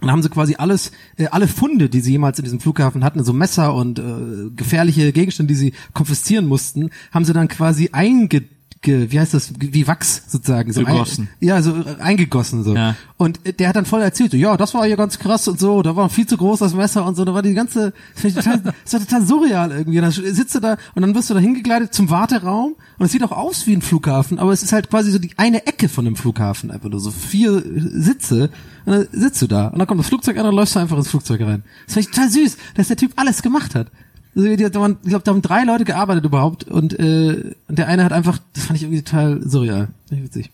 [0.00, 3.24] und haben sie quasi alles, äh, alle Funde, die sie jemals in diesem Flughafen hatten,
[3.24, 8.44] so Messer und äh, gefährliche Gegenstände, die sie konfiszieren mussten, haben sie dann quasi einge,
[8.82, 10.72] ge, wie heißt das, wie Wachs sozusagen.
[10.72, 11.28] So Gegossen.
[11.40, 12.74] Ein, ja, so äh, eingegossen so.
[12.74, 12.94] Ja.
[13.16, 15.58] Und äh, der hat dann voll erzählt, so, ja, das war hier ganz krass und
[15.58, 17.92] so, da war viel zu groß das Messer und so, da war die ganze,
[18.22, 19.98] das, total, das war total surreal irgendwie.
[19.98, 23.12] Und dann sitzt du da und dann wirst du da hingegleitet zum Warteraum und es
[23.12, 25.88] sieht auch aus wie ein Flughafen, aber es ist halt quasi so die eine Ecke
[25.88, 28.50] von einem Flughafen, einfach nur so vier Sitze
[28.86, 30.96] und dann sitzt du da und dann kommt das Flugzeug an und läufst du einfach
[30.96, 31.62] ins Flugzeug rein.
[31.86, 33.88] Das fand ich total süß, dass der Typ alles gemacht hat.
[34.34, 38.38] Also, ich glaube, da haben drei Leute gearbeitet überhaupt und, äh, der eine hat einfach,
[38.54, 39.88] das fand ich irgendwie total surreal.
[40.10, 40.50] Witzig.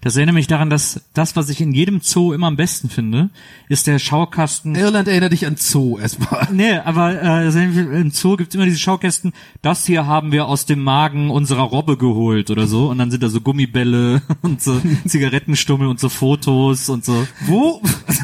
[0.00, 3.30] Das erinnert mich daran, dass das, was ich in jedem Zoo immer am besten finde,
[3.68, 4.74] ist der Schaukasten.
[4.74, 6.48] Irland erinnert dich an Zoo erstmal.
[6.58, 9.32] Nee, aber äh, im Zoo gibt's immer diese Schaukästen,
[9.62, 12.88] das hier haben wir aus dem Magen unserer Robbe geholt oder so.
[12.88, 17.26] Und dann sind da so Gummibälle und so Zigarettenstummel und so Fotos und so.
[17.46, 17.82] Wo?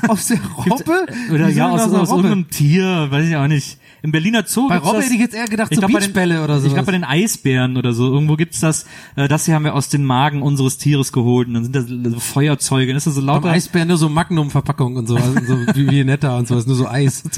[0.08, 1.06] Aus der Robbe?
[1.32, 3.78] Oder Wieso ja, aus, aus irgendeinem Tier, weiß ich auch nicht.
[4.04, 6.44] Im Berliner Zoo Bei Robbe das, hätte ich jetzt eher gedacht, so glaub, den- Beachbälle
[6.44, 6.74] oder Ich sowas.
[6.74, 8.12] glaube bei den Eisbären oder so.
[8.12, 8.84] Irgendwo gibt's das,
[9.16, 11.80] äh, das hier haben wir aus den Magen unseres Tieres geholt und dann sind da
[11.80, 12.88] so so Feuerzeuge.
[12.88, 13.48] Dann ist das so Beim lauter.
[13.48, 17.22] Eisbär nur so Magnum-Verpackung und so, also so wie Viennetta und sowas, nur so Eis.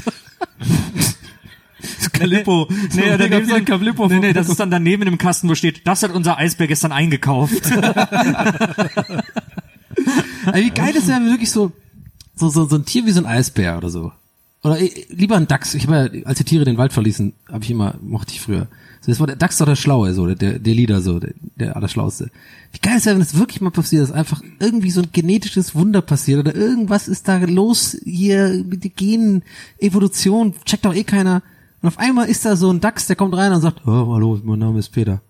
[2.11, 2.67] Calippo.
[2.69, 5.55] Nee, So daneben so, viel Calippo nee, nee, das ist dann daneben dem Kasten, wo
[5.55, 7.61] steht, das hat unser Eisbär gestern eingekauft.
[10.45, 11.71] Also wie geil ist ja wirklich so,
[12.35, 14.11] so, so, so ein Tier wie so ein Eisbär oder so.
[14.67, 15.73] Oder äh, lieber ein Dachs.
[15.73, 18.67] Ich habe ja, als die Tiere den Wald verließen, habe ich immer, mochte ich früher.
[19.01, 21.75] So, das war der Dachs war der Schlaue, so, der, der Leader, so, der, der
[21.75, 22.29] Allerschlauste.
[22.73, 25.75] Wie geil ist ja, wenn das wirklich mal passiert, dass einfach irgendwie so ein genetisches
[25.75, 31.41] Wunder passiert oder irgendwas ist da los hier mit der Gen-Evolution, checkt doch eh keiner.
[31.81, 34.39] Und auf einmal ist da so ein Dachs, der kommt rein und sagt, oh, hallo,
[34.43, 35.21] mein Name ist Peter.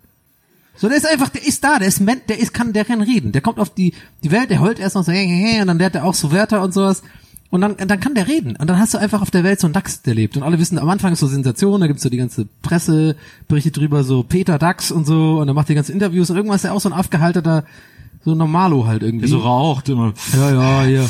[0.76, 3.02] So, der ist einfach, der ist da, der ist, Men- der ist, kann, der kann
[3.02, 3.32] reden.
[3.32, 5.68] Der kommt auf die, die Welt, der heult erst noch so, hey, hey, hey, und
[5.68, 7.02] dann lernt er auch so Wörter und sowas.
[7.50, 8.56] Und dann, dann kann der reden.
[8.58, 10.36] Und dann hast du einfach auf der Welt so einen Dachs, der lebt.
[10.36, 13.16] Und alle wissen, am Anfang ist so Sensation, da gibt's so die ganze Presse,
[13.48, 16.58] berichtet drüber, so Peter Dachs und so, und dann macht die ganzen Interviews und irgendwann
[16.58, 17.64] ist er auch so ein aufgehaltener,
[18.26, 19.22] so ein Normalo halt irgendwie.
[19.28, 20.14] Der so raucht immer.
[20.36, 21.10] Ja, ja, hier.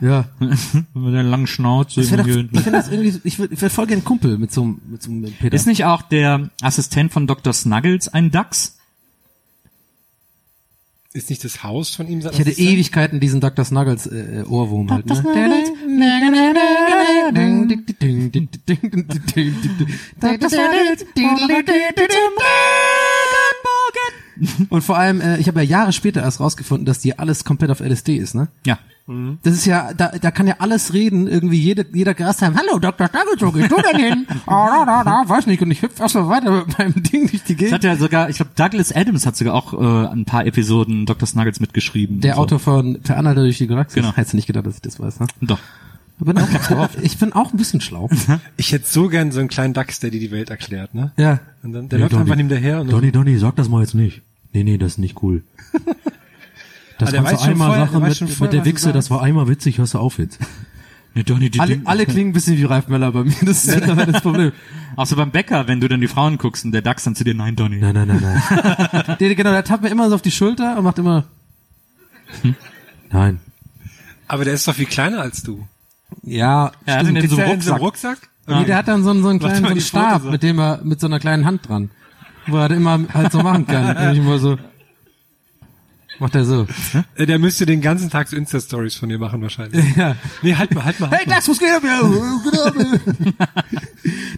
[0.00, 0.24] Ja.
[0.94, 2.00] Mit der langen Schnauze.
[2.00, 2.52] Ich finde irgendwie.
[2.52, 5.02] das, ich find das irgendwie, ich würde würd voll gerne Kumpel mit so, einem- mit
[5.02, 5.54] so einem Peter.
[5.54, 7.52] Ist nicht auch der Assistent von Dr.
[7.52, 8.76] Snuggles ein Dachs?
[11.12, 12.52] Ist nicht das Haus von ihm sein Ich hätte?
[12.52, 13.64] Ewigkeiten diesen Dr.
[13.64, 15.16] Snuggles äh, Ohrwurm halt, ne?
[24.68, 27.70] Und vor allem, äh, ich habe ja Jahre später erst rausgefunden, dass die alles komplett
[27.70, 28.48] auf LSD ist, ne?
[28.64, 28.78] Ja.
[29.42, 33.08] Das ist ja, da, da kann ja alles reden, irgendwie jede, jeder Grasheim, hallo Dr.
[33.08, 34.26] Snuggles, wo gehst du denn hin?
[34.46, 37.28] Ah, da, da, da, weiß nicht, und ich hüpf erst mal weiter mit meinem Ding
[37.28, 37.72] durch die Das Gegend.
[37.72, 41.26] hat ja sogar, ich glaube, Douglas Adams hat sogar auch äh, ein paar Episoden Dr.
[41.26, 42.20] Snuggles mitgeschrieben.
[42.20, 42.40] Der so.
[42.42, 43.96] Autor von Per Anhalter durch die Galaxis.
[44.00, 44.14] Genau.
[44.14, 45.26] Hättest du nicht gedacht, dass ich das weiß, ne?
[45.40, 45.58] Doch.
[46.20, 48.08] Ich bin auch, ich bin auch ein bisschen schlau.
[48.58, 51.10] Ich hätte so gern so einen kleinen Dachs, der dir die Welt erklärt, ne?
[51.16, 51.40] Ja.
[51.62, 53.80] Und dann, der läuft einfach neben der her und dann, Donny, Donny, sag das mal
[53.80, 54.22] jetzt nicht.
[54.52, 55.42] Nee, nee, das ist nicht cool.
[56.98, 59.78] Das Ah, schon einmal vorher- weiß mit, mit vorher, der Wichse, das war einmal witzig,
[59.78, 60.38] hörst du auf jetzt.
[61.14, 63.34] Nee, Donny, die Alle, Ding- alle klingen ein bisschen wie Ralf Möller bei mir.
[63.42, 64.52] Das ist mittlerweile das Problem.
[64.94, 67.34] Außer beim Bäcker, wenn du dann die Frauen guckst und der Dachs dann zu dir,
[67.34, 67.78] nein, Donny.
[67.78, 69.16] Nein, nein, nein, nein.
[69.18, 71.24] der, genau, der tappt mir immer so auf die Schulter und macht immer.
[72.42, 72.54] Hm?
[73.10, 73.40] Nein.
[74.28, 75.66] Aber der ist doch viel kleiner als du.
[76.22, 77.30] Ja, Ja, in stimmt.
[77.30, 78.18] so einem Ist der in Rucksack.
[78.46, 80.30] Nee, der hat dann so einen, so einen kleinen so einen Stab, so.
[80.30, 81.90] mit dem er mit so einer kleinen Hand dran,
[82.46, 83.96] wo er das immer halt so machen kann.
[84.08, 84.58] Und ich immer so.
[86.18, 86.66] Macht er so.
[87.14, 89.82] Äh, Der müsste den ganzen Tag so Insta-Stories von dir machen wahrscheinlich.
[89.96, 90.16] Ja.
[90.42, 91.08] Nee, halt mal, halt mal.
[91.10, 91.82] Halt Hey, Dax, was geht ab?
[91.82, 92.00] Ja,
[92.44, 93.74] geht ab?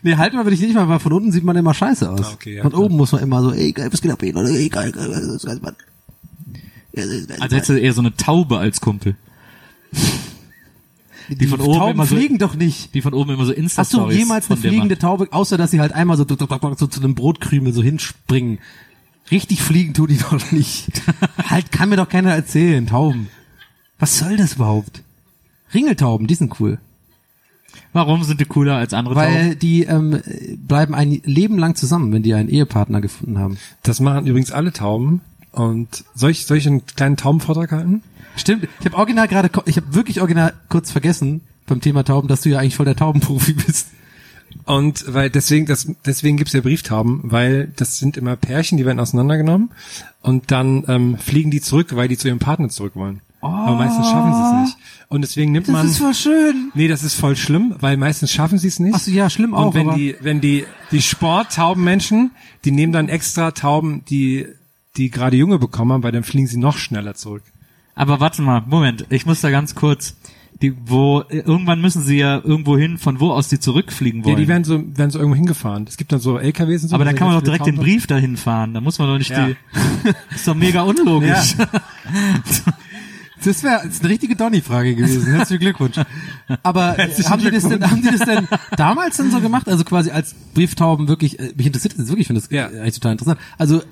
[0.03, 2.20] nee, halt mal will ich nicht mal, weil von unten sieht man immer scheiße aus.
[2.26, 2.82] Ah, okay, ja, von klar.
[2.84, 4.22] oben muss man immer so, ey, geil, was geht ab?
[4.22, 5.74] ey, Leute, Ey, geil, geil, geil, geil, geil,
[6.94, 7.38] Ja, das ist geil.
[7.40, 9.16] Also hättest du eher so eine Taube als Kumpel.
[11.28, 12.94] Die von oben Tauben immer so, fliegen doch nicht.
[12.94, 15.80] die von oben immer so insta Hast du jemals eine fliegende Taube, außer dass sie
[15.80, 18.58] halt einmal so, so zu einem Brotkrümel so hinspringen?
[19.30, 21.02] Richtig fliegen tut die doch nicht.
[21.46, 23.28] halt, kann mir doch keiner erzählen, Tauben.
[23.98, 25.02] Was soll das überhaupt?
[25.72, 26.78] Ringeltauben, die sind cool.
[27.92, 29.58] Warum sind die cooler als andere Weil Tauben?
[29.60, 30.20] die ähm,
[30.66, 33.58] bleiben ein Leben lang zusammen, wenn die einen Ehepartner gefunden haben.
[33.82, 35.20] Das machen übrigens alle Tauben.
[35.52, 38.02] Und soll ich, soll ich einen kleinen Taubenvortrag halten?
[38.37, 42.43] Stimmt, ich habe original gerade, ich habe wirklich original kurz vergessen beim Thema Tauben, dass
[42.43, 43.89] du ja eigentlich voll der Taubenprofi bist.
[44.64, 49.01] Und weil deswegen, das, deswegen gibt's ja Brieftauben, weil das sind immer Pärchen, die werden
[49.01, 49.70] auseinandergenommen
[50.20, 53.20] und dann ähm, fliegen die zurück, weil die zu ihrem Partner zurück wollen.
[53.43, 54.78] Aber meistens schaffen sie es nicht.
[55.09, 55.89] Und deswegen nimmt man.
[55.89, 56.70] voll schön.
[56.74, 58.95] nee, das ist voll schlimm, weil meistens schaffen sie es nicht.
[58.95, 62.30] Ach so, ja, schlimm auch, Und wenn die, wenn die, die Sporttaubenmenschen,
[62.64, 64.47] die nehmen dann extra Tauben, die,
[64.97, 67.43] die gerade Junge bekommen haben, weil dann fliegen sie noch schneller zurück.
[67.95, 70.16] Aber warte mal, Moment, ich muss da ganz kurz,
[70.62, 74.34] die, wo, irgendwann müssen sie ja irgendwo hin, von wo aus die zurückfliegen wollen.
[74.36, 75.84] Ja, die werden so, werden so irgendwo hingefahren.
[75.88, 76.95] Es gibt dann so LKWs und so.
[76.95, 78.72] aber dann sie kann man doch direkt den Brief dahin fahren.
[78.72, 79.49] Da muss man doch nicht Ja.
[79.49, 79.57] die,
[80.34, 81.57] ist doch mega unlogisch.
[83.45, 85.26] Das wäre eine richtige Donny-Frage gewesen.
[85.32, 85.97] Herzlichen Glückwunsch.
[86.62, 89.68] Aber äh, haben die das denn, haben die das denn damals denn so gemacht?
[89.68, 92.68] Also quasi als Brieftauben wirklich, äh, mich interessiert das wirklich, ich finde das Ja.
[92.68, 93.40] äh, eigentlich total interessant.
[93.59, 93.84] Also äh,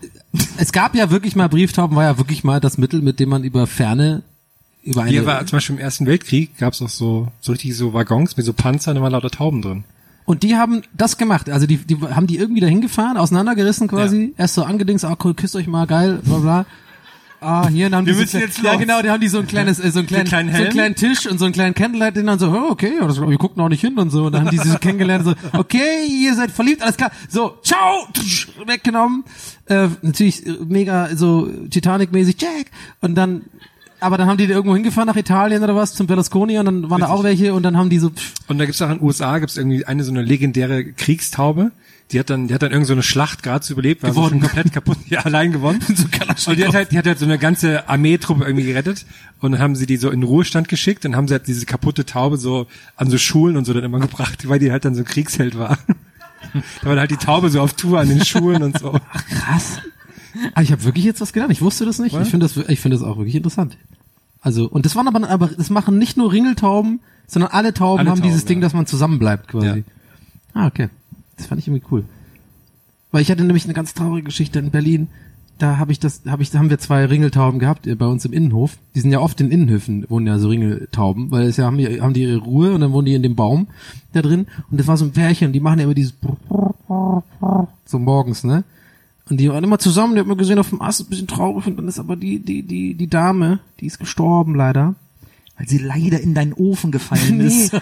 [0.58, 3.44] es gab ja wirklich mal Brieftauben, war ja wirklich mal das Mittel, mit dem man
[3.44, 4.22] über Ferne
[4.82, 7.76] über eine Hier war zum Beispiel im Ersten Weltkrieg gab es auch so, so richtig
[7.76, 9.84] so Waggons mit so Panzern, da waren lauter Tauben drin.
[10.24, 11.50] Und die haben das gemacht.
[11.50, 14.32] Also die, die haben die irgendwie dahin gefahren, auseinandergerissen quasi.
[14.38, 16.66] Erst so angedingst, ah, cool, küsst euch mal, geil, bla bla.
[17.42, 19.90] Ah, hier, haben die so, jetzt Ja, genau, die haben die so ein kleines, äh,
[19.90, 22.50] so einen kleinen, so einen kleinen Tisch und so einen kleinen Candlelight, den dann so,
[22.50, 24.26] oh, okay, das, wir gucken auch nicht hin und so.
[24.26, 27.10] Und dann haben die sich so kennengelernt, so, okay, ihr seid verliebt, alles klar.
[27.30, 28.06] So, ciao,
[28.66, 29.24] weggenommen.
[29.66, 32.66] Äh, natürlich äh, mega so Titanic-mäßig, Jack.
[33.00, 33.42] Und dann,
[34.00, 37.00] aber dann haben die irgendwo hingefahren nach Italien oder was, zum Berlusconi und dann waren
[37.00, 39.06] da auch welche und dann haben die so, pff, Und da gibt's auch in den
[39.06, 41.72] USA gibt's irgendwie eine so eine legendäre Kriegstaube.
[42.12, 44.22] Die hat dann, die hat dann irgend so eine Schlacht gerade so überlebt, war so
[44.22, 44.40] Gewonnen.
[44.40, 45.80] schon komplett kaputt, ja, allein gewonnen.
[45.94, 49.06] so Und die hat halt, die hat halt so eine ganze Armeetruppe irgendwie gerettet.
[49.40, 51.66] Und dann haben sie die so in den Ruhestand geschickt und haben sie halt diese
[51.66, 54.94] kaputte Taube so an so Schulen und so dann immer gebracht, weil die halt dann
[54.94, 55.78] so ein Kriegsheld war.
[56.82, 58.98] Da war halt die Taube so auf Tour an den Schulen und so.
[59.30, 59.78] Krass.
[60.54, 61.52] Ah, ich habe wirklich jetzt was gelernt.
[61.52, 62.16] Ich wusste das nicht.
[62.16, 63.76] Ich finde das, ich finde das auch wirklich interessant.
[64.40, 68.10] Also und das waren aber, aber das machen nicht nur Ringeltauben, sondern alle Tauben Alle
[68.10, 68.62] haben Tauben, dieses Ding, ja.
[68.62, 69.84] dass man zusammenbleibt quasi.
[70.54, 70.88] Ah, okay.
[71.40, 72.04] Das fand ich irgendwie cool.
[73.10, 75.08] Weil ich hatte nämlich eine ganz traurige Geschichte in Berlin.
[75.58, 78.24] Da habe ich das, habe ich, da haben wir zwei Ringeltauben gehabt äh, bei uns
[78.24, 78.76] im Innenhof.
[78.94, 82.00] Die sind ja oft in Innenhöfen wohnen ja so Ringeltauben, weil es ja haben die,
[82.00, 83.68] haben die ihre Ruhe und dann wohnen die in dem Baum
[84.12, 84.46] da drin.
[84.70, 86.14] Und das war so ein Pärchen, die machen ja immer dieses
[87.84, 88.64] so morgens, ne?
[89.28, 91.66] Und die waren immer zusammen, die hat man gesehen auf dem Ast, ein bisschen traurig,
[91.66, 94.94] und dann ist aber die, die, die, die Dame, die ist gestorben leider.
[95.60, 97.72] Weil sie leider in deinen Ofen gefallen Nee, ist.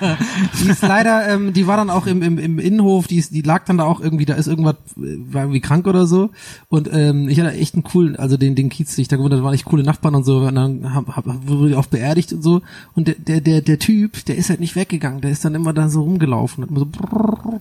[0.60, 3.42] die ist leider, ähm, die war dann auch im, im, im Innenhof, die, ist, die
[3.42, 6.30] lag dann da auch irgendwie, da ist irgendwas, äh, war irgendwie krank oder so.
[6.68, 9.44] Und ähm, ich hatte echt einen coolen, also den, den Kiez, den ich da habe,
[9.44, 10.38] waren echt coole Nachbarn und so.
[10.38, 12.62] Und dann hab, hab, wurde ich auch beerdigt und so.
[12.96, 15.72] Und der, der, der, der Typ, der ist halt nicht weggegangen, der ist dann immer
[15.72, 16.88] da so rumgelaufen, hat immer so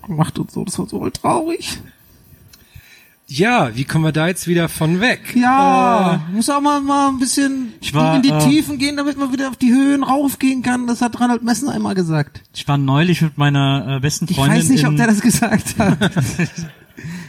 [0.07, 0.65] gemacht und so.
[0.65, 1.78] Das war so voll traurig.
[3.30, 5.36] Ja, wie kommen wir da jetzt wieder von weg?
[5.36, 9.17] Ja, muss auch mal, mal ein bisschen Ich war, in die äh, Tiefen gehen, damit
[9.17, 10.88] man wieder auf die Höhen raufgehen kann.
[10.88, 12.41] Das hat Reinhold Messen einmal gesagt.
[12.55, 15.19] Ich war neulich mit meiner äh, besten Ich Freundin weiß nicht, in, ob der das
[15.19, 15.97] gesagt hat.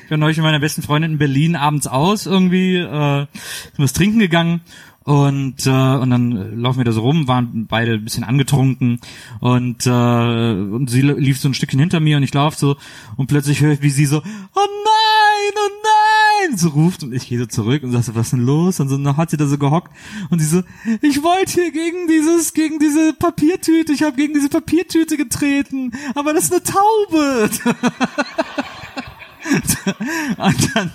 [0.04, 3.28] Ich war neulich mit meiner besten Freundin in Berlin abends aus irgendwie, äh, sind
[3.76, 4.62] was trinken gegangen
[5.04, 9.00] und äh, und dann äh, laufen wir da so rum, waren beide ein bisschen angetrunken
[9.40, 12.76] und äh, und sie lief so ein Stückchen hinter mir und ich laufe so
[13.16, 15.07] und plötzlich höre ich, wie sie so, oh nein,
[15.56, 18.44] oh nein, so ruft und ich gehe so zurück und sag so, was ist denn
[18.44, 18.80] los?
[18.80, 19.92] Und so dann hat sie da so gehockt
[20.30, 20.62] und sie so,
[21.02, 26.32] ich wollte hier gegen dieses, gegen diese Papiertüte, ich habe gegen diese Papiertüte getreten, aber
[26.32, 27.50] das ist eine Taube.
[30.36, 30.90] und dann,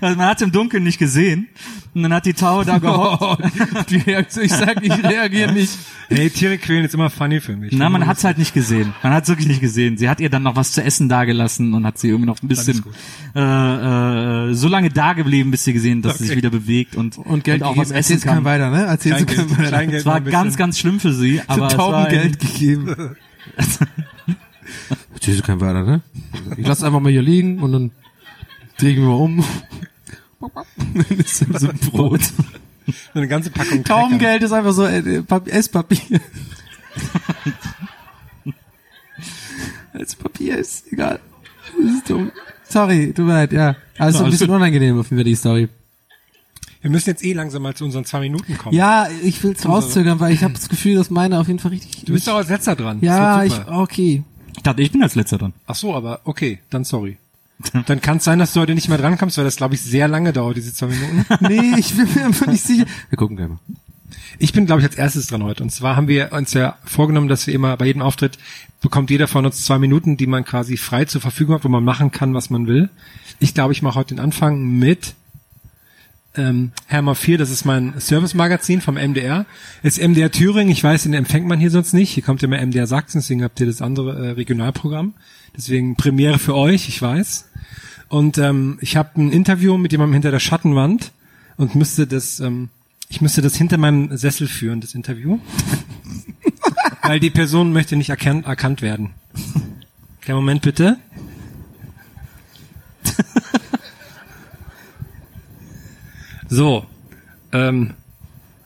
[0.00, 1.48] also man hat im Dunkeln nicht gesehen.
[1.92, 3.42] Und dann hat die Taube da gehockt.
[3.90, 5.76] die Reaktion, ich sag, ich reagiere nicht.
[6.08, 7.72] Hey, Tiere quälen ist immer funny für mich.
[7.72, 8.94] Na, man hat's halt nicht gesehen.
[9.02, 9.96] Man hat's wirklich nicht gesehen.
[9.96, 12.48] Sie hat ihr dann noch was zu essen dagelassen und hat sie irgendwie noch ein
[12.48, 12.84] bisschen
[13.34, 13.40] äh,
[14.50, 16.36] äh, so lange da geblieben, bis sie gesehen, dass sie sich Okay.
[16.38, 17.90] wieder bewegt und, Und Geld auch gegeben.
[17.90, 18.44] was essen kann.
[18.44, 18.82] weiter, ne?
[18.84, 19.68] Erzähl's Kleingeld.
[19.68, 23.16] Kleingeld Es war ganz, ganz schlimm für sie, aber es war Geld gegeben.
[25.14, 26.00] Erzählst du keinem weiter, ne?
[26.56, 27.90] Ich lass einfach mal hier liegen und dann
[28.78, 29.44] drehen wir mal um.
[30.94, 32.20] Dann ist so ein Brot.
[33.14, 34.02] eine ganze Packung Cracker.
[34.02, 36.20] Taubengeld ist einfach so äh, Pap- Esspapier.
[39.92, 41.20] Als Papier ist egal.
[41.78, 42.30] Das ist dumm.
[42.68, 43.76] Sorry, tut mir leid, ja.
[43.98, 45.68] Also ist ein bisschen unangenehm auf jeden Fall die Story.
[46.82, 48.74] Wir müssen jetzt eh langsam mal zu unseren zwei Minuten kommen.
[48.74, 52.04] Ja, ich will's rauszögern, weil ich habe das Gefühl, dass meine auf jeden Fall richtig.
[52.06, 52.98] Du bist doch als letzter dran.
[53.02, 54.22] ja, ich okay.
[54.60, 55.54] Ich dachte, ich bin als letzter dran.
[55.66, 57.16] Ach so, aber okay, dann sorry.
[57.86, 60.06] Dann kann es sein, dass du heute nicht mehr drankommst, weil das, glaube ich, sehr
[60.06, 61.24] lange dauert, diese zwei Minuten.
[61.40, 62.84] Nee, ich bin mir einfach nicht sicher.
[63.08, 63.58] Wir gucken gleich mal.
[64.38, 65.62] Ich bin, glaube ich, als erstes dran heute.
[65.62, 68.36] Und zwar haben wir uns ja vorgenommen, dass wir immer bei jedem Auftritt
[68.82, 71.82] bekommt jeder von uns zwei Minuten, die man quasi frei zur Verfügung hat, wo man
[71.82, 72.90] machen kann, was man will.
[73.38, 75.14] Ich glaube, ich mache heute den Anfang mit
[76.36, 79.46] ähm, Hermer 4, das ist mein Service-Magazin vom MDR.
[79.82, 82.10] Ist MDR Thüringen, ich weiß, den empfängt man hier sonst nicht.
[82.10, 85.14] Hier kommt immer MDR Sachsen, deswegen habt ihr das andere äh, Regionalprogramm.
[85.56, 87.48] Deswegen Premiere für euch, ich weiß.
[88.08, 91.12] Und ähm, ich habe ein Interview mit jemandem hinter der Schattenwand
[91.56, 92.68] und müsste das, ähm,
[93.08, 95.38] ich müsste das hinter meinem Sessel führen, das Interview.
[97.02, 99.10] Weil die Person möchte nicht erkannt, erkannt werden.
[100.20, 100.96] Kleinen Moment bitte.
[106.50, 106.84] So.
[107.52, 107.94] Ähm,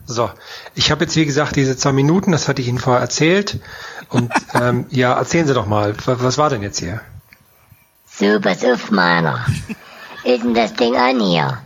[0.06, 0.30] so,
[0.74, 3.60] ich habe jetzt wie gesagt diese zwei Minuten, das hatte ich Ihnen vorher erzählt.
[4.08, 7.00] Und ähm, ja, erzählen Sie doch mal, was, war denn jetzt hier?
[8.10, 9.44] So, pass auf, meiner.
[10.24, 11.58] Ist denn das Ding an hier?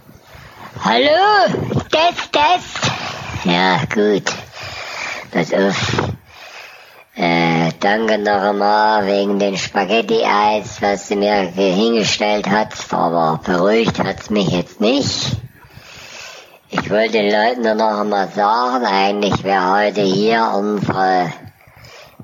[0.84, 1.78] Hallo?
[1.90, 2.92] Test, Test.
[3.44, 4.24] Ja, gut.
[5.30, 6.12] Pass auf.
[7.16, 12.72] Äh, danke noch einmal wegen den Spaghetti-Eis, was sie mir ge- hingestellt hat.
[12.90, 15.32] Aber beruhigt hat's mich jetzt nicht.
[16.70, 21.32] Ich wollte den Leuten nur noch einmal sagen, eigentlich wäre heute hier unsere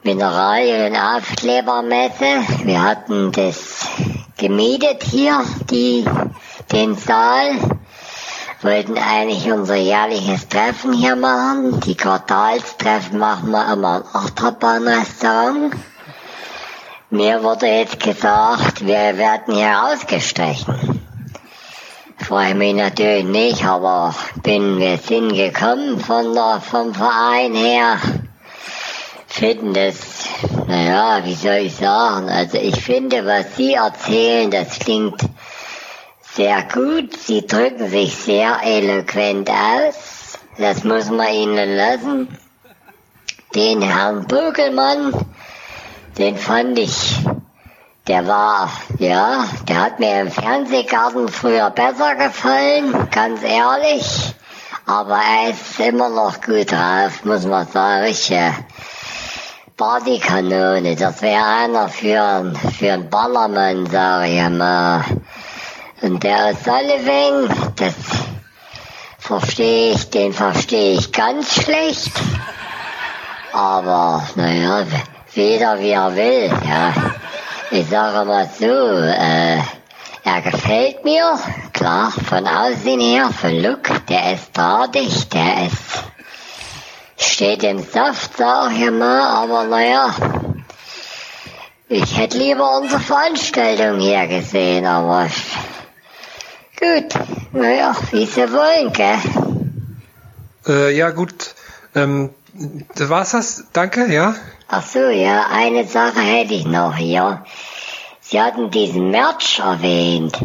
[0.03, 2.43] Mineralien- und Aufklebermesse.
[2.65, 3.87] Wir hatten das
[4.37, 6.05] gemietet hier, die,
[6.73, 7.53] den Saal.
[8.61, 11.81] Wollten eigentlich unser jährliches Treffen hier machen.
[11.81, 15.75] Die Quartalstreffen machen wir immer im Achterbahnrestaurant.
[17.09, 21.04] Mir wurde jetzt gesagt, wir werden hier ausgestrichen.
[22.27, 27.99] Freue ich mich natürlich nicht, aber bin, wir sind gekommen von der, vom Verein her
[29.72, 30.29] das,
[30.68, 35.20] naja, wie soll ich sagen, also ich finde, was Sie erzählen, das klingt
[36.22, 37.16] sehr gut.
[37.16, 40.39] Sie drücken sich sehr eloquent aus.
[40.57, 42.39] Das muss man Ihnen lassen.
[43.55, 45.12] Den Herrn Bögelmann,
[46.16, 47.18] den fand ich,
[48.07, 54.35] der war, ja, der hat mir im Fernsehgarten früher besser gefallen, ganz ehrlich.
[54.87, 58.05] Aber er ist immer noch gut drauf, muss man sagen.
[58.05, 58.51] Ich, äh,
[59.79, 65.03] Partykanone, das wäre einer für, für einen Ballermann, sag ich mal.
[66.03, 67.95] Und der Solving, das
[69.19, 72.13] verstehe ich, den verstehe ich ganz schlecht.
[73.55, 74.85] Aber, naja,
[75.33, 76.93] jeder wie er will, ja.
[77.71, 79.59] Ich sage mal so, äh,
[80.25, 81.39] er gefällt mir,
[81.73, 86.05] klar, von Aussehen her, von Look, der ist drahtig, der ist,
[87.17, 90.15] steht im Saft, sag ich mal, aber naja,
[91.89, 95.29] ich hätte lieber unsere Veranstaltung hier gesehen, aber
[96.79, 97.15] gut,
[97.53, 99.19] naja, wie sie wollen, gell.
[100.67, 101.55] Äh, ja, gut.
[101.95, 102.31] Ähm,
[102.95, 103.65] das war's das?
[103.73, 104.35] Danke, ja?
[104.69, 107.45] Ach so, ja, eine Sache hätte ich noch hier.
[108.21, 110.39] Sie hatten diesen Merch erwähnt.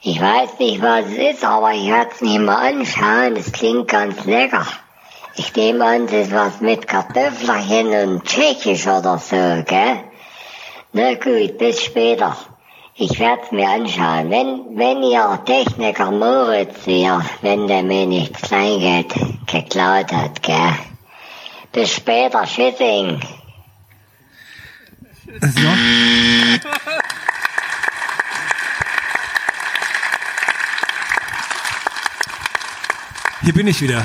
[0.00, 3.36] Ich weiß nicht, was es ist, aber ich werde es mir mal anschauen.
[3.36, 4.66] Es klingt ganz lecker.
[5.36, 10.00] Ich nehme an, das ist was mit Kartoffelchen und Tschechisch oder so, gell?
[10.92, 12.36] Na gut, bis später.
[12.94, 14.30] Ich werde es mir anschauen.
[14.30, 19.14] Wenn, wenn ihr Techniker Moritz hier, wenn der mir nicht Kleingeld
[19.46, 20.74] geklaut hat, gell?
[21.70, 22.46] Bis später,
[25.40, 26.60] Tschüssing.
[33.42, 34.04] Hier bin ich wieder.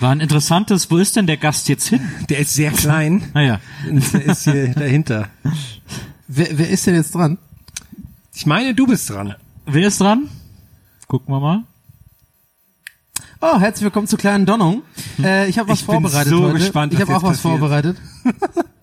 [0.00, 2.00] War ein interessantes, wo ist denn der Gast jetzt hin?
[2.28, 3.22] Der ist sehr klein.
[3.34, 3.60] Naja.
[3.84, 5.28] Der ist hier dahinter.
[6.28, 7.38] Wer, wer ist denn jetzt dran?
[8.34, 9.34] Ich meine, du bist dran.
[9.66, 10.28] Wer ist dran?
[11.08, 11.64] Gucken wir mal.
[13.40, 14.82] Oh, herzlich willkommen zur kleinen Donnung.
[15.22, 16.54] Äh, ich habe was Ich bin vorbereitet so heute.
[16.58, 17.96] gespannt, ich habe auch was vorbereitet.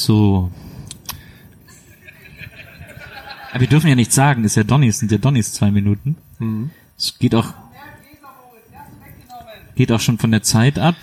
[0.00, 0.50] So.
[3.50, 6.16] Aber wir dürfen ja nichts sagen, ist ja Donnys, sind ja Donnys zwei Minuten.
[6.96, 7.52] Es geht auch,
[9.74, 10.96] geht auch schon von der Zeit ab.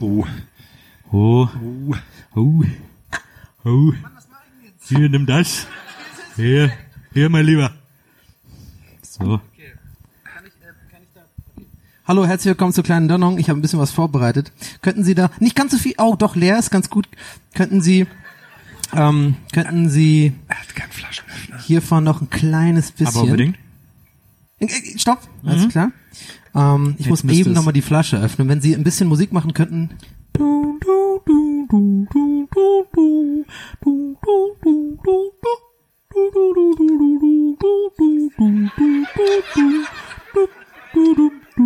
[0.00, 0.26] Oh.
[1.10, 1.48] Oh.
[2.34, 2.62] Oh.
[3.64, 3.92] Oh.
[4.82, 5.66] Hier, nimm das.
[6.36, 6.72] Hier,
[7.14, 7.72] hier, mein Lieber.
[9.00, 9.40] So.
[12.08, 13.36] Hallo, herzlich willkommen zur kleinen Donnung.
[13.36, 14.50] Ich habe ein bisschen was vorbereitet.
[14.80, 15.92] Könnten Sie da nicht ganz so viel?
[15.98, 17.06] Oh, doch leer ist ganz gut.
[17.54, 18.06] Könnten Sie,
[18.96, 21.58] ähm, könnten Sie Er hat keinen Flaschenöffner.
[21.60, 23.14] hiervon noch ein kleines bisschen?
[23.14, 23.58] Aber unbedingt.
[24.58, 25.92] Äh, äh, Stopp, alles klar.
[26.54, 28.48] Ähm, ich Jetzt muss eben nochmal die Flasche öffnen.
[28.48, 29.90] Wenn Sie ein bisschen Musik machen könnten.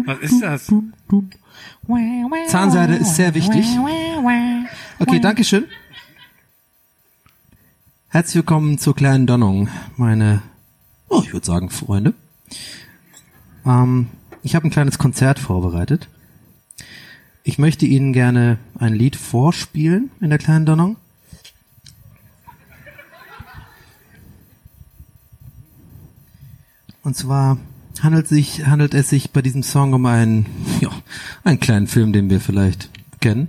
[0.06, 0.72] Was ist das?
[2.48, 3.66] Zahnseide ist sehr wichtig.
[4.98, 5.64] Okay, danke schön.
[8.08, 10.42] Herzlich willkommen zur kleinen Donnung, meine,
[11.08, 12.14] oh, ich würde sagen, Freunde.
[13.64, 14.08] Ähm,
[14.42, 16.08] ich habe ein kleines Konzert vorbereitet.
[17.42, 20.96] Ich möchte Ihnen gerne ein Lied vorspielen in der kleinen Donnung.
[27.02, 27.58] Und zwar
[28.02, 30.46] handelt sich handelt es sich bei diesem Song um einen
[30.80, 30.90] ja,
[31.44, 32.90] einen kleinen Film, den wir vielleicht
[33.20, 33.48] kennen.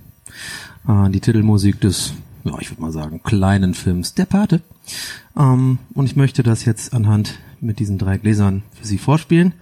[0.88, 4.60] Äh, die Titelmusik des ja, ich würde mal sagen kleinen Films Der Pate.
[5.36, 9.54] Ähm, und ich möchte das jetzt anhand mit diesen drei Gläsern für Sie vorspielen.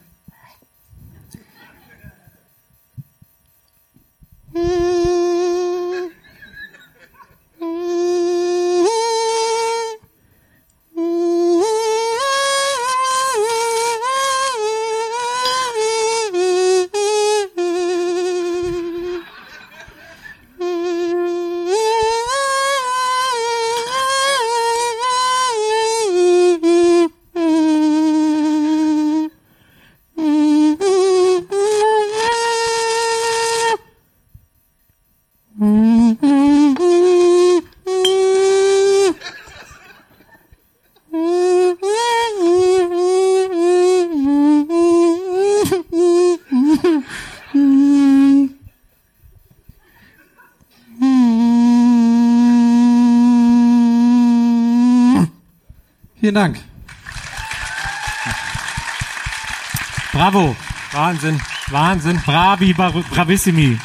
[61.92, 62.22] Wahnsinn.
[62.24, 63.78] Bravi, bravissimi.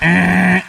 [0.00, 0.60] Äh.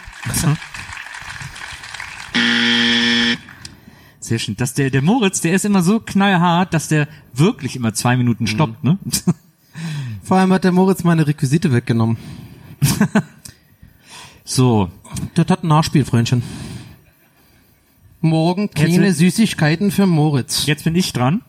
[4.20, 4.56] Sehr schön.
[4.56, 8.46] Dass der, der Moritz, der ist immer so knallhart, dass der wirklich immer zwei Minuten
[8.46, 8.98] stoppt, ne?
[10.22, 12.16] Vor allem hat der Moritz meine Requisite weggenommen.
[14.44, 14.90] So.
[15.34, 16.42] Das hat ein Nachspiel, Freundchen.
[18.20, 20.66] Morgen keine Süßigkeiten für Moritz.
[20.66, 21.42] Jetzt bin ich dran.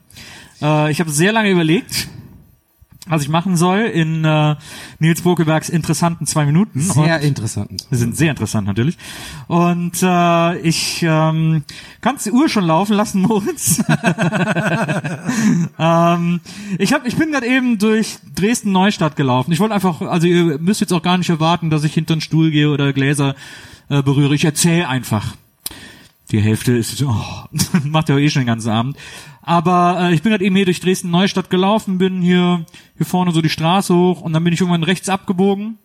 [0.62, 2.11] Äh, ich habe sehr lange überlegt,
[3.08, 4.56] was ich machen soll in äh,
[5.00, 6.80] Nils Bokelbergs interessanten zwei Minuten.
[6.80, 7.88] Sehr Und- interessant.
[7.90, 8.96] Die sind sehr interessant natürlich.
[9.48, 11.64] Und äh, ich ähm,
[12.02, 13.82] kannst die Uhr schon laufen lassen, Moritz.
[15.80, 16.42] ähm,
[16.78, 19.52] ich hab, ich bin gerade eben durch Dresden Neustadt gelaufen.
[19.52, 22.22] Ich wollte einfach, also ihr müsst jetzt auch gar nicht erwarten, dass ich hinter den
[22.22, 23.36] Stuhl gehe oder Gläser
[23.90, 24.36] äh, berühre.
[24.36, 25.34] Ich erzähle einfach.
[26.32, 27.46] Die Hälfte ist, oh,
[27.84, 28.98] macht ja eh schon den ganzen Abend.
[29.42, 32.66] Aber äh, ich bin gerade eben hier durch Dresden Neustadt gelaufen, bin hier
[32.96, 35.78] hier vorne so die Straße hoch und dann bin ich irgendwann rechts abgebogen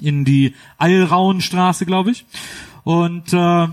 [0.00, 2.24] in die Eilrauenstraße, glaube ich.
[2.82, 3.68] Und äh,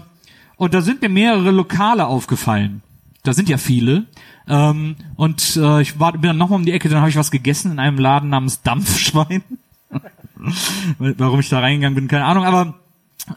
[0.61, 2.83] und da sind mir mehrere Lokale aufgefallen.
[3.23, 4.05] Da sind ja viele.
[4.47, 7.31] Ähm, und äh, ich war, bin dann nochmal um die Ecke, dann habe ich was
[7.31, 9.41] gegessen in einem Laden namens Dampfschwein.
[10.99, 12.45] Warum ich da reingegangen bin, keine Ahnung.
[12.45, 12.75] Aber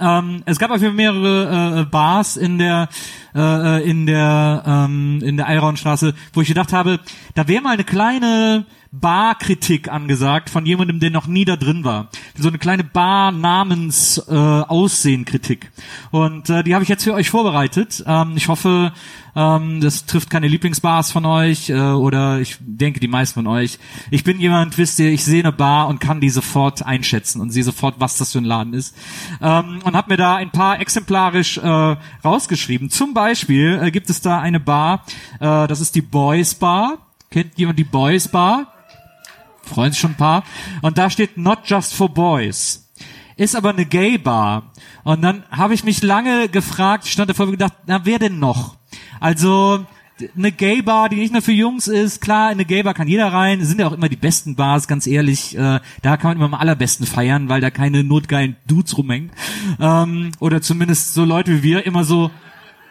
[0.01, 2.89] ähm, es gab auf jeden Fall mehrere äh, Bars in der
[3.35, 7.01] äh, in der ähm, in der Eilraunstraße, wo ich gedacht habe,
[7.35, 8.67] da wäre mal eine kleine
[9.01, 12.09] Barkritik angesagt von jemandem, der noch nie da drin war.
[12.37, 14.63] So eine kleine Bar namens äh.
[16.11, 18.05] Und äh, die habe ich jetzt für euch vorbereitet.
[18.07, 18.93] Ähm, ich hoffe,
[19.35, 23.79] ähm, das trifft keine Lieblingsbars von euch äh, oder ich denke die meisten von euch.
[24.11, 27.51] Ich bin jemand, wisst ihr, ich sehe eine Bar und kann die sofort einschätzen und
[27.51, 28.95] sehe sofort, was das für ein Laden ist.
[29.43, 32.91] Ähm, und habe mir da ein paar exemplarisch äh, rausgeschrieben.
[32.91, 35.05] Zum Beispiel äh, gibt es da eine Bar,
[35.41, 36.99] äh, das ist die Boys Bar.
[37.31, 38.74] Kennt jemand die Boys Bar?
[39.67, 40.45] Freuen sich schon ein paar.
[40.83, 42.91] Und da steht Not Just for Boys.
[43.37, 44.73] ist aber eine Gay-Bar.
[45.03, 48.77] Und dann habe ich mich lange gefragt, stand davor und gedacht, na, wer denn noch?
[49.21, 49.85] Also,
[50.37, 53.65] eine Gay-Bar, die nicht nur für Jungs ist, klar, in eine Gay-Bar kann jeder rein,
[53.65, 56.55] sind ja auch immer die besten Bars, ganz ehrlich, äh, da kann man immer am
[56.55, 59.33] allerbesten feiern, weil da keine notgeilen Dudes rumhängen.
[59.81, 62.31] Ähm, oder zumindest so Leute wie wir immer so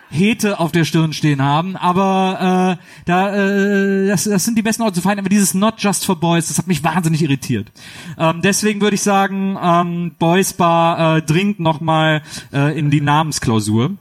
[0.10, 4.84] Hete auf der Stirn stehen haben, aber äh, da äh, das, das sind die besten
[4.84, 7.72] Orte zu feiern, aber dieses Not Just for Boys, das hat mich wahnsinnig irritiert.
[8.18, 13.92] Ähm, deswegen würde ich sagen, ähm, Boys Bar äh, dringt nochmal äh, in die Namensklausur.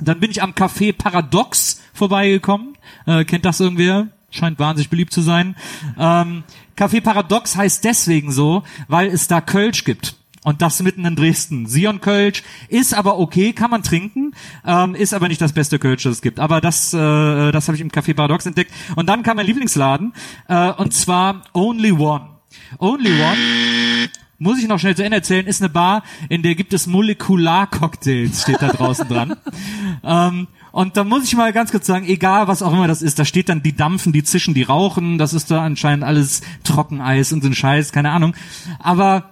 [0.00, 2.76] Dann bin ich am Café Paradox vorbeigekommen.
[3.06, 4.08] Äh, kennt das irgendwer?
[4.30, 5.54] Scheint wahnsinnig beliebt zu sein.
[5.98, 6.42] Ähm,
[6.76, 10.16] Café Paradox heißt deswegen so, weil es da Kölsch gibt.
[10.44, 11.66] Und das mitten in Dresden.
[11.66, 14.34] Sion Kölsch ist aber okay, kann man trinken,
[14.66, 16.40] ähm, ist aber nicht das beste Kölsch, das es gibt.
[16.40, 18.72] Aber das, äh, das habe ich im Café Paradox entdeckt.
[18.96, 20.12] Und dann kam mein Lieblingsladen,
[20.48, 22.28] äh, und zwar Only One.
[22.78, 24.08] Only One
[24.42, 28.42] muss ich noch schnell zu Ende erzählen, ist eine Bar, in der gibt es Molekular-Cocktails,
[28.42, 29.36] steht da draußen dran.
[30.04, 33.20] Ähm, und da muss ich mal ganz kurz sagen, egal was auch immer das ist,
[33.20, 37.32] da steht dann die dampfen, die zischen, die rauchen, das ist da anscheinend alles Trockeneis
[37.32, 38.34] und so ein Scheiß, keine Ahnung.
[38.80, 39.31] Aber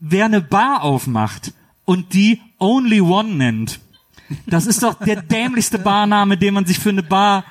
[0.00, 1.52] wer eine Bar aufmacht
[1.84, 3.80] und die Only One nennt,
[4.46, 7.44] das ist doch der dämlichste Barname, den man sich für eine Bar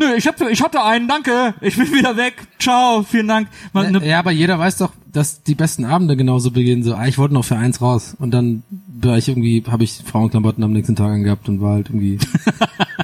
[0.00, 1.52] Nö, ich, hab, ich hatte einen, danke.
[1.60, 2.32] Ich bin wieder weg.
[2.58, 3.48] Ciao, vielen Dank.
[3.74, 6.82] Man, ne, Ja, aber jeder weiß doch, dass die besten Abende genauso beginnen.
[6.82, 10.00] So, ah, ich wollte noch für eins raus und dann war ich irgendwie, habe ich
[10.02, 12.18] Frauenklamotten am nächsten Tag angehabt und war halt irgendwie.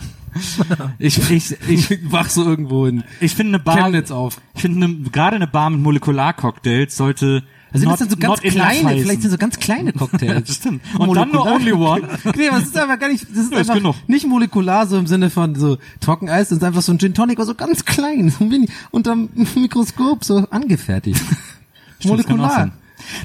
[0.98, 4.40] ich, ich, ich, wach so irgendwo in ich finde eine Bar, Chemnitz auf.
[4.54, 7.42] ich finde eine, gerade eine Bar mit Molekularcocktails sollte
[7.76, 10.54] Also not, das sind so ganz kleine, vielleicht sind so ganz kleine Cocktails.
[10.54, 10.82] Stimmt.
[10.98, 12.08] Und dann nur Only One.
[12.36, 13.96] Nee, aber es ist einfach gar nicht, das ist Ja, ist einfach genug.
[14.06, 17.38] nicht molekular so im Sinne von so Trockeneis, das ist einfach so ein Gin Tonic,
[17.38, 21.20] aber so ganz klein, so mini, unterm Mikroskop so angefertigt.
[21.98, 22.70] Stimmt, molekular.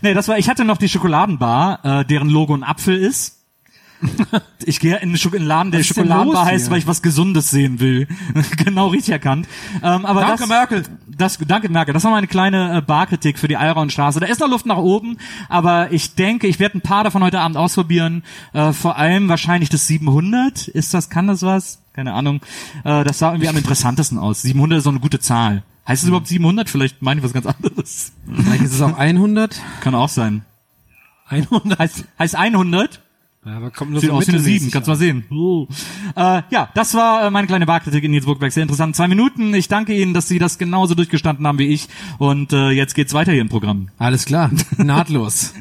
[0.01, 3.37] Nee, das war, ich hatte noch die Schokoladenbar, äh, deren Logo ein Apfel ist.
[4.63, 8.07] Ich gehe in in einen Laden, der Schokoladenbar heißt, weil ich was Gesundes sehen will.
[8.57, 9.47] genau richtig erkannt.
[9.81, 10.83] Ähm, aber Danke, das, Merkel.
[11.07, 11.93] Das, danke, Merkel.
[11.93, 14.19] Das war meine kleine äh, Barkritik für die Alraunstraße.
[14.19, 15.17] Da ist noch Luft nach oben,
[15.49, 18.23] aber ich denke, ich werde ein paar davon heute Abend ausprobieren.
[18.53, 20.67] Äh, vor allem wahrscheinlich das 700.
[20.67, 21.81] Ist das, kann das was?
[21.93, 22.41] Keine Ahnung.
[22.83, 24.43] Äh, das sah irgendwie am interessantesten aus.
[24.43, 25.63] 700 ist so eine gute Zahl.
[25.87, 26.69] Heißt es überhaupt 700?
[26.69, 28.13] Vielleicht meine ich was ganz anderes.
[28.31, 29.59] Vielleicht ist es auch 100.
[29.81, 30.45] Kann auch sein.
[31.27, 31.79] 100.
[31.79, 33.01] Heißt, heißt 100?
[33.43, 35.23] Ja, aber kommt nur Sieht so aus wie eine mittelmäßig 7, kannst du mal sehen.
[35.31, 35.65] Uh.
[36.15, 38.51] Äh, ja, das war äh, meine kleine Barkritik in Nils Burgberg.
[38.51, 38.95] Sehr interessant.
[38.95, 39.55] Zwei Minuten.
[39.55, 41.87] Ich danke Ihnen, dass Sie das genauso durchgestanden haben wie ich.
[42.19, 43.89] Und äh, jetzt geht's weiter hier im Programm.
[43.97, 45.55] Alles klar, nahtlos.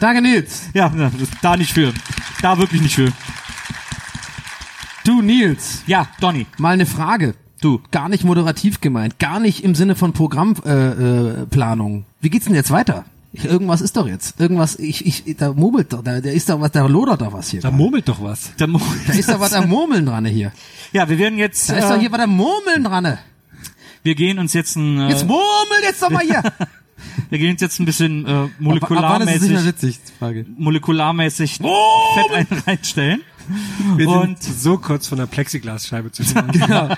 [0.00, 0.68] Danke Nils.
[0.74, 1.10] Ja, ja,
[1.40, 1.94] da nicht für.
[2.42, 3.10] Da wirklich nicht für.
[5.04, 6.46] Du Nils, Ja, Donny.
[6.58, 7.34] mal eine Frage.
[7.62, 7.80] Du.
[7.90, 11.36] Gar nicht moderativ gemeint, gar nicht im Sinne von Programmplanung.
[11.38, 12.04] Äh, äh, Planung.
[12.20, 13.06] Wie geht's denn jetzt weiter?
[13.42, 14.38] Irgendwas ist doch jetzt.
[14.40, 17.48] Irgendwas, ich, ich, da murmelt doch, da, da ist doch was, da lodert doch was
[17.50, 17.60] hier.
[17.60, 17.82] Da gerade.
[17.82, 18.52] murmelt doch was.
[18.56, 20.52] Da, Da ist doch was am Murmeln dran hier.
[20.92, 21.68] ja, wir werden jetzt.
[21.70, 23.18] Da ist doch Äh, hier was am Murmeln dran.
[24.04, 25.00] wir gehen uns jetzt ein.
[25.00, 26.42] Äh, Jetzt murmel jetzt doch mal hier.
[27.30, 29.98] wir gehen uns jetzt ein bisschen äh, Ab wann ist es nicht mehr molekularmäßig, witzig?
[30.18, 30.46] Frage.
[30.56, 33.22] molekularmäßig Fett ein reinstellen.
[33.96, 36.50] Wir Und- sind so kurz von der Plexiglasscheibe zu tun.
[36.52, 36.96] Der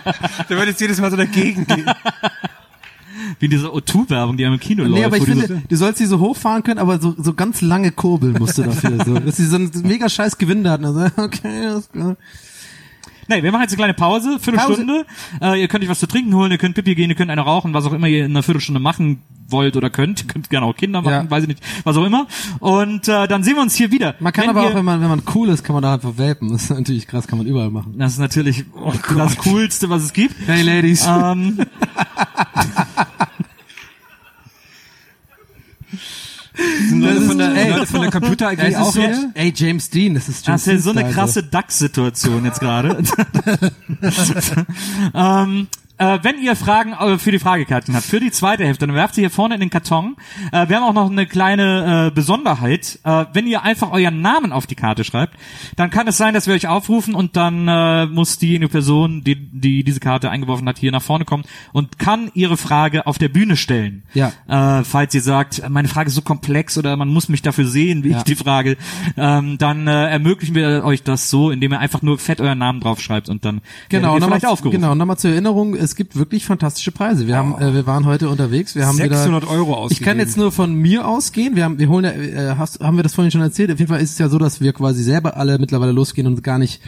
[0.48, 1.86] wird jetzt jedes Mal so dagegen gehen.
[3.38, 4.94] Wie diese O2-Werbung, die am Kino läuft.
[4.94, 7.90] Nee, aber ich finde, du sollst sie so hochfahren können, aber so, so ganz lange
[7.92, 9.04] kurbeln musst du dafür.
[9.04, 10.84] So, dass sie so einen mega scheiß Gewinde hatten.
[10.84, 12.16] Also, okay, alles klar.
[13.28, 15.04] Nee, wir machen jetzt eine kleine Pause, Viertelstunde.
[15.42, 17.40] Äh, ihr könnt euch was zu trinken holen, ihr könnt Pipi gehen, ihr könnt eine
[17.40, 20.22] rauchen, was auch immer ihr in einer Viertelstunde machen wollt oder könnt.
[20.22, 21.30] Ihr könnt gerne auch Kinder machen, Ja.
[21.30, 22.28] weiß ich nicht, was auch immer.
[22.60, 24.14] Und äh, dann sehen wir uns hier wieder.
[24.20, 25.94] Man kann Wenn aber ihr, auch, wenn man, wenn man cool ist, kann man da
[25.94, 26.52] einfach vapen.
[26.52, 27.94] Das ist natürlich krass, kann man überall machen.
[27.98, 30.34] Das ist natürlich Oh das Coolste, was es gibt.
[30.46, 31.04] Hey Ladies.
[31.08, 31.58] Ähm,
[36.88, 39.30] Sind Leute von der, ey, Leute von der Computer AG auch so, hier?
[39.34, 43.02] ey, James Dean, das ist James das ist so eine krasse DAX-Situation jetzt gerade.
[45.14, 45.68] ähm,
[45.98, 49.14] äh, wenn ihr Fragen äh, für die Fragekarten habt, für die zweite Hälfte, dann werft
[49.14, 50.16] sie hier vorne in den Karton.
[50.52, 52.98] Äh, wir haben auch noch eine kleine äh, Besonderheit.
[53.04, 55.34] Äh, wenn ihr einfach euren Namen auf die Karte schreibt,
[55.76, 59.36] dann kann es sein, dass wir euch aufrufen und dann äh, muss diejenige Person, die,
[59.36, 63.28] die diese Karte eingeworfen hat, hier nach vorne kommen und kann ihre Frage auf der
[63.28, 64.02] Bühne stellen.
[64.14, 64.32] Ja.
[64.84, 68.10] Falls ihr sagt, meine Frage ist so komplex oder man muss mich dafür sehen, wie
[68.10, 68.18] Ja.
[68.18, 68.76] ich die Frage,
[69.16, 73.28] ähm, dann ermöglichen wir euch das so, indem ihr einfach nur fett euren Namen draufschreibt
[73.28, 74.80] und dann Genau, werdet ihr vielleicht aufgerufen.
[74.80, 77.26] genau, nochmal zur Erinnerung, es gibt wirklich fantastische Preise.
[77.26, 80.18] Wir haben, äh, wir waren heute unterwegs, wir haben 600 wieder, Euro Ich kann ausgegeben.
[80.18, 81.56] jetzt nur von mir ausgehen.
[81.56, 83.70] Wir haben, wir holen, äh, hast, haben wir das vorhin schon erzählt.
[83.70, 86.42] Auf jeden Fall ist es ja so, dass wir quasi selber alle mittlerweile losgehen und
[86.42, 86.80] gar nicht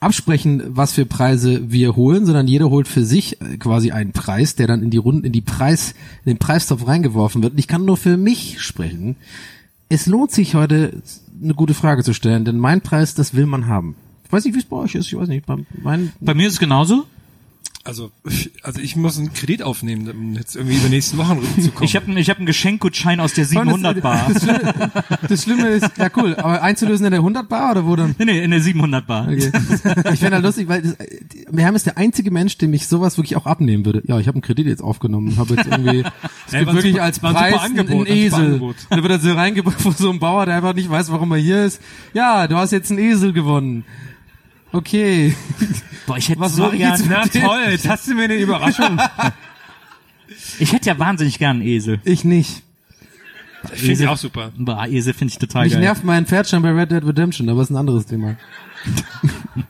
[0.00, 4.54] absprechen, was für Preise wir holen, sondern jeder holt für sich äh, quasi einen Preis,
[4.54, 5.94] der dann in die Runden, in die Preis,
[6.24, 7.54] in den Preistopf reingeworfen wird.
[7.54, 9.16] Und ich kann nur für mich sprechen.
[9.88, 11.02] es lohnt sich heute
[11.42, 13.96] eine gute Frage zu stellen, denn mein Preis, das will man haben.
[14.24, 15.46] Ich weiß nicht, wie es bei euch ist, ich weiß nicht.
[15.46, 17.04] Bei, mein, Bei mir ist es genauso.
[17.86, 18.10] Also,
[18.62, 21.84] also ich muss einen Kredit aufnehmen, um jetzt irgendwie über nächsten Wochen rüberzukommen.
[21.84, 24.30] Ich habe einen ich hab einen Geschenkgutschein aus der 700 Bar.
[24.32, 24.90] Das, Schlimme,
[25.28, 28.14] das Schlimme ist, ja cool, aber einzulösen in der 100 Bar oder wo dann?
[28.18, 29.28] Nee, nee, in der 700 Bar.
[29.28, 29.52] Okay.
[30.14, 30.96] Ich fände halt lustig, weil das,
[31.54, 34.02] Herm ist der einzige Mensch, dem ich sowas wirklich auch abnehmen würde.
[34.06, 36.04] Ja, ich habe einen Kredit jetzt aufgenommen und habe jetzt irgendwie,
[36.46, 38.60] es gibt ein wirklich super- als ein Preis einen, Angebot, einen ein Esel.
[38.62, 41.32] Und dann wird er so reingebracht von so einem Bauer, der einfach nicht weiß, warum
[41.32, 41.82] er hier ist.
[42.14, 43.84] Ja, du hast jetzt einen Esel gewonnen.
[44.74, 45.34] Okay.
[46.06, 47.42] Boah, ich hätte Was so ich gern, Na dem?
[47.42, 49.00] toll, jetzt hast du mir eine Überraschung.
[50.58, 52.00] ich hätte ja wahnsinnig gern einen Esel.
[52.04, 52.62] Ich nicht.
[53.72, 54.50] Finde ich auch super.
[54.58, 55.80] Boah, Esel finde ich total Mich geil.
[55.80, 58.36] nervt mein Pferd schon bei Red Dead Redemption, aber ist ein anderes Thema.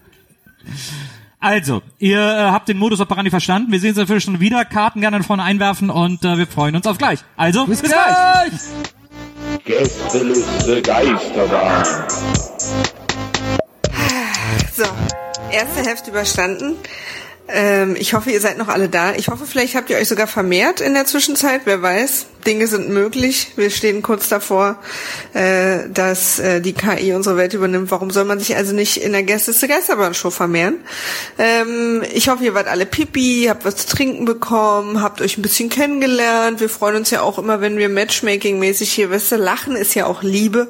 [1.38, 3.70] Also, ihr äh, habt den Modus operandi verstanden.
[3.70, 4.64] Wir sehen uns natürlich schon wieder.
[4.64, 7.20] Karten gerne vorne einwerfen und äh, wir freuen uns auf gleich.
[7.36, 8.50] Also, bis, gleich.
[9.66, 11.84] Gästeliste Geisterbahn.
[14.76, 14.82] So,
[15.52, 16.74] erste Hälfte überstanden.
[17.46, 19.14] Ähm, ich hoffe, ihr seid noch alle da.
[19.14, 21.60] Ich hoffe, vielleicht habt ihr euch sogar vermehrt in der Zwischenzeit.
[21.64, 23.52] Wer weiß, Dinge sind möglich.
[23.54, 24.78] Wir stehen kurz davor,
[25.32, 27.92] äh, dass äh, die KI unsere Welt übernimmt.
[27.92, 30.78] Warum soll man sich also nicht in der Gästeliste Geisterbahn-Show vermehren?
[31.38, 35.42] Ähm, ich hoffe, ihr wart alle pipi, habt was zu trinken bekommen, habt euch ein
[35.42, 36.58] bisschen kennengelernt.
[36.58, 40.06] Wir freuen uns ja auch immer, wenn wir Matchmaking-mäßig hier, weißt du, lachen ist ja
[40.06, 40.66] auch Liebe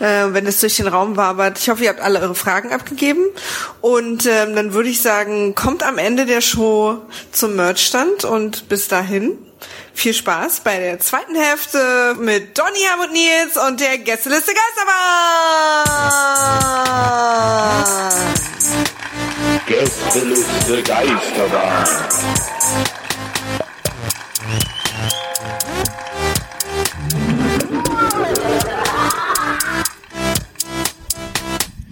[0.00, 1.58] äh, wenn es durch den Raum wabert.
[1.58, 3.24] Ich hoffe, ihr habt alle eure Fragen abgegeben.
[3.80, 6.98] Und ähm, dann würde ich sagen, kommt am Ende der Show
[7.32, 9.38] zum Merchstand und bis dahin
[9.92, 15.84] viel Spaß bei der zweiten Hälfte mit Donny, Helmut Nils und der Gästeliste Geisterbahn.
[19.66, 21.86] Gästeliste Geisterbahn.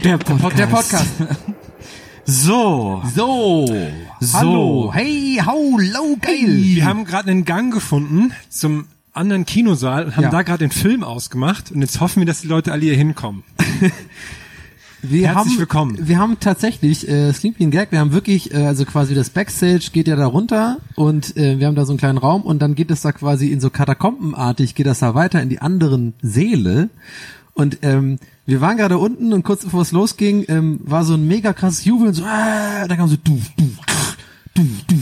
[0.04, 0.58] Der Podcast.
[0.58, 1.06] Der Podcast.
[2.24, 3.02] So.
[3.14, 3.66] So.
[4.20, 4.38] So.
[4.38, 4.90] Hallo.
[4.94, 6.46] Hey, hallo, geil.
[6.46, 10.30] Wir haben gerade einen Gang gefunden zum anderen Kinosaal und haben Ja.
[10.30, 13.42] da gerade den Film ausgemacht und jetzt hoffen wir, dass die Leute alle hier hinkommen.
[15.00, 16.08] Wir Herzlich haben, willkommen.
[16.08, 17.92] Wir haben tatsächlich äh, Sleeping Gag.
[17.92, 21.68] Wir haben wirklich, äh, also quasi das Backstage geht ja da runter und äh, wir
[21.68, 24.74] haben da so einen kleinen Raum und dann geht es da quasi in so Katakombenartig
[24.74, 26.90] geht das da weiter in die anderen Säle
[27.58, 31.26] und ähm, wir waren gerade unten und kurz bevor es losging, ähm, war so ein
[31.26, 33.68] mega krasses Jubeln, so, ah, da kam so du, du,
[34.54, 34.96] du, du,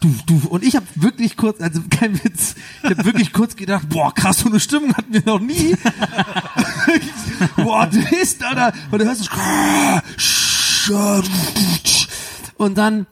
[0.00, 0.48] du, du.
[0.48, 4.38] Und ich habe wirklich kurz, also kein Witz, ich habe wirklich kurz gedacht, boah, krass,
[4.38, 5.76] so eine Stimmung hatten wir noch nie.
[7.56, 8.72] boah, Twist, Alter.
[8.90, 9.28] Und du hörst es.
[12.56, 13.06] Und dann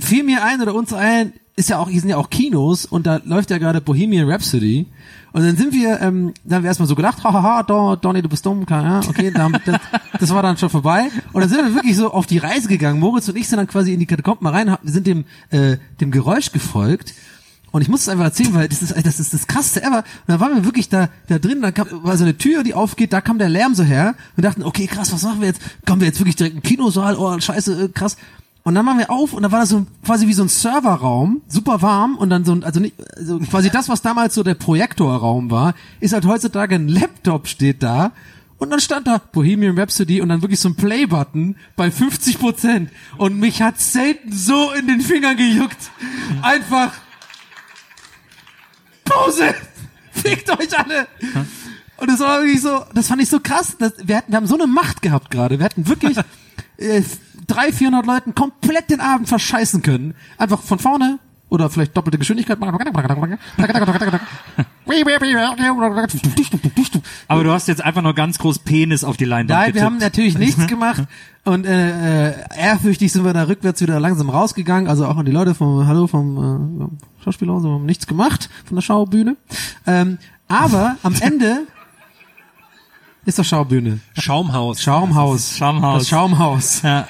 [0.00, 3.06] fiel mir ein oder uns ein, ist ja auch, hier sind ja auch Kinos und
[3.06, 4.86] da läuft ja gerade Bohemian Rhapsody.
[5.32, 8.28] Und dann sind wir, ähm, dann haben wir erstmal so gedacht, hahaha, Don, Donny, du
[8.28, 9.80] bist dumm, klar, ja, okay, dann, das,
[10.18, 11.10] das war dann schon vorbei.
[11.32, 12.98] Und dann sind wir wirklich so auf die Reise gegangen.
[12.98, 16.10] Moritz und ich sind dann quasi in die Katakomben rein, wir sind dem, äh, dem
[16.10, 17.14] Geräusch gefolgt.
[17.70, 19.98] Und ich muss es einfach erzählen, weil das ist, das ist das krasseste ever.
[19.98, 22.72] Und dann waren wir wirklich da, da drin, dann kam, war so eine Tür, die
[22.72, 25.60] aufgeht, da kam der Lärm so her und dachten, okay, krass, was machen wir jetzt?
[25.84, 27.16] Kommen wir jetzt wirklich direkt in den Kinosaal?
[27.16, 28.16] Oh, scheiße, äh, krass.
[28.68, 31.40] Und dann waren wir auf und da war das so quasi wie so ein Serverraum,
[31.48, 34.56] super warm und dann so ein, also nicht, also quasi das, was damals so der
[34.56, 38.12] Projektorraum war, ist halt heutzutage ein Laptop steht da
[38.58, 42.90] und dann stand da Bohemian Rhapsody und dann wirklich so ein Play-Button bei 50 Prozent
[43.16, 45.90] und mich hat selten so in den Fingern gejuckt.
[46.42, 46.92] Einfach
[49.06, 49.54] Pause!
[50.12, 51.08] Fickt euch alle!
[51.96, 53.76] Und das war wirklich so, das fand ich so krass.
[53.78, 55.58] Das, wir, hatten, wir haben so eine Macht gehabt gerade.
[55.58, 56.18] Wir hatten wirklich
[56.76, 57.02] äh,
[57.48, 60.14] drei, vierhundert Leuten komplett den Abend verscheißen können.
[60.36, 61.18] Einfach von vorne
[61.50, 62.58] oder vielleicht doppelte Geschwindigkeit.
[67.28, 69.84] Aber du hast jetzt einfach nur ganz groß Penis auf die Leinwand Nein, wir getippt.
[69.86, 71.04] haben natürlich nichts gemacht
[71.44, 74.88] und äh, äh, ehrfürchtig sind wir da rückwärts wieder langsam rausgegangen.
[74.88, 78.82] Also auch an die Leute vom Hallo vom äh, Schauspielhaus haben nichts gemacht von der
[78.82, 79.36] Schaubühne.
[79.86, 80.18] Ähm,
[80.48, 81.62] aber am Ende
[83.24, 84.00] ist doch Schaubühne.
[84.18, 84.82] Schaumhaus.
[84.82, 85.56] Schaumhaus.
[85.56, 86.00] Schaumhaus.
[86.00, 86.82] Das Schaumhaus.
[86.82, 87.08] Ja.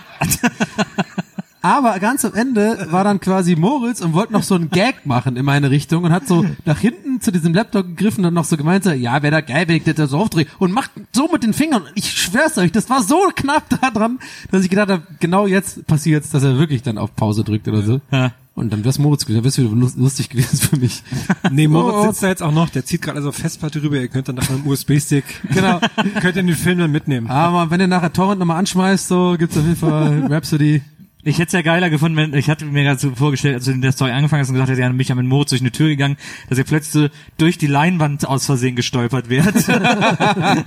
[1.60, 5.36] Aber ganz am Ende war dann quasi Moritz und wollte noch so einen Gag machen
[5.36, 8.56] in meine Richtung und hat so nach hinten zu diesem Laptop gegriffen und noch so
[8.56, 11.28] gemeint, so, ja, wäre da geil, wenn ich das da so aufdrehe und macht so
[11.30, 11.82] mit den Fingern.
[11.94, 14.20] Ich schwör's euch, das war so knapp da dran,
[14.50, 17.82] dass ich gedacht habe, genau jetzt passiert's, dass er wirklich dann auf Pause drückt oder
[17.82, 18.00] so.
[18.12, 18.32] Ja.
[18.58, 21.02] Und dann wär's Moritz gewesen, dann wär's wieder lust- lustig gewesen für mich.
[21.50, 22.06] Nee, Moritz Oh.
[22.08, 24.50] sitzt da jetzt auch noch, der zieht gerade also Festplatte rüber, ihr könnt dann nach
[24.50, 25.24] einem USB-Stick,
[25.54, 25.80] Genau.
[26.20, 27.28] könnt ihr den Film dann mitnehmen.
[27.28, 30.82] Aber wenn ihr nachher Torrent nochmal anschmeißt, so gibt's auf jeden Fall Rhapsody.
[31.28, 33.72] Ich hätte es ja geiler gefunden, wenn ich hatte mir gerade so vorgestellt, als du
[33.72, 35.70] in der Story angefangen hast und gesagt hast, ja, mich ja mit Moritz durch eine
[35.70, 36.16] Tür gegangen,
[36.48, 40.64] dass ihr plötzlich so durch die Leinwand aus Versehen gestolpert wird und da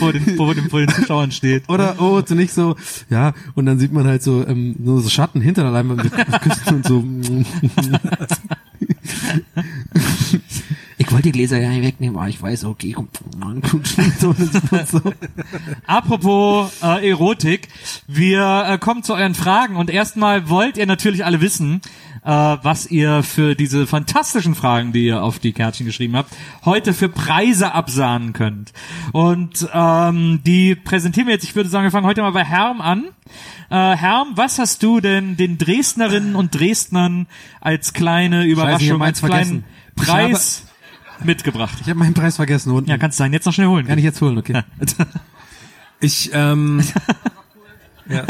[0.00, 1.68] vor den, vor den, vor den Zuschauern steht.
[1.68, 2.74] Oder, oh, so nicht so,
[3.08, 6.12] ja, und dann sieht man halt so, ähm, nur so Schatten hinter der Leinwand mit
[6.42, 7.04] Küssen und so.
[11.06, 13.08] ich wollte die Gläser ja nicht wegnehmen, aber ich weiß, okay, komm,
[14.18, 14.34] so,
[14.90, 15.00] so.
[15.86, 17.68] Apropos äh, Erotik,
[18.08, 21.80] wir äh, kommen zu euren Fragen und erstmal wollt ihr natürlich alle wissen,
[22.24, 26.34] äh, was ihr für diese fantastischen Fragen, die ihr auf die Kärtchen geschrieben habt,
[26.64, 28.72] heute für Preise absahnen könnt.
[29.12, 32.80] Und ähm, die präsentieren wir jetzt, ich würde sagen, wir fangen heute mal bei Herm
[32.80, 33.04] an.
[33.70, 37.28] Äh, Herm, was hast du denn den Dresdnerinnen und Dresdnern
[37.60, 39.62] als kleine Überraschung, als kleinen
[39.94, 40.64] Preis
[41.24, 41.78] mitgebracht?
[41.80, 42.90] Ich habe meinen Preis vergessen unten.
[42.90, 43.86] Ja, kannst du deinen jetzt noch schnell holen.
[43.86, 44.62] Kann ich jetzt holen, okay.
[45.98, 46.82] Ich, ähm,
[48.06, 48.26] ja.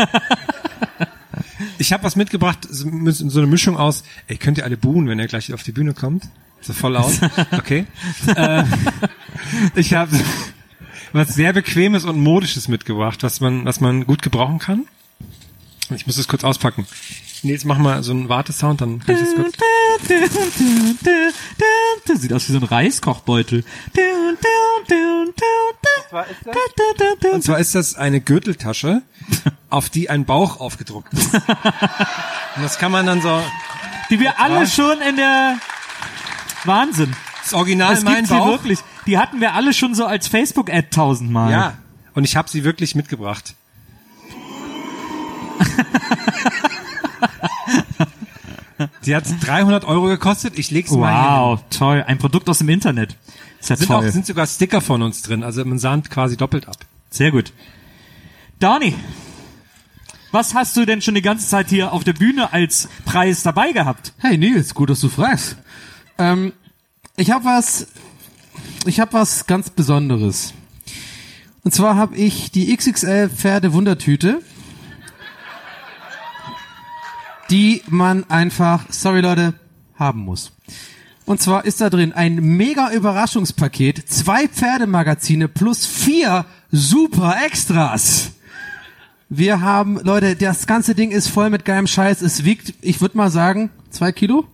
[1.79, 5.27] Ich habe was mitgebracht, so eine Mischung aus, ey, könnt ihr alle buhen, wenn er
[5.27, 6.29] gleich auf die Bühne kommt?
[6.61, 7.13] So voll laut.
[7.53, 7.87] Okay.
[8.35, 8.65] äh,
[9.75, 10.19] ich habe
[11.13, 14.85] was sehr bequemes und modisches mitgebracht, was man, was man gut gebrauchen kann.
[15.91, 16.87] Ich muss das kurz auspacken.
[17.43, 19.55] Nils, mach mal so einen Wartesound, dann kann ich das kurz.
[22.21, 23.65] Sieht aus wie so ein Reiskochbeutel.
[27.33, 29.03] Und zwar ist das eine Gürteltasche,
[29.71, 31.35] auf die ein Bauch aufgedruckt ist.
[31.35, 33.43] Und das kann man dann so.
[34.11, 35.59] Die wir alle schon in der
[36.65, 37.15] Wahnsinn.
[37.43, 38.47] Das Original Es mein gibt sie Bauch.
[38.49, 38.79] wirklich.
[39.07, 41.51] Die hatten wir alle schon so als Facebook-Ad tausendmal.
[41.53, 41.75] Ja.
[42.15, 43.55] Und ich habe sie wirklich mitgebracht.
[49.01, 50.59] Sie hat 300 Euro gekostet.
[50.59, 51.41] Ich leg's mal hier.
[51.41, 52.05] Wow, toll.
[52.07, 53.17] Ein Produkt aus dem Internet.
[53.61, 54.07] Ist ja Sind, toll.
[54.07, 55.43] auch, sind sogar Sticker von uns drin.
[55.43, 56.77] Also man sahnt quasi doppelt ab.
[57.11, 57.53] Sehr gut.
[58.59, 58.95] Dani,
[60.33, 63.73] was hast du denn schon die ganze Zeit hier auf der Bühne als Preis dabei
[63.73, 64.13] gehabt?
[64.19, 65.57] Hey Nils, gut, dass du fragst.
[66.19, 66.53] Ähm,
[67.17, 67.87] ich habe was,
[68.87, 70.53] ich habe was ganz Besonderes.
[71.63, 74.43] Und zwar habe ich die XXL Pferde Wundertüte,
[77.51, 79.55] die man einfach, sorry Leute,
[79.95, 80.53] haben muss.
[81.25, 88.33] Und zwar ist da drin ein mega Überraschungspaket, zwei Pferdemagazine plus vier super Extras.
[89.29, 92.23] Wir haben, Leute, das ganze Ding ist voll mit geilem Scheiß.
[92.23, 94.47] Es wiegt, ich würde mal sagen, zwei Kilo?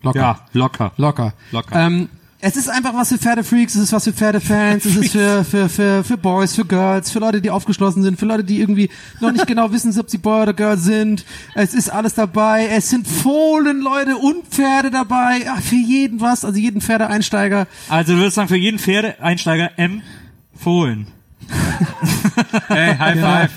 [0.00, 0.18] Locker.
[0.18, 0.92] Ja, locker.
[0.96, 1.34] Locker.
[1.50, 1.86] Locker.
[1.86, 2.08] Ähm,
[2.46, 5.66] es ist einfach was für Pferdefreaks, es ist was für Pferdefans, es ist für, für,
[5.70, 8.90] für, für Boys, für Girls, für Leute, die aufgeschlossen sind, für Leute, die irgendwie
[9.20, 11.24] noch nicht genau wissen, ob sie Boy oder Girl sind.
[11.54, 12.66] Es ist alles dabei.
[12.70, 15.46] Es sind Fohlen, Leute, und Pferde dabei.
[15.48, 17.66] Ach, für jeden was, also jeden Pferdeeinsteiger.
[17.88, 21.06] Also du würdest sagen, für jeden Pferdeeinsteiger empfohlen.
[22.68, 23.48] Hey, High Ja.
[23.48, 23.50] Five.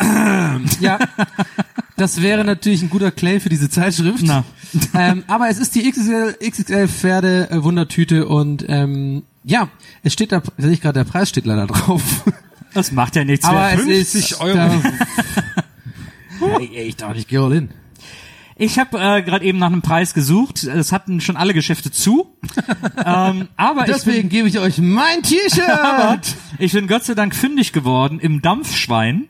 [0.80, 0.98] Ja,
[1.98, 4.22] das wäre natürlich ein guter Claim für diese Zeitschrift.
[4.22, 4.44] Na.
[4.94, 9.68] ähm, aber es ist die XXL, XXL Pferde äh, Wundertüte und ähm, ja,
[10.02, 12.24] es steht da, sehe ich gerade, der Preis steht leider drauf.
[12.74, 13.74] Das macht ja nichts aber mehr.
[13.74, 14.56] es 50 ist Euro.
[14.56, 14.80] Da,
[16.60, 17.70] ich darf nicht all in.
[18.60, 20.64] Ich habe äh, gerade eben nach einem Preis gesucht.
[20.64, 22.34] Es hatten schon alle Geschäfte zu.
[23.04, 26.36] ähm, aber Deswegen ich gebe ich euch mein T-Shirt.
[26.58, 29.28] ich bin Gott sei Dank fündig geworden im Dampfschwein,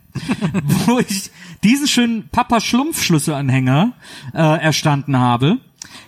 [0.86, 1.30] wo ich
[1.64, 3.92] diesen schönen Papa Schlumpf-Schlüsselanhänger
[4.34, 5.58] äh, erstanden habe,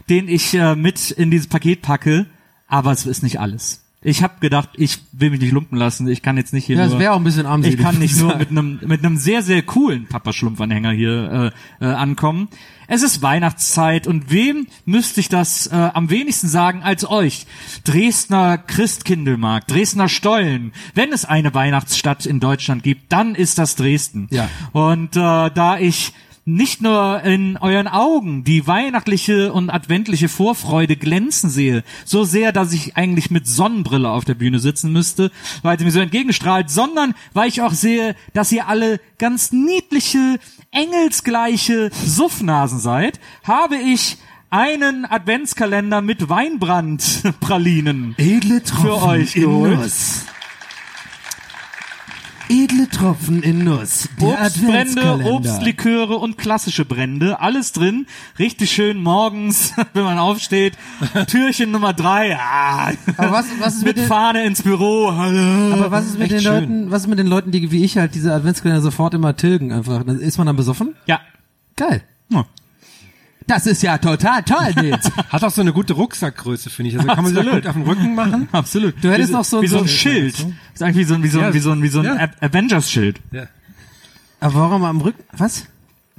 [0.09, 2.27] den ich äh, mit in dieses Paket packe.
[2.66, 3.82] Aber es ist nicht alles.
[4.02, 6.09] Ich habe gedacht, ich will mich nicht lumpen lassen.
[6.09, 7.78] Ich kann jetzt nicht hier Ja, nur es wäre auch ein bisschen armselig.
[7.78, 11.85] ich kann nicht nur mit einem mit einem sehr sehr coolen Papa Schlumpfanhänger hier äh,
[11.85, 12.48] äh, ankommen.
[12.86, 17.47] Es ist Weihnachtszeit und wem müsste ich das äh, am wenigsten sagen als euch?
[17.85, 20.72] Dresdner Christkindlmarkt, Dresdner Stollen.
[20.94, 24.28] Wenn es eine Weihnachtsstadt in Deutschland gibt, dann ist das Dresden.
[24.31, 24.48] Ja.
[24.72, 26.14] Und äh, da ich
[26.55, 32.72] nicht nur in euren Augen die weihnachtliche und adventliche Vorfreude glänzen sehe, so sehr, dass
[32.72, 35.31] ich eigentlich mit Sonnenbrille auf der Bühne sitzen müsste,
[35.62, 40.39] weil sie mir so entgegenstrahlt, sondern weil ich auch sehe, dass ihr alle ganz niedliche,
[40.70, 44.18] engelsgleiche Suffnasen seid, habe ich
[44.51, 49.78] einen Adventskalender mit Weinbrandpralinen Edle für euch geholt.
[49.78, 50.24] Nuss.
[52.51, 54.09] Edle Tropfen in Nuss.
[54.20, 55.24] Der Obstbrände.
[55.24, 58.06] Obstliköre und klassische Brände, alles drin.
[58.40, 60.74] Richtig schön morgens, wenn man aufsteht.
[61.28, 62.36] Türchen Nummer drei.
[62.36, 65.12] Ah, Aber was, was ist mit mit Fahne ins Büro.
[65.16, 65.74] Hallo.
[65.74, 66.52] aber was ist mit echt den schön.
[66.55, 69.70] Leuten, was ist mit den Leuten, die wie ich halt diese Adventskalender sofort immer tilgen
[69.72, 70.05] einfach?
[70.06, 70.97] Ist man dann besoffen?
[71.06, 71.20] Ja.
[71.77, 72.02] Geil.
[72.31, 72.47] Ja.
[73.51, 75.10] Das ist ja total toll, Nils.
[75.28, 76.97] Hat auch so eine gute Rucksackgröße, finde ich.
[76.98, 77.62] Also kann man sich Absolut.
[77.62, 78.48] gut auf den Rücken machen.
[78.52, 78.94] Absolut.
[79.02, 80.35] Du hättest wie, noch so- wie so ein so- Schild.
[80.72, 81.55] Ist eigentlich wie so ein, wie so ein, Ja.
[81.55, 82.28] wie so ein, wie so ein Ja.
[82.40, 83.20] Avengers-Schild.
[83.32, 83.47] Ja.
[84.39, 85.22] Aber warum am Rücken?
[85.36, 85.64] Was?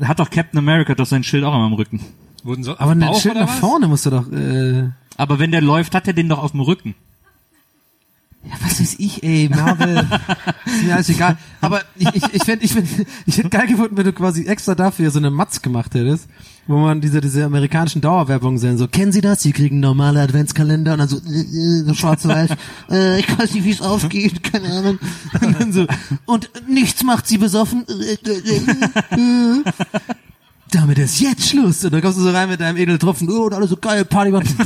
[0.03, 2.01] Hat doch Captain America doch sein Schild auch immer am Rücken.
[2.43, 3.59] Wurden so Aber ein Schild nach was?
[3.59, 6.59] vorne musst du doch, äh, Aber wenn der läuft, hat er den doch auf dem
[6.61, 6.95] Rücken.
[8.43, 9.97] Ja, was weiß ich, ey, Marvel.
[10.65, 11.37] ist mir alles egal.
[11.61, 12.89] Aber ich, ich, ich fände, ich, fänd,
[13.27, 16.27] ich hätte geil gefunden, wenn du quasi extra dafür so eine Matz gemacht hättest,
[16.67, 19.41] wo man diese, diese amerikanischen Dauerwerbungen sehen, so, kennen Sie das?
[19.41, 22.51] Sie kriegen normale Adventskalender und dann so, äh, äh, so schwarz-weiß,
[22.91, 24.99] äh, ich weiß nicht, wie es aufgeht, keine Ahnung.
[25.41, 25.85] Und dann so,
[26.25, 27.85] und nichts macht Sie besoffen.
[27.87, 29.63] Äh, äh, äh, äh.
[30.71, 31.83] Damit ist jetzt Schluss.
[31.83, 34.31] Und dann kommst du so rein mit deinem Edeltropfen, oh, und alles so geil, Party
[34.31, 34.47] machen.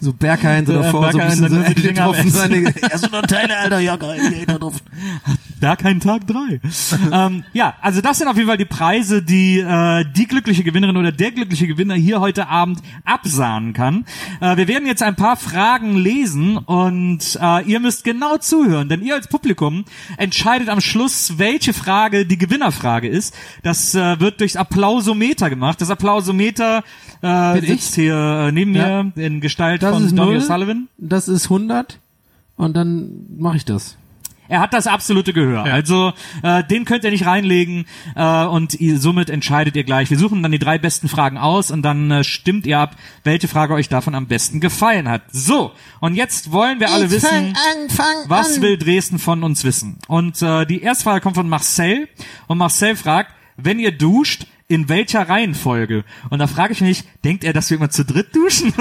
[0.00, 2.30] so Berghain so davor, so ein bisschen so Edeltropfen.
[2.30, 4.82] Seine, so noch Teile, Alter, ja geil, Edeltropfen.
[5.60, 6.60] Da kein Tag drei.
[7.12, 10.96] ähm, ja, also das sind auf jeden Fall die Preise, die äh, die glückliche Gewinnerin
[10.96, 14.04] oder der glückliche Gewinner hier heute Abend absahnen kann.
[14.40, 19.02] Äh, wir werden jetzt ein paar Fragen lesen und äh, ihr müsst genau zuhören, denn
[19.02, 19.84] ihr als Publikum
[20.18, 23.34] entscheidet am Schluss, welche Frage die Gewinnerfrage ist.
[23.62, 25.80] Das äh, wird durchs Applausometer gemacht.
[25.80, 26.82] Das Applausometer
[27.22, 27.70] äh, Bin ich?
[27.70, 28.14] sitzt hier
[28.48, 29.02] äh, neben Ja.
[29.04, 30.42] mir in Gestalt Das von ist Donny null.
[30.42, 30.86] O'Sullivan.
[30.98, 31.98] Das ist 100
[32.56, 33.96] und dann mache ich das.
[34.48, 35.64] Er hat das absolute Gehör.
[35.64, 36.12] Also
[36.44, 37.84] äh, den könnt ihr nicht reinlegen
[38.14, 40.08] äh, und ihr, somit entscheidet ihr gleich.
[40.08, 42.94] Wir suchen dann die drei besten Fragen aus und dann äh, stimmt ihr ab,
[43.24, 45.22] welche Frage euch davon am besten gefallen hat.
[45.32, 49.98] So, und jetzt wollen wir alle wissen, an, fang was will Dresden von uns wissen?
[50.06, 52.08] Und äh, die erste Frage kommt von Marcel
[52.46, 56.04] und Marcel fragt, wenn ihr duscht, in welcher Reihenfolge?
[56.30, 58.72] Und da frage ich mich, denkt er, dass wir immer zu dritt duschen?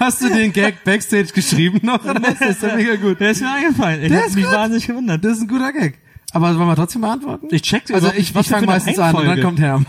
[0.00, 2.00] Hast du den Gag Backstage geschrieben noch?
[2.04, 3.20] Das ist ja mega gut.
[3.20, 4.02] Der ist mir eingefallen.
[4.02, 4.54] Ich Der habe ist mich gut.
[4.54, 5.24] wahnsinnig gewundert.
[5.24, 5.98] Das ist ein guter Gag.
[6.32, 7.48] Aber wollen wir trotzdem beantworten?
[7.50, 9.42] Ich check Also ich, ich fange meistens an und dann Reihenfolge?
[9.42, 9.86] kommt Herm.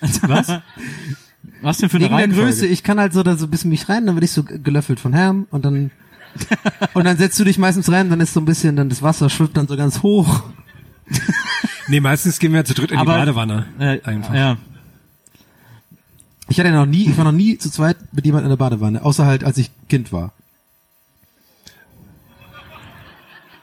[0.22, 0.60] Was?
[1.62, 2.50] Was denn für eine Wegen der Reihenfolge?
[2.50, 2.66] Größe.
[2.66, 5.00] Ich kann halt so da so ein bisschen mich rein, dann werde ich so gelöffelt
[5.00, 5.90] von Herm und dann
[6.94, 9.30] und dann setzt du dich meistens rein, dann ist so ein bisschen, dann das Wasser
[9.30, 10.42] schwimmt dann so ganz hoch.
[11.86, 13.66] Nee, meistens gehen wir zu dritt in Aber- die Badewanne.
[13.78, 14.32] Äh, Einfach.
[14.32, 14.56] Ja.
[16.48, 19.02] Ich hatte noch nie, ich war noch nie zu zweit mit jemand in der Badewanne,
[19.04, 20.32] außer halt als ich Kind war.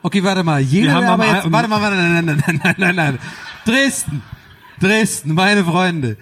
[0.03, 0.61] Okay, warte mal.
[0.61, 3.19] Jeder, der aber jetzt, warte mal, warte, nein, nein, nein, nein, nein, nein.
[3.65, 4.23] Dresden,
[4.79, 6.17] Dresden, meine Freunde.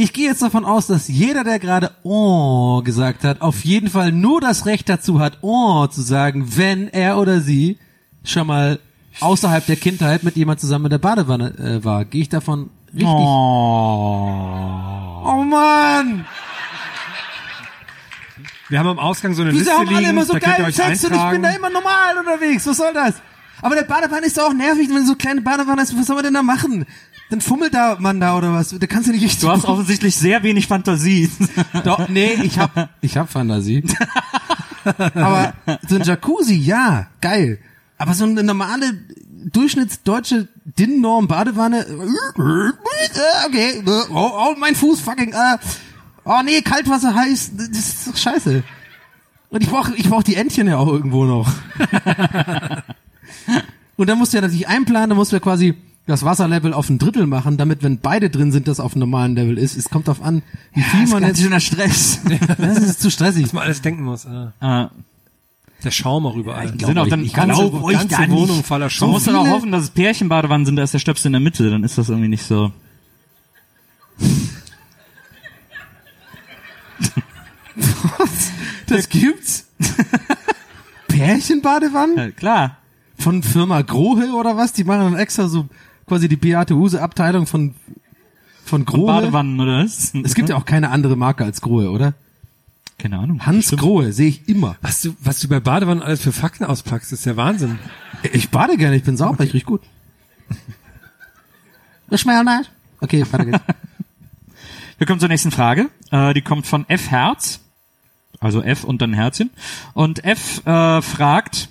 [0.00, 4.12] Ich gehe jetzt davon aus, dass jeder, der gerade oh gesagt hat, auf jeden Fall
[4.12, 7.78] nur das Recht dazu hat, oh zu sagen, wenn er oder sie
[8.22, 8.78] schon mal
[9.18, 12.04] außerhalb der Kindheit mit jemand zusammen in der Badewanne äh, war.
[12.04, 13.08] Gehe ich davon richtig?
[13.08, 14.30] Oh.
[15.24, 16.24] oh Mann!
[18.68, 21.04] Wir haben am Ausgang so eine Wieso Liste haben alle liegen, immer so geilen Sex
[21.06, 22.64] und ich bin da immer normal unterwegs?
[22.68, 23.16] Was soll das?
[23.62, 25.98] Aber der Badewanne ist doch auch nervig, wenn so kleine Badewanne ist.
[25.98, 26.86] Was soll man denn da machen?
[27.30, 28.70] Dann fummelt da man da oder was?
[28.78, 29.40] Da kannst du nicht richtig.
[29.40, 31.30] Du hast offensichtlich sehr wenig Fantasie.
[31.84, 33.84] Doch, nee, ich hab, ich hab Fantasie.
[34.84, 35.52] Aber
[35.86, 37.58] so ein Jacuzzi, ja, geil.
[37.98, 38.98] Aber so eine normale
[39.52, 45.58] durchschnittsdeutsche DIN-Norm Badewanne, äh, okay, oh, oh, mein Fuß, fucking, äh,
[46.24, 48.62] oh nee, Kaltwasser heiß, das ist doch scheiße.
[49.50, 51.50] Und ich brauch, ich brauch die Entchen ja auch irgendwo noch.
[53.96, 55.74] Und dann musst du ja natürlich einplanen, dann musst du ja quasi
[56.08, 59.36] das Wasserlevel auf ein Drittel machen, damit, wenn beide drin sind, das auf einem normalen
[59.36, 59.76] Level ist.
[59.76, 60.42] Es kommt darauf an,
[60.74, 61.40] wie viel man jetzt...
[61.40, 62.20] schöner Stress.
[62.58, 63.44] Das ist zu stressig.
[63.44, 64.24] Was man alles denken muss.
[64.24, 64.46] Äh.
[64.60, 64.86] äh,
[65.84, 66.68] Der Schaum auch überall.
[66.68, 68.30] sind auch dann ich ganze, glaub euch ganze da nicht.
[68.30, 69.10] Wohnung voller Man Schaum.
[69.10, 71.70] muss dann auch hoffen, dass es Pärchenbadewannen sind, da ist der Stöpsel in der Mitte,
[71.70, 72.72] dann ist das irgendwie nicht so.
[78.86, 79.66] Das gibt's?
[81.08, 82.16] Pärchenbadewannen?
[82.16, 82.76] Ja, klar.
[83.18, 84.72] Von Firma Grohe oder was?
[84.72, 85.68] Die machen dann extra so
[86.08, 87.74] quasi die Beate Huse Abteilung von,
[88.64, 89.06] von Grohe.
[89.06, 90.12] Badewannen, oder was?
[90.24, 92.14] Es gibt ja auch keine andere Marke als Grohe, oder?
[92.98, 93.46] Keine Ahnung.
[93.46, 93.80] Hans Bestimmt.
[93.82, 94.76] Grohe sehe ich immer.
[94.82, 97.78] Was du, was du bei Badewannen alles für Fakten auspackst, ist ja Wahnsinn.
[98.32, 99.82] Ich bade gerne, ich bin sauber, ich riech gut.
[102.10, 102.66] Das schmeckt nice.
[103.00, 103.60] Okay, weiter geht's.
[104.98, 105.90] Wir kommen zur nächsten Frage.
[106.10, 107.60] Äh, die kommt von F Herz.
[108.40, 109.50] Also F und dann Herzchen.
[109.94, 111.68] Und F äh, fragt,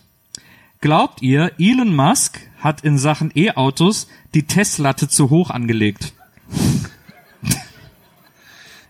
[0.80, 6.14] glaubt ihr, Elon Musk hat in Sachen E-Autos die Testlatte zu hoch angelegt?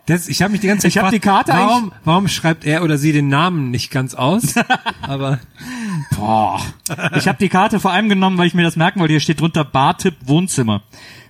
[0.06, 2.82] Das, ich habe mich die ganze Zeit Ich hab die Karte warum, warum schreibt er
[2.84, 4.56] oder sie den Namen nicht ganz aus?
[5.02, 5.40] Aber
[6.16, 6.62] Boah.
[7.16, 9.14] Ich habe die Karte vor allem genommen, weil ich mir das merken wollte.
[9.14, 10.82] Hier steht drunter Bartipp Wohnzimmer.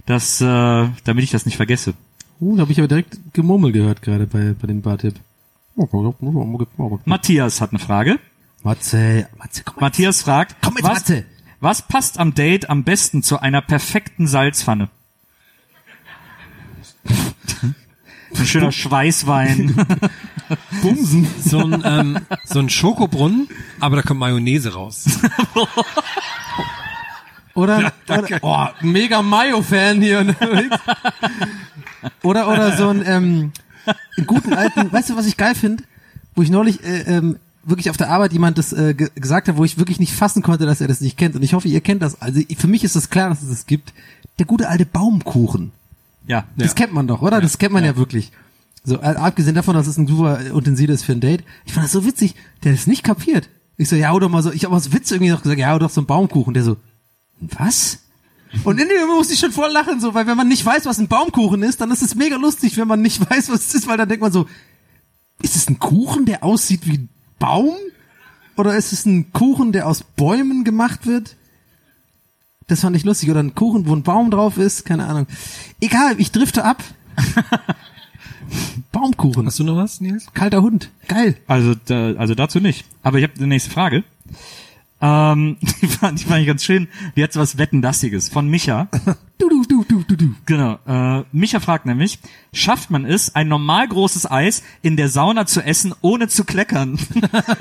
[0.05, 0.45] Das, äh,
[1.03, 1.93] damit ich das nicht vergesse.
[2.39, 5.15] Uh, da habe ich aber direkt Gemurmel gehört gerade bei, bei dem Bartipp.
[7.05, 8.19] Matthias hat eine Frage.
[8.63, 11.25] Matze, Matze, komm, Matthias fragt, komm mit was, Matze.
[11.59, 14.89] Was passt am Date am besten zu einer perfekten Salzpfanne?
[18.35, 19.75] Ein schöner Schweißwein.
[20.81, 21.27] Bumsen.
[21.39, 25.05] So ein, ähm, so ein Schokobrunnen, aber da kommt Mayonnaise raus.
[27.53, 30.77] Oder, Ja, oder oh, mega Mayo-Fan hier unterwegs.
[32.21, 33.51] oder, oder so ein, ähm,
[34.15, 35.83] einen guten alten, weißt du, was ich geil finde?
[36.35, 39.57] Wo ich neulich äh, ähm, wirklich auf der Arbeit jemand das äh, ge gesagt hat,
[39.57, 41.35] wo ich wirklich nicht fassen konnte, dass er das nicht kennt.
[41.35, 42.21] Und ich hoffe, ihr kennt das.
[42.21, 43.93] Also für mich ist das klar, dass es das gibt.
[44.39, 45.71] Der gute alte Baumkuchen.
[46.27, 46.45] Ja.
[46.55, 47.41] Das kennt man doch, oder?
[47.41, 48.31] Das kennt man ja, wirklich.
[48.83, 51.43] So, äh, abgesehen davon, dass es ein super Utensil ist für ein Date.
[51.65, 52.35] Ich fand das so witzig.
[52.63, 53.49] Der hat es nicht kapiert.
[53.77, 55.87] Ich so, ja, oder mal so, ich habe aus Witz irgendwie noch gesagt, ja, oder
[55.87, 56.53] doch so ein Baumkuchen.
[56.53, 56.77] Der so,
[57.39, 57.99] was?
[58.63, 60.99] Und in dem musste ich schon voll lachen, so, weil wenn man nicht weiß, was
[60.99, 63.87] ein Baumkuchen ist, dann ist es mega lustig, wenn man nicht weiß, was es ist,
[63.87, 64.47] weil dann denkt man so,
[65.41, 67.07] ist es ein Kuchen, der aussieht wie
[67.39, 67.75] Baum?
[68.55, 71.35] Oder ist es ein Kuchen, der aus Bäumen gemacht wird?
[72.67, 73.29] Das fand ich lustig.
[73.29, 75.27] Oder ein Kuchen, wo ein Baum drauf ist, keine Ahnung.
[75.79, 76.83] Egal, ich drifte ab.
[78.91, 79.45] Baumkuchen.
[79.45, 80.27] Hast du noch was, Nils?
[80.33, 80.89] Kalter Hund.
[81.07, 81.37] Geil.
[81.47, 82.85] Also, da, also dazu nicht.
[83.03, 84.03] Aber ich habe die nächste Frage.
[84.99, 86.87] Ähm, die fand, die fand ich ganz schön.
[87.15, 88.87] Die hat so was Wettendassiges von Micha.
[89.39, 90.35] Du, du, du, du, du, du.
[90.47, 90.79] Genau.
[90.87, 92.17] Äh, Micha fragt nämlich,
[92.53, 96.97] schafft man es, ein normal großes Eis in der Sauna zu essen, ohne zu kleckern?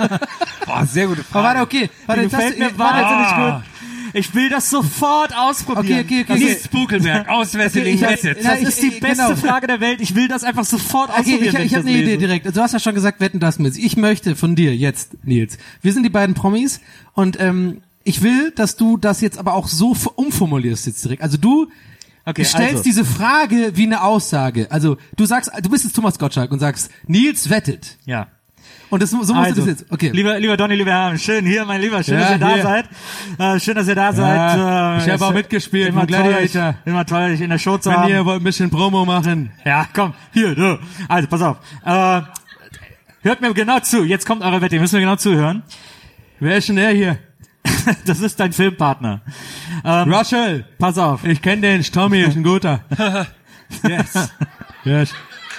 [0.67, 1.45] Boah, sehr gute Frage.
[1.45, 1.91] warte, okay.
[2.07, 3.76] Warte, du, mir warte, wahnsinnig jetzt- gut.
[4.17, 6.05] Ich will das sofort ausprobieren.
[6.05, 6.33] Okay, okay, okay.
[6.45, 6.53] Okay.
[6.53, 8.39] ist, Bukelberg aus Wesseling ich Wesset.
[8.43, 9.37] Na, das ist die ich- beste genau.
[9.37, 10.01] Frage der Welt.
[10.01, 11.45] Ich will das einfach sofort Okay, ausprobieren.
[11.47, 12.47] ich, wenn ich habe eine Idee direkt.
[12.57, 13.77] Du hast ja schon gesagt, wetten das mit.
[13.77, 15.59] Ich möchte von dir jetzt, Nils.
[15.83, 16.81] Wir sind die beiden Promis
[17.15, 21.23] und ähm, ich will, dass du das jetzt aber auch so umformulierst jetzt direkt.
[21.23, 21.69] Also du
[22.29, 22.83] Okay, stellst also.
[22.83, 24.67] diese Frage wie eine Aussage.
[24.71, 27.99] Also du sagst, du bist jetzt Thomas Gottschalk und sagst, Nils wettet.
[28.05, 28.27] Ja.
[28.89, 29.87] Und das, so musst Also, du das jetzt.
[29.93, 30.11] Okay.
[30.13, 32.63] Lieber, lieber Donny, lieber Herr, schön hier, mein Lieber, schön, Ja, dass ihr da hier.
[32.63, 32.87] seid.
[33.39, 34.59] Äh, schön, dass ihr da seid.
[34.59, 36.73] Äh, ich hab ist auch mitgespielt Immer toll, Gladiator.
[36.73, 38.09] dich- immer toll, dich in der Show zu Wenn haben.
[38.11, 39.51] ihr wollt ein bisschen Promo machen.
[39.65, 40.79] Ja, komm, hier, du.
[41.09, 41.57] Also, pass auf.
[41.85, 42.21] Äh,
[43.23, 44.05] hört mir genau zu.
[44.05, 44.77] Jetzt kommt eure Wette.
[44.77, 45.65] Ihr müsst mir genau zuhören.
[46.39, 47.19] Wer ist denn der hier?
[48.05, 49.21] Das ist dein Filmpartner.
[49.85, 50.65] Ähm, Russell.
[50.79, 51.25] pass auf.
[51.25, 51.83] Ich kenne den.
[51.83, 52.81] Tommy ist ein guter.
[53.89, 54.31] yes.
[54.85, 55.13] Yes.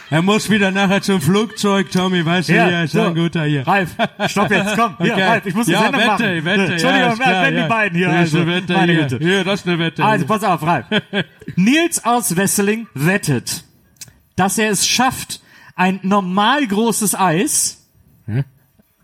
[0.09, 2.25] Er muss wieder nachher zum Flugzeug, Tommy.
[2.25, 3.01] Weißt du, Ja, hier ist so.
[3.01, 3.67] ein guter hier.
[3.67, 3.89] Ralf,
[4.27, 4.95] stopp jetzt, komm.
[5.01, 5.23] Hier, Okay.
[5.23, 6.45] Ralf, ich muss eine ja, Sendung Wette, machen.
[6.45, 7.63] Wette, Entschuldigung, ja, klar, wenn ja.
[7.63, 8.07] die beiden hier.
[8.07, 9.01] Das ist Also, eine Wette meine hier.
[9.07, 9.17] Güte.
[9.19, 10.05] Hier, das ist eine Wette.
[10.05, 10.85] Also, pass auf, Ralf.
[11.57, 13.63] Nils aus Wesseling wettet,
[14.37, 15.41] dass er es schafft,
[15.75, 17.85] ein normal großes Eis,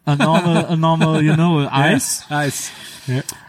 [0.06, 2.72] a normal, a normal, you know, Eis, Eis.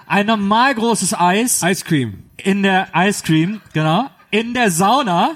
[0.06, 2.24] ein normal großes Eis Ice Cream.
[2.36, 5.32] in der Ice Cream, genau, in der Sauna,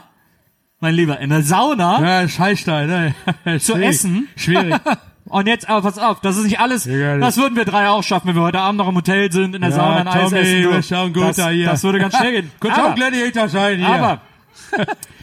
[0.81, 2.27] mein Lieber, in der Sauna Ja,
[2.65, 3.15] da, ne?
[3.61, 4.29] zu essen.
[4.37, 4.75] Schwierig.
[5.25, 8.03] Und jetzt, aber pass auf, das ist nicht alles, Ja, das würden wir drei auch
[8.03, 10.63] schaffen, wenn wir heute Abend noch im Hotel sind, in der Sauna ein Eis essen.
[10.63, 10.71] du.
[10.73, 11.67] wir schauen gut das, da hier.
[11.67, 12.51] das würde ganz schnell gehen.
[12.61, 13.89] Könnte aber, auch Gladiator sein hier.
[13.89, 14.23] aber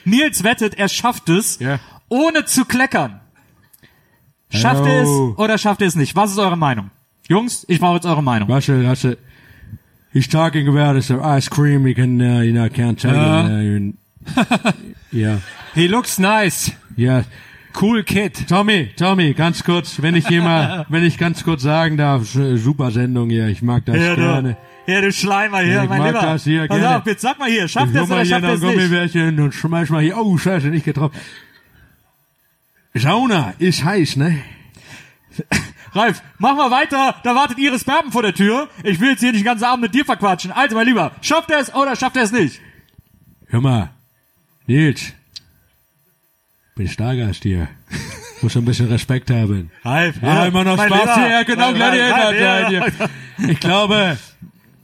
[0.03, 1.79] Nils wettet, er schafft es, Ja.
[2.07, 3.19] ohne zu kleckern.
[4.51, 5.33] Schafft er es Oh.
[5.37, 6.15] oder schafft er es nicht?
[6.15, 6.91] Was ist eure Meinung?
[7.27, 8.51] Jungs, ich brauche jetzt eure Meinung.
[8.51, 9.17] Russell, Russell.
[10.13, 11.87] He's talking about this ice cream.
[11.87, 13.59] You can, uh, you know, can't tell Ja.
[13.59, 13.93] you.
[14.37, 14.71] Uh,
[15.13, 15.39] yeah.
[15.73, 16.71] He looks nice.
[16.97, 17.23] Yeah.
[17.79, 18.47] Cool Kid.
[18.47, 22.57] Tommy, Tommy, ganz kurz, wenn ich hier mal, wenn ich ganz kurz sagen darf, sch-
[22.57, 24.53] super Sendung hier, ich mag das Hier, gerne.
[24.53, 26.21] du, hier, du Schleimer hier, Ja, ich mein mag Lieber.
[26.21, 26.97] das hier Pass gerne.
[26.99, 28.61] auf, jetzt sag mal hier, schafft er mal oder schafft nicht?
[28.61, 31.17] Gummibärchen und schmeiß mal hier, oh scheiße, nicht getroffen.
[32.93, 34.37] Sauna ist heiß, ne?
[35.93, 38.69] Ralf, mach mal weiter, da wartet Iris Berben vor der Tür.
[38.83, 40.51] Ich will jetzt hier nicht den ganzen Abend mit dir verquatschen.
[40.51, 42.61] Also, mein Lieber, schafft er es oder schafft er es nicht?
[43.47, 43.89] Hör mal,
[44.67, 45.13] Nils,
[46.75, 47.67] bin Stargast hier.
[48.41, 49.71] Muss ein bisschen Respekt haben.
[49.83, 51.27] Ralf, Ja, immer noch Spaß Lieber.
[51.27, 53.49] hier, genau, Gladiator sein hier.
[53.49, 54.17] Ich glaube,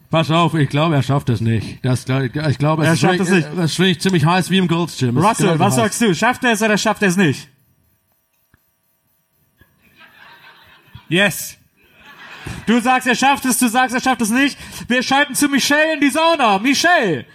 [0.09, 1.83] pass auf, ich glaube, er schafft es nicht.
[1.83, 3.45] Das, ich glaube, Er es schafft ist es.
[3.55, 5.17] Das wirklich ziemlich heiß wie im Gold's Gym.
[5.17, 5.75] Es Russell, was heiß.
[5.75, 6.15] sagst du?
[6.15, 7.49] Schafft er es oder schafft er es nicht?
[11.09, 11.57] Yes.
[12.65, 14.57] Du sagst, er schafft es, du sagst, er schafft es nicht.
[14.87, 16.57] Wir schalten zu Michelle in die Sauna.
[16.59, 17.25] Michelle!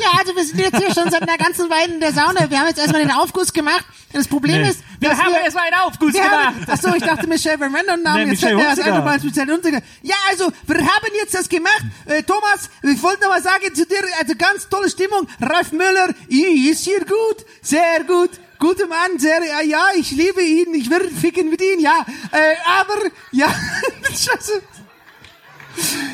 [0.00, 2.48] Ja, also wir sind jetzt hier schon seit einer ganzen Weile in der Sauna.
[2.50, 3.84] Wir haben jetzt erstmal den Aufguss gemacht.
[4.12, 4.70] Das Problem Nee.
[4.70, 6.46] ist, Wir haben erstmal einen Aufguss wir gemacht.
[6.46, 8.24] Haben, ach so, ich dachte Michelle Van Randon Namen.
[8.24, 9.80] Nee, jetzt Michelle fällt mir speziell Hunziker.
[10.02, 11.82] Ja, also, wir haben jetzt das gemacht.
[12.06, 15.28] Äh, Thomas, ich wollte noch mal sagen zu dir, also ganz tolle Stimmung.
[15.40, 18.30] Ralf Müller, ist hier gut, sehr gut.
[18.58, 22.04] Guter Mann, sehr, ja, ja, ich liebe ihn, ich würde ficken mit ihm, ja.
[22.32, 22.94] Äh, aber,
[23.30, 23.46] ja,
[24.08, 24.62] Scheiße.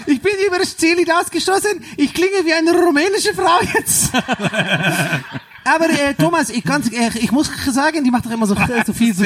[0.06, 1.82] Ich bin über das Ziel hinausgeschossen.
[1.96, 4.10] Ich klinge wie eine rumänische Frau jetzt.
[5.64, 8.54] Aber äh, Thomas, ich, kann, äh, ich muss sagen, die macht doch immer so,
[8.86, 9.14] so viel.
[9.14, 9.24] So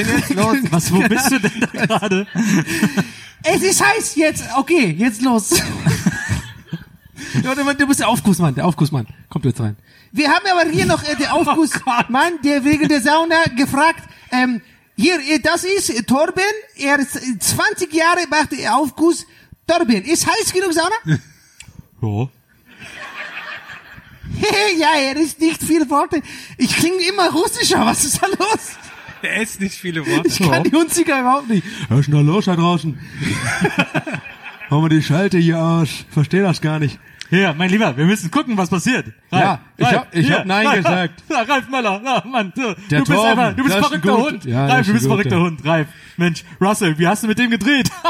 [0.70, 2.26] Was, wo bist du denn da gerade?
[3.42, 4.44] Es ist heiß jetzt.
[4.56, 5.50] Okay, jetzt los.
[7.42, 9.06] Du, du bist der Aufgussmann, der Aufgussmann.
[9.28, 9.76] Kommt jetzt rein.
[10.12, 14.62] Wir haben aber hier noch äh, den Aufgussmann, der wegen der Sauna gefragt, ähm,
[14.96, 16.42] hier, äh, das ist äh, Torben,
[16.76, 19.26] er ist äh, 20 Jahre macht Aufguss.
[19.68, 20.96] Torben, ist heiß genug Sauna?
[24.40, 24.48] Ja.
[24.78, 26.22] ja, er ist nicht viele Worte.
[26.58, 28.76] Ich klinge immer russischer, was ist da los?
[29.22, 30.28] Er ist nicht viele Worte.
[30.28, 31.64] Ich kann die Hunziger überhaupt nicht.
[31.88, 32.98] Hör schon los da draußen.
[34.70, 35.88] Hau mal die Schalte hier aus.
[36.10, 37.00] Versteh das gar nicht.
[37.30, 39.06] Hier, mein Lieber, wir müssen gucken, was passiert.
[39.32, 41.22] Ja, ich hab- ich hab Nein Ralf, gesagt.
[41.30, 44.16] Ralf, Ralf Möller, na, Mann, du, Der du bist Torben, einfach, du bist ist verrückter
[44.16, 44.26] gut.
[44.32, 44.44] Hund.
[44.44, 45.42] Ja, Ralf, ist du bist verrückter ja.
[45.42, 45.64] Hund.
[45.64, 47.90] Ralf, Mensch, Russell, wie hast du mit dem gedreht?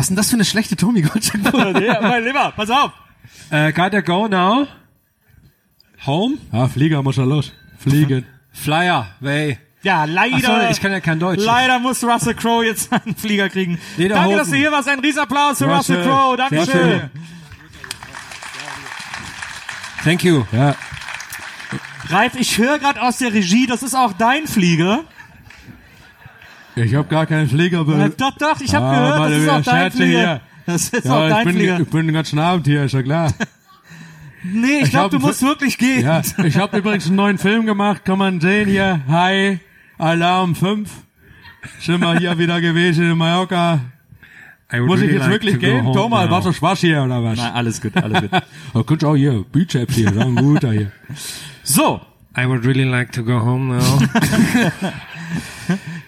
[0.00, 1.52] Was ist denn das für eine schlechte Tommy Gottschalk?
[1.52, 2.90] mein Lieber, pass auf.
[3.50, 4.66] Äh, gotta go now.
[6.06, 6.38] Home?
[6.50, 7.52] Ja, Flieger muss ja los.
[7.78, 8.24] Fliegen.
[8.50, 9.58] Flyer, way.
[9.82, 10.36] Ja, leider.
[10.36, 11.44] Ach so, ich kann ja kein Deutsch.
[11.44, 13.78] Leider muss Russell Crowe jetzt einen Flieger kriegen.
[13.98, 14.30] Lederhosen.
[14.30, 14.88] Danke, dass du hier warst.
[14.88, 16.10] Ein Riesenapplaus für Russell, Russell.
[16.10, 16.36] Crowe.
[16.38, 16.66] Dankeschön.
[16.72, 17.10] schön.
[20.02, 20.46] Thank you.
[20.50, 20.76] Ja.
[22.08, 25.04] Ralf, ich höre gerade aus der Regie, das ist auch dein Flieger.
[26.76, 27.84] Ich hab gar keinen Flieger.
[27.86, 30.06] Ja, doch, doch, ich habe Ah, gehört, das meine ist auch dein Flieger.
[30.18, 30.40] hier.
[30.66, 31.80] Das ist ja, auch ich dein bin, Flieger.
[31.80, 33.32] Ich bin den ganzen Abend hier, ist ja klar.
[34.42, 36.02] Nee, ich, Ich glaube, du musst wirklich gehen.
[36.02, 39.00] Ja, ich habe übrigens einen neuen Film gemacht, kann man sehen hier.
[39.06, 39.58] Hi,
[39.98, 40.90] Alarm 5.
[41.80, 43.80] Sind wir hier wieder gewesen in Mallorca.
[44.86, 45.84] Muss ich jetzt like wirklich gehen?
[45.84, 46.30] home Thomas, now.
[46.30, 47.36] war doch Spaß hier oder was?
[47.36, 48.30] Nein, alles gut, alles gut.
[48.72, 50.90] Oh, könnt auch hier, Beach-Apps hier, sagen guter hier.
[51.62, 52.00] So,
[52.34, 53.98] I would really like to go home now.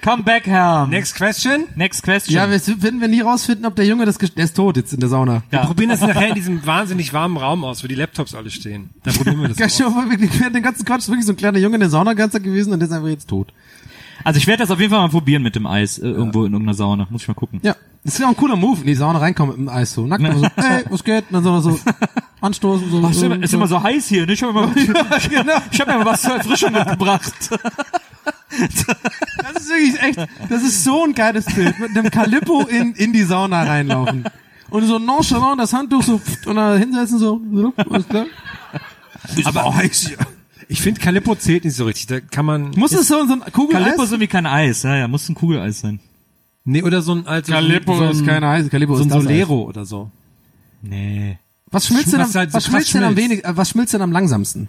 [0.02, 0.86] come back, Herr.
[0.86, 1.64] Next question.
[1.76, 2.34] Next question.
[2.36, 5.00] Ja, wir werden wir nie rausfinden, ob der Junge das, der ist tot jetzt in
[5.00, 5.42] der Sauna.
[5.50, 8.90] Wir probieren das nachher in diesem wahnsinnig warmen Raum aus, wo die Laptops alle stehen.
[9.04, 9.76] Dann probieren wir das Ja, aus.
[9.76, 11.90] schon mal wirklich, während den ganzen Quatsch ist wirklich so ein kleiner Junge in der
[11.90, 13.52] Sauna ganz gewesen und der ist einfach jetzt tot.
[14.24, 16.52] Also ich werde das auf jeden Fall mal probieren mit dem Eis äh, irgendwo in
[16.52, 17.06] irgendeiner Sauna.
[17.10, 17.60] Muss ich mal gucken.
[17.62, 17.74] Ja,
[18.04, 20.06] das ist ja auch ein cooler Move, in die Sauna reinkommen mit dem Eis so.
[20.06, 21.24] Nackt, so, hey, was geht?
[21.30, 21.78] Und dann so, so
[22.40, 23.02] anstoßen, so.
[23.04, 24.26] Ach, ist, immer, ist immer so heiß hier.
[24.26, 24.32] Ne?
[24.32, 25.56] Ich habe immer, genau.
[25.70, 27.32] ich hab mir mal was zur Erfrischung mitgebracht.
[28.58, 30.18] Das ist wirklich echt,
[30.48, 31.78] das ist so ein geiles Bild.
[31.78, 34.24] Mit einem Calippo in, in die Sauna reinlaufen.
[34.70, 38.26] Und so nonchalant das Handtuch so pft, und dann hinsetzen so, so, alles klar.
[39.44, 40.16] Aber auch hier.
[40.68, 42.06] Ich finde, Calippo zählt nicht so richtig.
[42.06, 42.70] Da kann man.
[42.76, 43.84] Muss es so, so ein Kugeleis?
[43.84, 44.82] Calippo ist irgendwie kein Eis.
[44.82, 46.00] Ja, ja, muss ein Kugeleis sein.
[46.64, 49.62] Nee, oder so ein also Calippo so ein, ist kein Eis, Calippo so ein Solero
[49.62, 50.10] oder so.
[50.80, 51.38] Nee.
[51.70, 54.02] Was schmilzt denn am, Was halt so was schmilzt denn am wenig, was schmilzt denn
[54.02, 54.68] am langsamsten?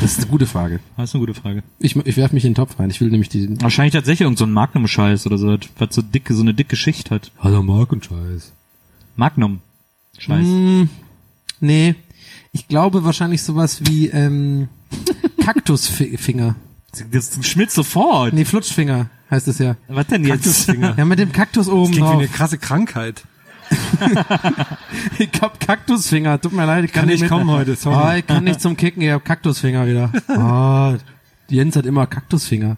[0.00, 0.80] Das ist eine gute Frage.
[0.96, 1.62] Das ist eine gute Frage.
[1.80, 2.90] Ich, ich werf mich in den Topf rein.
[2.90, 6.34] Ich will nämlich die, Wahrscheinlich tatsächlich irgend so ein Magnum-Scheiß oder so, was so dicke,
[6.34, 7.32] so eine dicke Schicht hat.
[7.40, 8.52] Hallo Mark und Scheiß.
[9.16, 9.60] Magnum.
[10.18, 10.46] Scheiß.
[10.46, 10.82] Mm,
[11.60, 11.94] nee.
[12.52, 14.68] Ich glaube wahrscheinlich sowas wie, ähm,
[15.44, 16.54] Kaktusfinger.
[17.12, 18.32] Das schmilzt sofort.
[18.32, 19.76] Nee, Flutschfinger heißt es ja.
[19.88, 20.44] Was denn jetzt?
[20.44, 20.94] Kaktusfinger.
[20.98, 22.18] Ja, mit dem Kaktus oben Das klingt wie drauf.
[22.20, 23.24] eine krasse Krankheit.
[25.18, 26.40] Ich hab Kaktusfinger.
[26.40, 28.14] Tut mir leid, ich kann, Kann nicht mit- kommen heute, sorry.
[28.14, 30.12] Oh, ich kann nicht zum Kicken, ich hab Kaktusfinger wieder.
[30.28, 30.96] Oh,
[31.48, 32.76] Jens hat immer Kaktusfinger.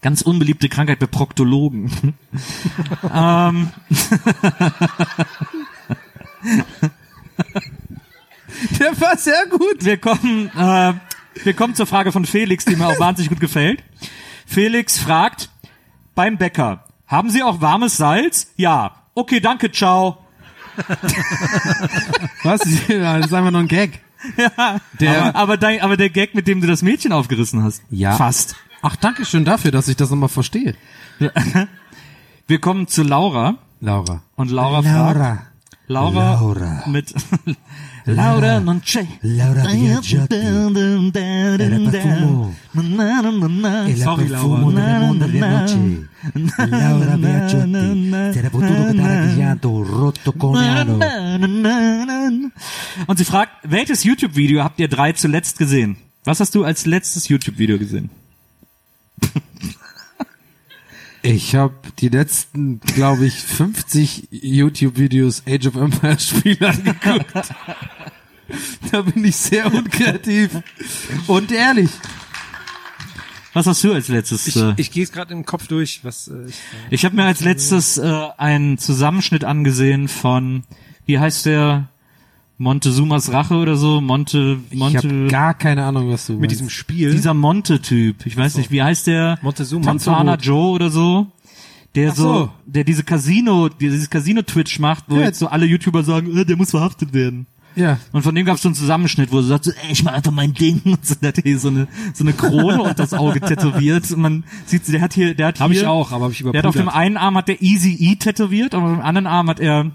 [0.00, 1.90] Ganz unbeliebte Krankheit bei Proktologen.
[3.14, 3.68] ähm,
[8.80, 9.84] Der war sehr gut.
[9.84, 10.94] wir kommen, äh,
[11.44, 13.82] wir kommen zur Frage von Felix, die mir auch wahnsinnig gut gefällt.
[14.46, 15.50] Felix fragt,
[16.14, 18.52] beim Bäcker, haben Sie auch warmes Salz?
[18.56, 18.97] Ja.
[19.18, 20.18] Okay, danke, ciao.
[22.44, 22.60] Was?
[22.60, 24.00] Das ist einfach nur ein Gag.
[24.36, 27.82] Ja, Der- aber, aber, dein, aber der Gag, mit dem du das Mädchen aufgerissen hast.
[27.90, 28.12] Ja.
[28.16, 28.54] Fast.
[28.80, 30.76] Ach, danke schön dafür, dass ich das nochmal verstehe.
[32.46, 33.56] Wir kommen zu Laura.
[33.80, 34.22] Laura.
[34.36, 35.42] Und Laura, fragt,
[35.88, 36.82] Laura, Laura.
[36.86, 37.12] mit
[38.14, 39.06] Laura non c'è.
[39.20, 40.34] Laura Biagiotti.
[40.34, 42.54] Era profumo.
[42.72, 44.98] El Sorry, profumo Laura.
[44.98, 46.08] del mondo de noche.
[46.68, 48.32] Laura Biagiotti.
[48.32, 50.98] Si era potuto quedare pianto, rotto con aro.
[53.06, 55.96] Und sie fragt, welches YouTube-Video habt ihr drei zuletzt gesehen?
[56.24, 58.10] Was hast du als letztes YouTube-Video gesehen?
[61.22, 67.32] Ich habe die letzten, glaube ich, 50 YouTube-Videos Age of Empires Spiele angeguckt.
[68.90, 70.50] da bin ich sehr unkreativ
[71.26, 71.90] und ehrlich.
[73.52, 74.46] Was hast du als letztes?
[74.46, 77.24] Ich, äh, ich gehe es gerade im Kopf durch, was äh, ich, ich habe mir
[77.24, 80.64] als letztes äh, einen Zusammenschnitt angesehen von,
[81.06, 81.88] wie heißt der?
[82.58, 84.00] Montezumas Rache oder so?
[84.00, 86.54] Monte, Ich Monte, habe gar keine Ahnung, was du mit meinst.
[86.56, 87.12] diesem Spiel.
[87.12, 88.26] dieser Monte-Typ.
[88.26, 89.38] Ich weiß nicht, wie heißt der?
[89.42, 89.86] Montezuma.
[89.86, 91.28] Montana Joe oder so.
[91.94, 92.50] Der so, so.
[92.66, 95.22] der diese Casino, dieses Casino-Twitch macht, wo Ja.
[95.22, 97.46] jetzt so alle YouTuber sagen, äh, der muss verhaftet werden.
[97.76, 97.98] Ja.
[98.12, 100.02] Und von dem gab es so einen Zusammenschnitt, wo er so sagt, so, ey, ich
[100.02, 100.80] mach einfach mein Ding.
[100.84, 104.10] Und so, der hat hier so eine, so eine Krone und das Auge tätowiert.
[104.10, 106.42] Und man sieht, der hat hier, der hat Habe hier, ich auch, aber habe ich
[106.42, 109.26] der hat auf dem einen Arm hat der Easy E tätowiert, und auf dem anderen
[109.28, 109.92] Arm hat er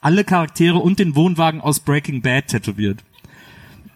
[0.00, 3.02] alle Charaktere und den Wohnwagen aus Breaking Bad tätowiert.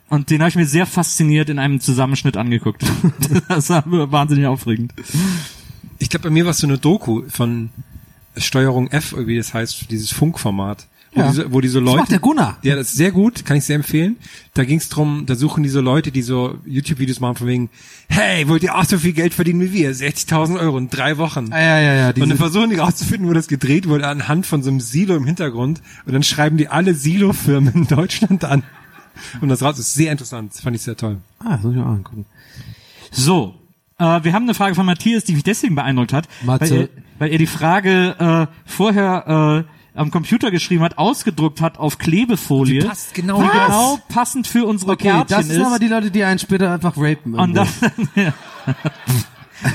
[0.08, 2.84] Und den habe ich mir sehr fasziniert in einem Zusammenschnitt angeguckt.
[3.48, 4.92] das war wahnsinnig aufregend.
[5.98, 7.70] Ich glaube, bei mir war es so eine Doku von
[8.36, 10.86] Steuerung F, wie das heißt, dieses Funkformat.
[11.14, 11.28] Wo, Ja.
[11.28, 11.98] diese, wo diese Das Leute.
[11.98, 12.58] macht der Gunnar.
[12.62, 14.16] Ja, das ist sehr gut, kann ich sehr empfehlen.
[14.54, 17.70] Da ging es drum, da suchen diese Leute, die so YouTube-Videos machen von wegen,
[18.08, 19.94] hey, wollt ihr auch so viel Geld verdienen wie wir?
[19.94, 21.52] 60.000 Euro in drei Wochen.
[21.52, 22.08] Ah, ja, ja, ja.
[22.08, 25.26] und dann versuchen die rauszufinden, wo das gedreht wurde, anhand von so einem Silo im
[25.26, 25.82] Hintergrund.
[26.06, 28.62] Und dann schreiben die alle Silo-Firmen in Deutschland an.
[29.42, 30.54] Und das raus ist sehr interessant.
[30.54, 31.18] Das fand ich sehr toll.
[31.40, 32.24] Ah, das muss ich mir auch angucken.
[33.10, 33.54] So,
[33.98, 36.70] äh, wir haben eine Frage von Matthias, die mich deswegen beeindruckt hat, Matze.
[36.70, 41.78] weil er, weil er die Frage äh, vorher äh, am Computer geschrieben hat, ausgedruckt hat
[41.78, 42.80] auf Klebefolie.
[42.80, 43.66] Die passt genau die das.
[43.66, 46.94] genau passend für unsere Okay, Kärtchen das sind aber die Leute, die einen später einfach
[46.96, 47.34] rapen.
[47.34, 47.86] Und irgendwo.
[47.86, 48.34] dann, ja.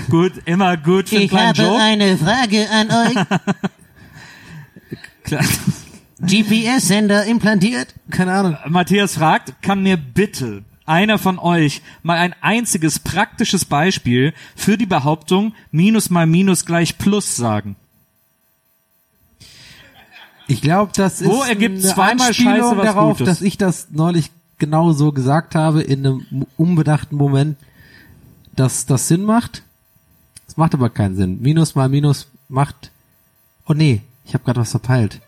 [0.10, 1.80] gut, immer gut für einen Ich habe Joke.
[1.80, 3.26] eine Frage an euch.
[5.24, 5.44] Klar.
[6.20, 7.94] GPS-Sender implantiert?
[8.10, 8.58] Keine Ahnung.
[8.68, 14.86] Matthias fragt, kann mir bitte einer von euch mal ein einziges praktisches Beispiel für die
[14.86, 17.76] Behauptung Minus mal Minus gleich Plus sagen?
[20.48, 23.40] Ich glaube, das Wo ist ergibt eine zweimal Scheiße was darauf, Gutes?
[23.40, 27.58] dass ich das neulich genau so gesagt habe in einem unbedachten Moment,
[28.56, 29.64] dass das Sinn macht.
[30.48, 31.42] Es macht aber keinen Sinn.
[31.42, 32.92] Minus mal Minus macht.
[33.68, 35.22] Oh nee, ich habe gerade was verpeilt.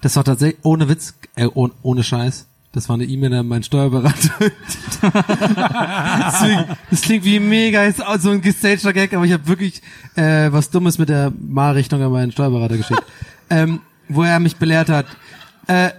[0.00, 2.46] Das war tatsächlich ohne Witz, äh, ohne, ohne Scheiß.
[2.72, 4.50] Das war eine E-Mail an meinen Steuerberater.
[6.90, 9.80] Das klingt wie mega ist auch so ein gestagter Gag, aber ich habe wirklich
[10.14, 13.02] äh, was Dummes mit der Mal-Richtung an meinen Steuerberater geschickt,
[13.48, 15.06] ähm, wo er mich belehrt hat.
[15.66, 15.90] Äh,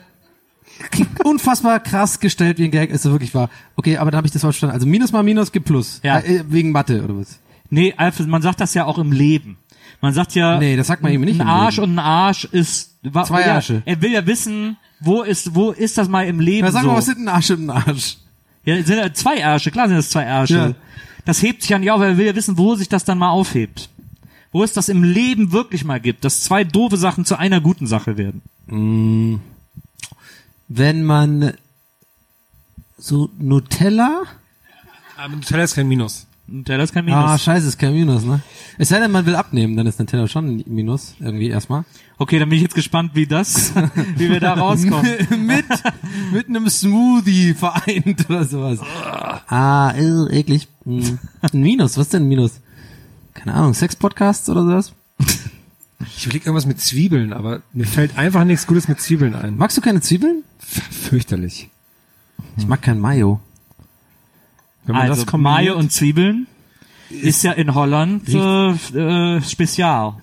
[1.24, 3.50] unfassbar krass gestellt wie ein Gag, ist so wirklich wahr.
[3.76, 4.76] Okay, aber da habe ich das falsch verstanden.
[4.76, 6.00] Also Minus mal Minus gibt Plus.
[6.04, 6.20] Ja.
[6.20, 7.40] Äh, wegen Mathe oder was?
[7.70, 9.58] Nee, Alfred, man sagt das ja auch im Leben.
[10.02, 12.98] Man sagt ja, Nee, das sagt man eben nicht ein Arsch und ein Arsch ist
[13.04, 13.82] wa- Zwei ja, Arsche.
[13.86, 16.90] Er will ja wissen, wo ist wo ist das mal im Leben Ja, sag so?
[16.90, 18.18] mal, was sind ein Arsch und ein Arsch?
[18.64, 20.54] Ja, sind ja zwei Ärsche, klar sind das zwei Ärsche.
[20.56, 20.74] Ja.
[21.26, 23.30] Das hebt sich ja nicht auf, er will ja wissen, wo sich das dann mal
[23.30, 23.90] aufhebt.
[24.58, 27.86] Wo es das im Leben wirklich mal gibt, dass zwei doofe Sachen zu einer guten
[27.86, 28.42] Sache werden.
[28.66, 29.36] Mm,
[30.68, 31.54] wenn man
[32.98, 34.24] so Nutella
[35.16, 36.26] Aber Nutella ist kein Minus.
[36.48, 37.24] Nutella ist kein Minus.
[37.24, 38.42] Ah, scheiße, ist kein Minus, ne?
[38.80, 41.86] Es sei denn, man will abnehmen, dann ist Nutella schon ein Minus, irgendwie erstmal.
[42.18, 43.74] Okay, dann bin ich jetzt gespannt, wie das,
[44.16, 45.46] wie wir da rauskommen.
[45.46, 45.66] mit,
[46.34, 48.80] mit einem Smoothie vereint oder sowas.
[48.82, 50.68] Ah, eklig.
[50.84, 51.20] Hm.
[51.42, 52.60] Ein Minus, was ist denn ein Minus?
[53.48, 54.94] Keine Ahnung, Sex-Podcasts oder sowas?
[56.18, 59.56] Ich überlege irgendwas mit Zwiebeln, aber mir fällt einfach nichts Gutes mit Zwiebeln ein.
[59.56, 60.44] Magst du keine Zwiebeln?
[60.60, 61.70] Fürchterlich.
[62.58, 63.40] Ich mag kein Mayo.
[64.84, 66.48] Wenn man also das kombiniert, Mayo und Zwiebeln
[67.10, 68.72] ist ja in Holland äh,
[69.38, 70.16] äh, Spezial.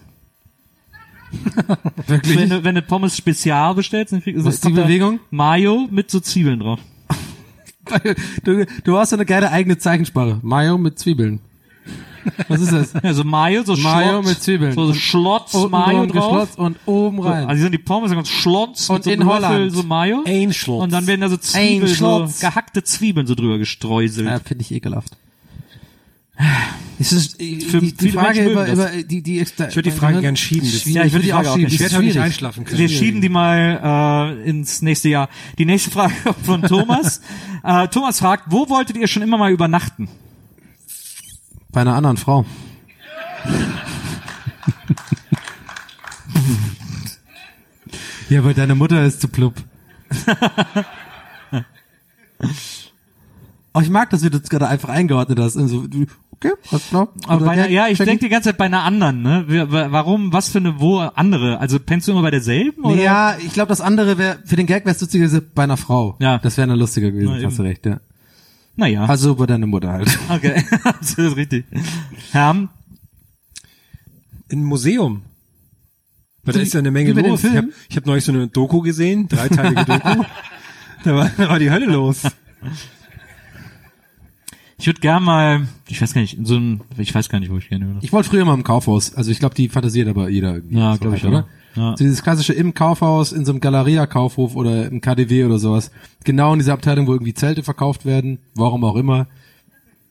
[2.07, 2.37] Wirklich?
[2.37, 5.19] Wenn du, wenn du Pommes Spezial bestellst, dann kriegst Was ist die Bewegung?
[5.31, 6.79] Mayo mit so Zwiebeln drauf.
[8.45, 10.41] Du, du hast so eine geile eigene Zeichensprache.
[10.43, 11.41] Mayo mit Zwiebeln.
[12.49, 12.95] Was ist das?
[12.97, 14.75] Also Mayo, so Mayo Schlotz, mit Zwiebeln.
[14.75, 16.57] So Schlotz Unten Mayo drauf.
[16.59, 17.47] und oben So, rein.
[17.47, 19.73] also sind die Pommes sind ganz Schlotz Und mit so in Löffel Holland.
[19.73, 20.23] so Mayo.
[20.27, 20.83] ein Schlotz.
[20.85, 24.27] Und dann werden da so Zwiebeln, so gehackte Zwiebeln so drüber gestreuselt.
[24.29, 25.17] Ja, finde ich ekelhaft.
[26.99, 30.21] Es ist, die, Für die viele Frage über, über die, die, Ich würde die Frage
[30.21, 30.69] gern schieben.
[30.87, 31.73] Ja, ich würde die auch Frage auch schieben.
[31.73, 32.79] Ich werde heute nicht einschlafen können.
[32.79, 35.29] Wir schieben die mal äh, ins nächste Jahr.
[35.59, 37.21] Die nächste Frage kommt von Thomas.
[37.63, 40.09] äh, Thomas fragt, wo wolltet ihr schon immer mal übernachten?
[41.75, 42.47] Bei einer anderen Frau.
[48.31, 49.55] ja, aber deine Mutter ist zu plupp.
[53.75, 55.57] oh, ich mag, dass du das gerade einfach eingeordnet hast.
[55.57, 55.85] Also,
[56.31, 57.09] okay, alles klar.
[57.27, 59.45] Aber bei einer, ja, ich denke die ganze Zeit bei einer anderen, ne?
[59.91, 61.59] Warum, was für eine, wo andere?
[61.59, 62.85] Also pennst du immer bei derselben?
[62.85, 63.03] Oder?
[63.03, 66.15] Ja, ich glaube, das andere wäre, für den Gag wäre es lustiger bei einer Frau.
[66.21, 66.39] Ja.
[66.39, 67.99] Das wäre eine lustiger gewesen, Na, hast du recht, ja.
[68.77, 69.05] Naja.
[69.07, 70.19] Also bei deiner Mutter halt.
[70.29, 70.65] okay.
[71.01, 71.65] das ist richtig.
[72.33, 72.69] Herm,
[74.51, 75.23] Ein Museum.
[76.45, 77.45] Weil da ist ja eine Menge los.
[77.45, 80.25] Ich habe ich hab neulich so eine Doku gesehen, dreiteilige Doku.
[81.05, 82.23] da, war, da war die Hölle los.
[84.77, 87.51] ich würde gern mal, ich weiß gar nicht, in so ein, ich weiß gar nicht,
[87.51, 88.01] wo ich gerne würde.
[88.03, 89.15] Ich wollte früher mal im Kaufhaus.
[89.15, 90.77] Also ich glaube, die fantasiert aber jeder irgendwie.
[90.77, 91.45] Ja, so glaub ich auch.
[91.77, 91.97] Ja.
[91.97, 95.91] So dieses klassische im Kaufhaus, in so einem Galeria-Kaufhof oder im KDW oder sowas.
[96.25, 99.27] Genau in dieser Abteilung, wo irgendwie Zelte verkauft werden, warum auch immer.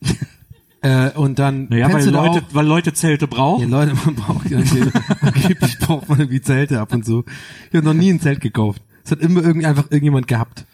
[0.81, 3.69] äh, und dann Naja, weil da Leute, auch, weil Leute Zelte ja, brauchen.
[3.69, 4.57] Leute, man braucht ja
[5.21, 7.23] angeblich braucht man irgendwie Zelte ab und so.
[7.69, 8.81] Ich habe noch nie ein Zelt gekauft.
[9.05, 10.65] Es hat immer irgendwie einfach irgendjemand gehabt.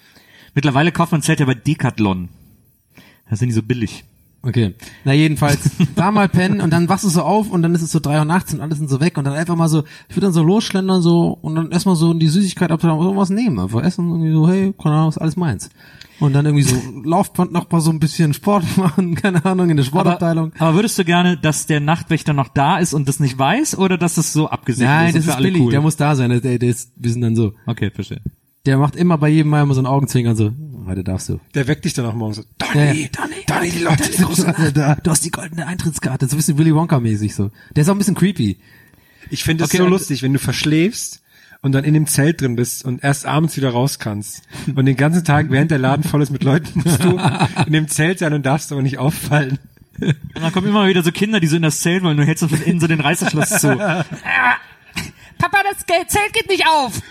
[0.55, 2.29] Mittlerweile kauft man Zelte bei Decathlon.
[3.29, 4.03] Das sind die so billig.
[4.41, 4.75] Okay.
[5.03, 7.91] Na jedenfalls, da mal pennen und dann wachst du so auf und dann ist es
[7.91, 10.15] so drei Uhr nachts und alles sind so weg und dann einfach mal so, ich
[10.15, 13.59] würde dann so losschlendern so und dann erstmal so in die Süßigkeit ab irgendwas nehmen,
[13.59, 15.69] einfach essen irgendwie so, hey, keine Ahnung, ist alles meins.
[16.21, 19.77] Und dann irgendwie so Laufband noch mal so ein bisschen Sport machen, keine Ahnung, in
[19.77, 20.53] der Sportabteilung.
[20.55, 23.77] Aber, aber würdest du gerne, dass der Nachtwächter noch da ist und das nicht weiß
[23.77, 25.15] oder dass das so abgesichert Nein, ist?
[25.15, 25.71] das und für ist Billy, cool?
[25.71, 27.53] der muss da sein, der, der ist, wir sind dann so.
[27.65, 28.21] Okay, verstehe.
[28.65, 30.51] Der macht immer bei jedem Mal immer so ein Augenzwinkern so,
[30.85, 31.39] heute darfst du.
[31.55, 32.43] Der weckt dich dann auch morgens so.
[32.57, 33.07] Donny, ja.
[33.11, 34.75] Donny, Donny, die Leute, die große Nacht.
[34.75, 37.51] Da, du hast die goldene Eintrittskarte, so ein bisschen Willy Wonka mäßig so.
[37.75, 38.59] Der ist auch ein bisschen creepy.
[39.29, 41.21] Ich finde es Okay, so lustig, wenn du verschläfst
[41.61, 44.43] und dann in dem Zelt drin bist und erst abends wieder raus kannst.
[44.75, 47.19] Und den ganzen Tag, während der Laden voll ist mit Leuten, musst du
[47.65, 49.59] in dem Zelt sein und darfst aber nicht auffallen.
[49.99, 52.41] Und dann kommen immer wieder so Kinder, die so in das Zelt wollen, du hältst
[52.41, 53.77] so von innen so den Reißverschluss zu.
[55.39, 57.01] Papa, das Zelt geht nicht auf!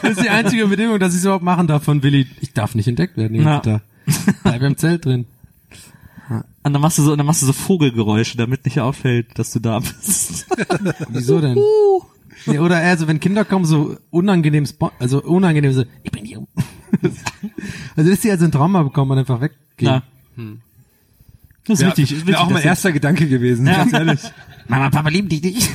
[0.00, 2.26] Das ist die einzige Bedingung, dass ich es überhaupt machen darf von Willy.
[2.40, 3.58] Ich darf nicht entdeckt werden den Ja.
[3.58, 3.82] Tag.
[4.42, 5.26] Bleib im Zelt drin.
[6.62, 9.50] Und dann machst du so, und dann machst du so Vogelgeräusche, damit nicht auffällt, dass
[9.52, 10.46] du da bist.
[11.10, 11.58] Wieso denn?
[12.46, 14.66] Nee, oder eher so, wenn Kinder kommen, so unangenehm,
[14.98, 16.46] also unangenehm so, ich bin hier.
[17.96, 19.56] also ist die also ein Trauma bekommen und einfach weggehen.
[19.78, 20.02] Ja.
[21.66, 22.12] Das ist Wäre wichtig.
[22.12, 23.78] ist wichtig, auch mein dass- erster Gedanke gewesen, Ja.
[23.78, 24.20] ganz ehrlich.
[24.68, 25.70] Mama, Papa lieben dich nicht.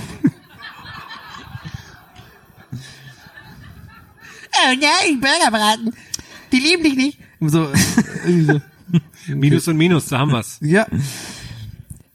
[4.62, 5.94] Oh nein, Burgerbraten.
[6.52, 7.18] Die lieben dich nicht.
[7.40, 7.70] So,
[8.48, 8.62] so.
[9.28, 10.58] Minus und Minus, da haben wir's.
[10.62, 10.88] Ja.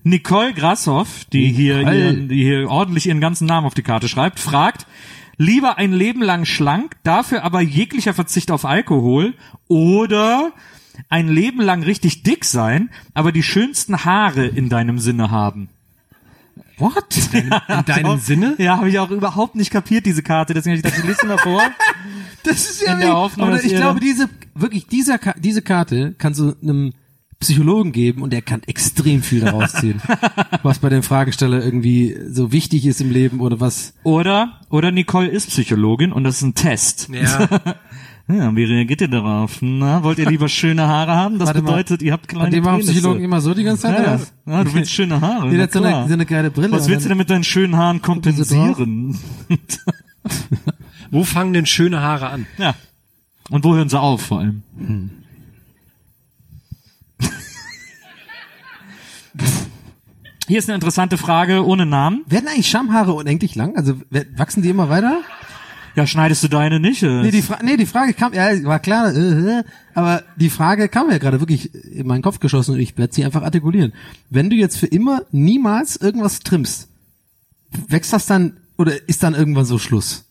[0.02, 4.38] Nicole Grashoff, die hier, ihren, die hier ordentlich ihren ganzen Namen auf die Karte schreibt,
[4.38, 4.86] fragt,
[5.38, 9.34] lieber ein Leben lang schlank, dafür aber jeglicher Verzicht auf Alkohol
[9.66, 10.52] oder
[11.08, 15.70] ein Leben lang richtig dick sein, aber die schönsten Haare in deinem Sinne haben.
[16.78, 17.32] What?
[17.32, 17.50] In
[17.86, 18.54] deinem Sinne?
[18.58, 20.54] Ja, habe ich auch überhaupt nicht kapiert, diese Karte.
[20.54, 21.62] Deswegen habe ich gedacht, ich lese mal vor.
[22.42, 26.40] Das ist ja In der Hoffnung, aber ich glaube, diese, wirklich, dieser, diese Karte kannst
[26.40, 26.92] du einem
[27.38, 30.02] Psychologen geben und der kann extrem viel daraus ziehen.
[30.62, 33.94] was bei dem Fragesteller irgendwie so wichtig ist im Leben oder was.
[34.02, 37.08] Oder, oder Nicole ist Psychologin und das ist ein Test.
[37.10, 37.48] Ja.
[38.26, 39.58] Ja, wie reagiert ihr darauf?
[39.60, 41.38] Na, wollt ihr lieber schöne Haare haben?
[41.38, 41.72] Das Warte mal.
[41.72, 42.80] bedeutet, ihr habt kleine Und die machen.
[42.80, 44.14] Psychologen immer so die ganze Zeit, Ja,
[44.46, 44.64] oder ja.
[44.64, 45.44] du willst schöne Haare.
[45.46, 46.72] Jeder na hat so eine, so eine geile Brille.
[46.72, 49.18] Was willst du denn mit deinen schönen Haaren kompensieren?
[51.10, 52.46] Wo fangen denn schöne Haare an?
[52.58, 52.74] ja.
[53.50, 54.62] Und wo hören sie auf vor allem?
[60.46, 62.22] Hier ist eine interessante Frage ohne Namen.
[62.26, 63.76] Werden eigentlich Schamhaare unendlich lang?
[63.76, 63.94] Also
[64.36, 65.20] wachsen die immer weiter?
[65.96, 67.02] Ja, schneidest du deine nicht?
[67.02, 69.64] Nee, die, Fra nee, die Frage kam, ja, war klar, äh, äh,
[69.94, 73.24] aber die Frage kam ja gerade wirklich in meinen Kopf geschossen und ich werde sie
[73.24, 73.92] einfach artikulieren.
[74.28, 76.88] Wenn du jetzt für immer niemals irgendwas trimmst,
[77.88, 80.24] wächst das dann, oder ist dann irgendwann so Schluss?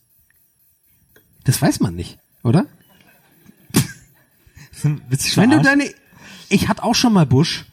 [1.44, 2.66] Das weiß man nicht, oder?
[4.82, 5.84] Wenn du deine,
[6.50, 7.64] ich hatte auch schon mal Busch,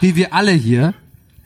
[0.00, 0.94] wie wir alle hier,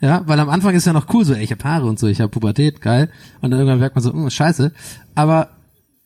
[0.03, 2.07] ja, weil am Anfang ist ja noch cool so, ey, ich habe Haare und so,
[2.07, 3.09] ich habe Pubertät, geil,
[3.39, 4.73] und dann irgendwann merkt man so, hm, scheiße,
[5.15, 5.51] aber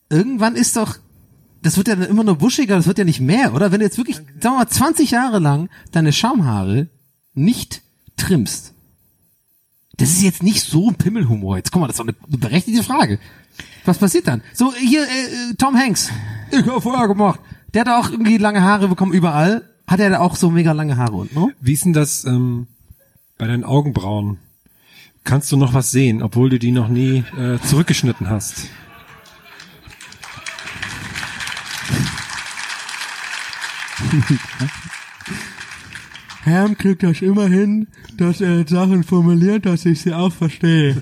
[0.07, 0.97] irgendwann ist doch,
[1.63, 3.71] das wird ja dann immer nur buschiger, das wird ja nicht mehr, oder?
[3.71, 6.89] Wenn du jetzt wirklich, sagen wir mal, 20 Jahre lang deine Schamhaare
[7.33, 7.81] nicht
[8.17, 8.75] trimmst,
[9.97, 11.57] das ist jetzt nicht so ein Pimmelhumor.
[11.57, 13.17] Jetzt guck mal, das ist doch eine berechtigte Frage.
[13.83, 14.43] Was passiert dann?
[14.53, 16.11] So, hier, äh, äh, Tom Hanks.
[16.51, 17.39] Ich hab vorher gemacht.
[17.73, 19.67] Der hat auch irgendwie lange Haare bekommen überall.
[19.87, 21.49] Hat er da auch so mega lange Haare unten, no?
[21.59, 22.67] Wie ist denn das ähm,
[23.37, 24.39] bei deinen Augenbrauen?
[25.23, 28.69] Kannst du noch was sehen, obwohl du die noch nie äh, zurückgeschnitten hast?
[36.43, 40.95] Herm kriegt das immer hin, dass er Sachen formuliert, dass ich sie auch verstehe.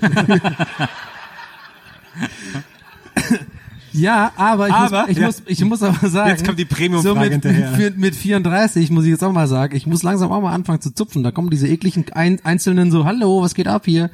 [3.96, 5.26] ja, aber ich, Aber, muss, ich, ja.
[5.26, 7.70] muss, ich muss aber sagen, Jetzt kommt die Premium-Frage so mit, hinterher.
[7.76, 10.80] Mit, mit 34 muss ich jetzt auch mal sagen, ich muss langsam auch mal anfangen
[10.80, 11.22] zu zupfen.
[11.22, 14.10] Da kommen diese ekligen ein, Einzelnen so, hallo, was geht ab hier?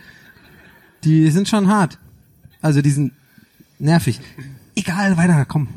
[1.05, 1.99] Die sind schon hart.
[2.61, 3.13] Also die sind
[3.79, 4.21] nervig.
[4.75, 5.69] Egal, weiter, komm.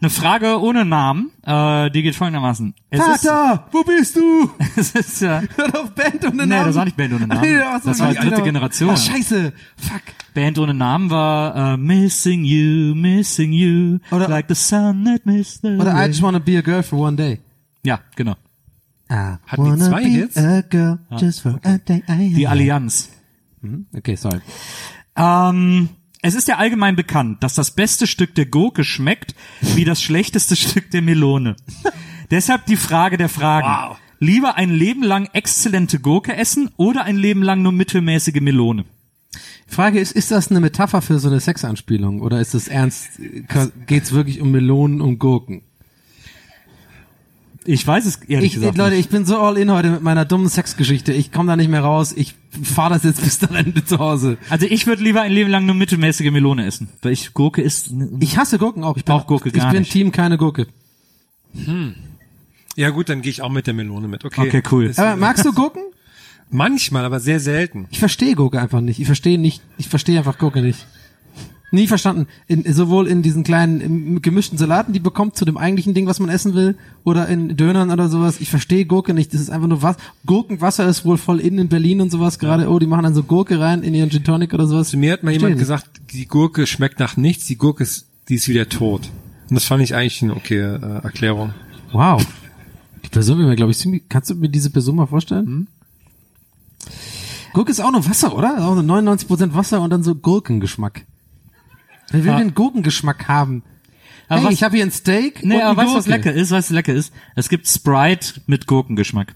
[0.00, 2.72] Eine Frage ohne Namen, äh, die geht folgendermaßen.
[2.88, 4.48] Es Vater, wo bist du?
[4.76, 6.66] Ist, es ist ja Hör doch Band ohne Nee, Namen.
[6.66, 7.40] das war nicht Band ohne Namen.
[7.40, 8.44] Nee, so, Das war ja, dritte genau.
[8.44, 8.90] Generation.
[8.90, 9.52] Ach, scheiße.
[9.76, 10.02] Fuck.
[10.34, 15.62] Band ohne Namen war äh, Missing You, Missing You, Oder- like the sun that missed
[15.62, 17.40] the Oder I just wanna be a girl for one day.
[17.84, 18.36] Ja, genau.
[19.10, 20.36] I Hatten die zwei be Hits?
[20.36, 22.02] a girl just for a day.
[22.06, 23.08] Die Allianz.
[23.96, 24.40] Okay, sorry.
[25.16, 25.88] Ähm,
[26.22, 30.56] es ist ja allgemein bekannt, dass das beste Stück der Gurke schmeckt wie das schlechteste
[30.56, 31.56] Stück der Melone.
[32.30, 33.96] Deshalb die Frage der Fragen.
[34.20, 38.84] Lieber ein Leben lang exzellente Gurke essen oder ein Leben lang nur mittelmäßige Melone?
[39.68, 43.20] Frage ist, ist das eine Metapher für so eine Sexanspielung oder ist das ernst,
[43.86, 45.62] geht's wirklich um Melonen und Gurken?
[47.70, 49.00] Ich weiß es ehrlich Ich, gesagt Leute, nicht.
[49.04, 51.12] ich bin so all in heute mit meiner dummen Sexgeschichte.
[51.12, 52.14] Ich komme da nicht mehr raus.
[52.16, 54.38] Ich fahre das jetzt bis zum Ende zu Hause.
[54.48, 57.90] Also ich würde lieber ein Leben lang nur mittelmäßige Melone essen, weil ich Gurke ist.
[58.20, 58.96] Ich hasse Gurken auch.
[58.96, 59.92] Ich brauch Gurke gar Ich bin nicht.
[59.92, 60.66] Team keine Gurke.
[61.62, 61.94] Hm.
[62.74, 64.24] Ja gut, dann gehe ich auch mit der Melone mit.
[64.24, 64.48] Okay.
[64.48, 64.90] Okay, cool.
[64.96, 65.82] Aber magst du Gurken?
[66.48, 67.86] Manchmal, aber sehr selten.
[67.90, 68.98] Ich verstehe Gurke einfach nicht.
[68.98, 69.60] Ich verstehe nicht.
[69.76, 70.86] Ich verstehe einfach Gurke nicht.
[71.70, 72.26] Nie verstanden.
[72.46, 76.30] In, sowohl in diesen kleinen gemischten Salaten, die bekommt zu dem eigentlichen Ding, was man
[76.30, 78.40] essen will, oder in Dönern oder sowas.
[78.40, 79.34] Ich verstehe Gurke nicht.
[79.34, 79.96] Das ist einfach nur was.
[80.24, 82.70] Gurkenwasser ist wohl voll in in Berlin und sowas gerade.
[82.70, 84.88] Oh, die machen dann so Gurke rein in ihren Gin Tonic oder sowas.
[84.88, 88.06] Zu mir hat mal Verstehe jemand gesagt, die Gurke schmeckt nach nichts, die Gurke ist,
[88.30, 89.10] die ist wieder tot.
[89.50, 91.52] Und das fand ich eigentlich eine okay äh, Erklärung.
[91.92, 92.24] Wow.
[93.04, 95.46] Die Person will mir, glaube ich, ziemlich, kannst du mir diese Person mal vorstellen?
[95.46, 95.66] Hm?
[97.54, 98.66] Gurke ist auch nur Wasser, oder?
[98.66, 101.06] Auch nur 99% Wasser und dann so Gurkengeschmack.
[102.10, 102.38] Wer will Ja.
[102.38, 103.62] den Gurkengeschmack haben?
[104.28, 106.32] Aber hey, was- ich habe hier ein Steak Nee, und aber weißt du, was lecker
[106.32, 106.50] ist?
[106.50, 107.12] Weißt du, was lecker ist?
[107.34, 109.34] Es gibt Sprite mit Gurkengeschmack.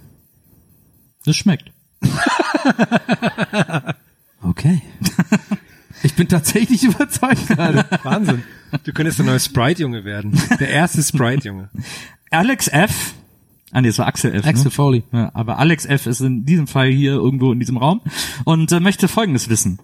[1.25, 1.71] Das schmeckt.
[4.45, 4.83] Okay.
[6.03, 7.85] ich bin tatsächlich überzeugt gerade.
[8.03, 8.43] Wahnsinn.
[8.85, 10.33] Du könntest der neue Sprite-Junge werden.
[10.59, 11.71] Der erste Sprite-Junge.
[12.31, 13.15] Alex F.
[13.71, 14.45] Ah, nee, das war Axel F.
[14.45, 14.71] Axel ne?
[14.73, 15.05] Foley.
[15.13, 16.07] Ja, aber Alex F.
[16.07, 18.01] ist in diesem Fall hier irgendwo in diesem Raum
[18.45, 19.79] und äh, möchte Folgendes wissen.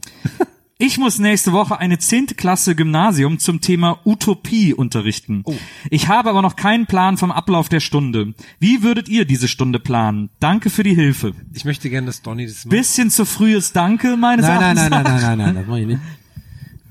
[0.81, 5.43] Ich muss nächste Woche eine zehnte Klasse Gymnasium zum Thema Utopie unterrichten.
[5.91, 8.33] Ich habe aber noch keinen Plan vom Ablauf der Stunde.
[8.61, 10.31] Wie würdet ihr diese Stunde planen?
[10.39, 11.33] Danke für die Hilfe.
[11.53, 12.71] Ich möchte gerne, dass Donny das macht.
[12.71, 14.91] Bisschen zu frühes Danke meines Nein, nein, Erachtens.
[14.91, 15.21] nein, nein, nach.
[15.21, 16.01] nein, nein, nein, das mach ich nicht.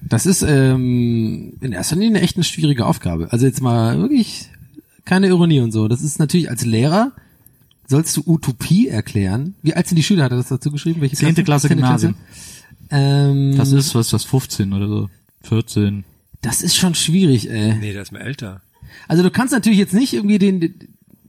[0.01, 3.31] Das ist ähm, in erster Linie echt eine schwierige Aufgabe.
[3.31, 4.49] Also jetzt mal wirklich
[5.05, 5.87] keine Ironie und so.
[5.87, 7.13] Das ist natürlich als Lehrer
[7.89, 9.55] sollst du Utopie erklären.
[9.61, 10.25] Wie alt sind die Schüler?
[10.25, 10.99] Hat er das dazu geschrieben?
[10.99, 12.15] Welche Zehnte Klasse Zehnte Gymnasium.
[12.89, 15.09] Ähm, Das ist, was ist das, 15 oder so?
[15.43, 16.03] 14.
[16.41, 17.75] das ist schon schwierig, ey.
[17.75, 18.61] Nee, der ist mal älter.
[19.07, 20.59] Also du kannst natürlich jetzt nicht irgendwie den,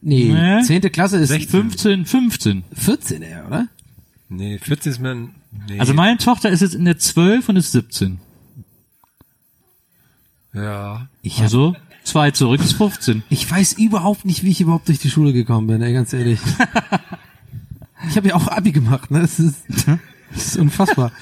[0.00, 0.62] nee, Nee.
[0.62, 2.64] zehnte Klasse ist 15, 15.
[2.74, 3.68] 14 eher, oder?
[4.28, 5.30] Nee, 14 ist man.
[5.68, 5.78] Nee.
[5.80, 8.18] Also meine Tochter ist jetzt in der 12 und ist 17.
[10.54, 11.08] ja.
[11.22, 11.74] Ich hab, Also
[12.04, 13.22] zwei zurück ist 15.
[13.30, 16.40] ich weiß überhaupt nicht, wie ich überhaupt durch die Schule gekommen bin, ey, ganz ehrlich.
[18.08, 19.20] ich habe ja auch Abi gemacht, ne?
[19.20, 19.56] Das ist,
[20.32, 21.12] das ist unfassbar.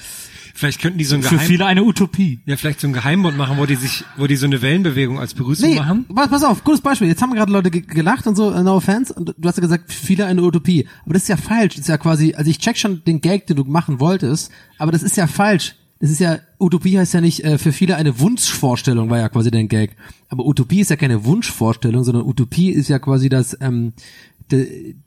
[0.57, 2.39] Vielleicht könnten die so ein Für Geheim viele eine Utopie.
[2.47, 5.35] ja, vielleicht so ein Geheimbund machen, wo die sich, wo die so eine Wellenbewegung als
[5.35, 6.05] Begrüßung Nee, machen.
[6.13, 7.07] pass, pass auf, gutes Beispiel.
[7.07, 9.61] Jetzt haben gerade Leute ge- gelacht und so, äh, no offense, und du hast ja
[9.61, 10.87] gesagt, viele eine Utopie.
[11.05, 11.75] Aber das ist ja falsch.
[11.75, 14.91] Das ist ja quasi, also ich check schon den Gag, den du machen wolltest, aber
[14.91, 15.75] das ist ja falsch.
[15.99, 19.51] Das ist ja, Utopie heißt ja nicht, äh, für viele eine Wunschvorstellung, war ja quasi
[19.51, 19.95] dein Gag.
[20.29, 23.93] Aber Utopie ist ja keine Wunschvorstellung, sondern Utopie ist ja quasi das, ähm,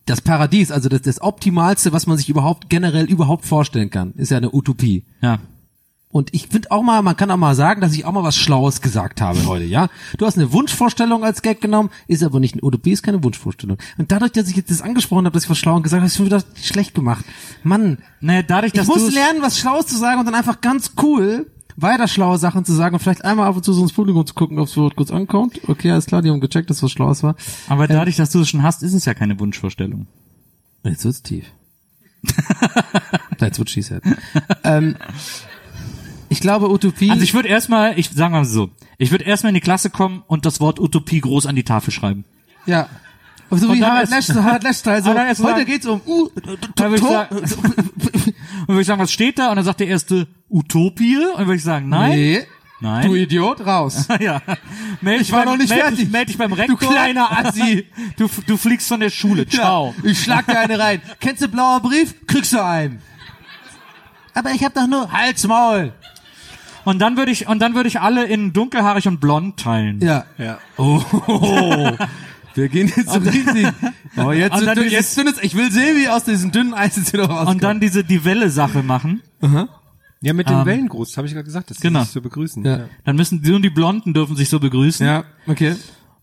[0.07, 4.31] das Paradies, also das, das Optimalste, was man sich überhaupt generell überhaupt vorstellen kann, ist
[4.31, 5.05] ja eine Utopie.
[5.23, 5.39] Ja.
[6.13, 8.37] Und ich finde auch mal, man kann auch mal sagen, dass ich auch mal was
[8.37, 9.89] Schlaues gesagt habe heute, ja?
[10.19, 13.79] Du hast eine Wunschvorstellung als Gag genommen, ist aber nicht eine Utopie, ist keine Wunschvorstellung.
[13.97, 16.15] Und dadurch, dass ich jetzt das angesprochen habe, dass ich was Schlaues gesagt habe, ich
[16.15, 17.25] schon wieder schlecht gemacht.
[17.63, 20.61] Mann, Naja, dadurch, ich dass muss du lernen, was Schlaues zu sagen und dann einfach
[20.61, 21.47] ganz cool
[21.83, 24.35] weiter schlaue Sachen zu sagen und vielleicht einmal ab und zu so ins Publikum zu
[24.35, 25.61] gucken, ob es Wort kurz ankommt.
[25.69, 27.37] Okay, alles klar, die haben gecheckt, dass was Schlaues war.
[27.69, 30.07] aber dadurch, dass du es schon hast, ist es ja keine Wunschvorstellung.
[30.85, 31.47] Jetzt wird's tief.
[33.39, 34.03] That's what she said.
[34.65, 34.97] ähm,
[36.29, 37.11] ich glaube, Utopie.
[37.11, 39.91] Also ich würde erstmal, ich sagen wir mal so, ich würde erstmal in die Klasse
[39.91, 42.25] kommen und das Wort Utopie groß an die Tafel schreiben.
[42.67, 42.89] Ja.
[43.51, 45.87] So wie Harald Lesch, so Harald Lesch Teil, so, Und dann erst heute sagen- geht's
[45.87, 46.29] um, uh,
[46.77, 49.51] Dann ich sagen, und würde ich sagen, was steht da?
[49.51, 51.17] Und dann sagt der erste Utopie.
[51.17, 52.11] Und dann würde ich sagen, nein.
[52.13, 52.47] Nee,
[52.83, 53.09] Nein.
[53.09, 54.07] du Idiot, raus.
[54.21, 54.41] ja.
[55.01, 56.11] Meld Ich war noch nicht meld, fertig.
[56.11, 56.79] Meld dich beim Rektor.
[56.79, 57.87] Du kleiner Assi.
[58.17, 59.47] Du, du fliegst von der Schule.
[59.47, 59.95] Ciao.
[60.03, 61.03] Ja, ich schlag dir eine rein.
[61.21, 62.15] Kennst du blauer Brief?
[62.27, 63.03] Kriegst du einen.
[64.33, 65.93] Aber ich hab doch nur Hals Maul.
[66.85, 70.01] Und dann würde ich, und dann würde ich alle in dunkelhaarig und blond teilen.
[70.01, 70.25] Ja.
[70.39, 70.59] Ja.
[70.79, 71.03] Oh,
[72.55, 73.69] wir gehen jetzt so riesig.
[74.17, 76.97] Oh, jetzt, Und dann dieses- jetzt findest, ich will sehen, wie aus diesem dünnen Eis
[76.97, 77.49] jetzt wieder rauskommt.
[77.49, 79.23] Und dann diese die Welle Sache machen.
[80.21, 82.03] Ja, mit den Ähm, Wellengruß, habe ich gerade gesagt, das ist genau.
[82.03, 82.65] sich zu begrüßen.
[82.65, 82.87] Ja.
[83.05, 85.07] Dann müssen die und die Blonden dürfen sich so begrüßen.
[85.07, 85.77] ja, okay.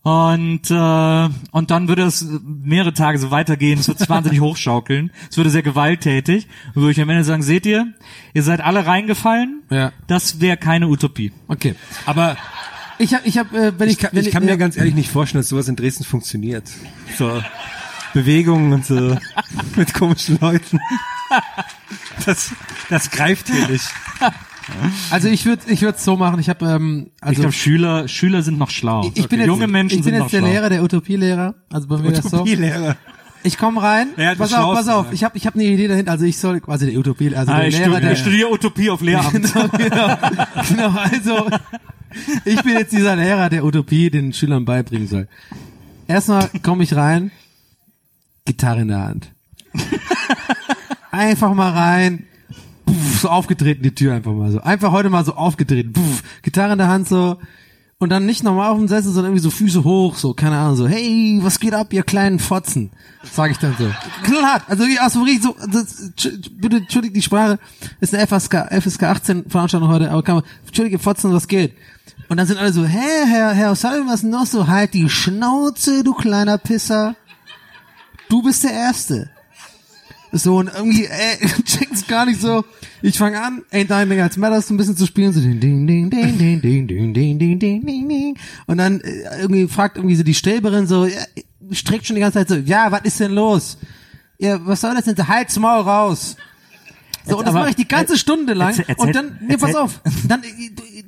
[0.03, 3.79] Und äh, und dann würde es mehrere Tage so weitergehen.
[3.79, 5.11] Es wird sich wahnsinnig hochschaukeln.
[5.29, 6.47] Es würde sehr gewalttätig.
[6.75, 7.87] Und würde ich am Ende sagen, seht ihr,
[8.33, 9.63] ihr seid alle reingefallen.
[9.69, 9.91] Ja.
[10.07, 11.31] Das wäre keine Utopie.
[11.47, 11.75] Okay.
[12.05, 12.37] Aber
[12.99, 14.77] Ich hab, ich hab, äh, wenn ich, ich kann, wenn ich kann ja, mir ganz
[14.77, 16.63] ehrlich nicht vorstellen, dass sowas in Dresden funktioniert.
[17.17, 17.41] So
[18.13, 19.17] Bewegungen und so
[19.75, 20.79] mit komischen Leuten.
[22.25, 22.51] Das,
[22.89, 23.85] das greift hier nicht.
[25.11, 26.39] Also ich würde, ich würde so machen.
[26.39, 29.11] Ich habe, ähm, ich also glaube, Schüler, Schüler sind noch schlau.
[29.13, 30.47] ich bin Junge jetzt, Menschen ich bin jetzt der schlau.
[30.47, 31.55] Lehrer, der Utopielehrer.
[31.71, 32.37] Also bei mir ist das so.
[32.37, 32.97] Utopielehrer.
[33.43, 34.09] Ich komme rein.
[34.17, 35.13] Hat pass auf, pass auf.
[35.13, 36.11] Ich habe, ich habe eine Idee dahinter.
[36.11, 38.51] Also ich soll quasi der Utopie, also Ah, der ich, Lehrer, studiere, der ich studiere
[38.51, 39.53] Utopie auf Lehramt.
[39.77, 40.17] genau,
[40.67, 40.89] genau.
[40.89, 41.49] Also
[42.45, 45.27] ich bin jetzt dieser Lehrer, der Utopie den Schülern beibringen soll.
[46.07, 47.31] Erstmal komme ich rein
[48.45, 49.31] Gitarre in der Hand.
[51.11, 52.25] einfach mal rein,
[52.85, 54.61] puff, so aufgetreten die Tür einfach mal so.
[54.61, 57.37] Einfach heute mal so aufgetreten, puff, Gitarre in der Hand so.
[57.99, 60.75] Und dann nicht normal auf dem Sessel, sondern irgendwie so Füße hoch, so, keine Ahnung,
[60.75, 62.91] so, hey, was geht ab, ihr kleinen Fotzen?
[63.23, 63.89] Sag ich dann so.
[64.23, 66.11] Knallhart, also wie aus dem richtig so, das,
[66.51, 67.57] bitte entschuldigt die Sprache,
[67.99, 71.73] ist eine FSK, FSK 18 Veranstaltung heute, aber kann man, entschuldige Fotzen, was geht?
[72.29, 74.67] Und dann sind alle so, hä, Herr, Herr O'Sullivan, was denn noch so?
[74.67, 77.15] Halt die Schnauze, du kleiner Pisser.
[78.29, 79.29] Du bist der Erste.
[80.33, 82.65] So, und irgendwie, äh, checkt's gar nicht so.
[83.01, 85.87] Ich fange an, Ain't Anything Else Matters so ein bisschen zu spielen, so ding, ding,
[85.87, 88.37] ding, ding, ding, ding, ding, ding, ding, ding, ding, ding.
[88.65, 91.21] Und dann äh, irgendwie fragt irgendwie so die Stäberin so, ja,
[91.71, 93.77] streckt schon die ganze Zeit so, ja, was ist denn los?
[94.37, 95.27] Ja, was soll das denn?
[95.27, 96.35] Halt's Maul raus.
[97.25, 98.69] So, und das mache ich die ganze Stunde lang.
[98.69, 100.47] Erzähl- erzähl- und dann, nee, pass auf, dann, äh,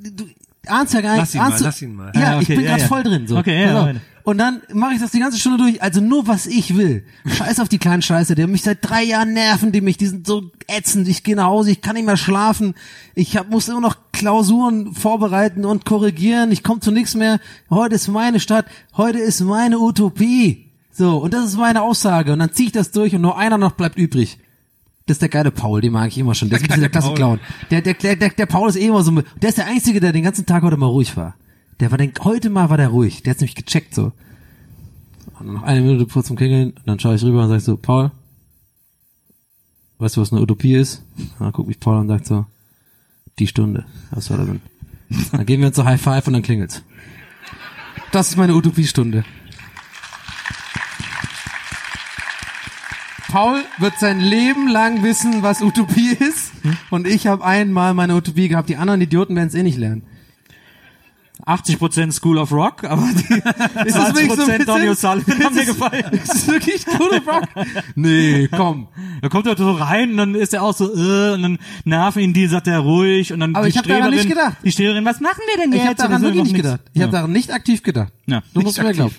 [0.01, 0.29] du, du
[0.69, 1.19] ahnst ja gar nicht.
[1.21, 2.11] Lass ihn mal, ahnst du- lass ihn mal.
[2.15, 2.87] Ja, Ah, ich okay, bin ja, gerade ja.
[2.87, 3.27] voll drin.
[3.27, 3.37] So.
[3.37, 3.99] Okay, ja, weiter.
[4.23, 7.03] Und dann mache ich das die ganze Stunde durch, also nur was ich will.
[7.25, 10.27] Scheiß auf die kleinen Scheiße, die mich seit drei Jahren nerven, die mich, die sind
[10.27, 11.07] so ätzend.
[11.07, 12.75] Ich gehe nach Hause, ich kann nicht mehr schlafen.
[13.15, 16.51] Ich hab, muss immer noch Klausuren vorbereiten und korrigieren.
[16.51, 17.39] Ich komme zu nichts mehr.
[17.71, 18.65] Heute ist meine Stadt,
[18.95, 20.67] heute ist meine Utopie.
[20.91, 22.33] So, und das ist meine Aussage.
[22.33, 24.37] Und dann ziehe ich das durch und nur einer noch bleibt übrig.
[25.09, 26.49] Das ist der geile Paul, den mag ich immer schon.
[26.49, 27.39] Der ist ein bisschen der klasse Clown.
[27.71, 29.11] Der, der, der, der, der Paul ist eh immer so,
[29.41, 31.33] der ist der Einzige, der den ganzen Tag heute mal ruhig war.
[31.79, 33.23] Der war den, heute mal war der ruhig.
[33.23, 34.11] Der hat nämlich gecheckt, so.
[35.39, 37.75] Und noch eine Minute kurz zum Klingeln, und dann schaue ich rüber und sage so,
[37.75, 38.11] Paul,
[39.97, 41.03] weißt du, was eine Utopie ist?
[41.17, 42.45] Und dann guckt mich Paul an und sagt so,
[43.39, 43.85] die Stunde.
[44.11, 44.61] Was war das denn?
[45.31, 46.83] Dann gehen wir uns so High Five und dann klingelt's.
[48.11, 49.25] Das ist meine Utopiestunde.
[53.29, 56.51] Paul wird sein Leben lang wissen, was Utopie ist.
[56.89, 58.69] Und ich habe einmal meine Utopie gehabt.
[58.69, 60.03] Die anderen Idioten werden es eh nicht lernen.
[61.45, 63.33] 80% School of Rock, aber die
[63.87, 66.03] Ist das wirklich so ein 20% Donny O'Sullivan haben mir gefallen.
[66.11, 67.43] Ist das wirklich School of Rock?
[67.95, 68.87] Nee, komm.
[69.21, 72.21] Da kommt er so rein und dann ist er auch so, äh, und dann nerven
[72.21, 74.57] ihn die, sagt er ruhig und dann Aber die ich hab daran nicht gedacht.
[74.63, 75.87] Die Streberin, was machen wir denn Ich jetzt?
[75.87, 76.81] habe daran wirklich nicht gedacht.
[76.93, 77.17] Ich habe Ja.
[77.19, 78.11] daran nicht aktiv gedacht.
[78.27, 78.41] Ja.
[78.53, 79.15] Du musst mir glauben.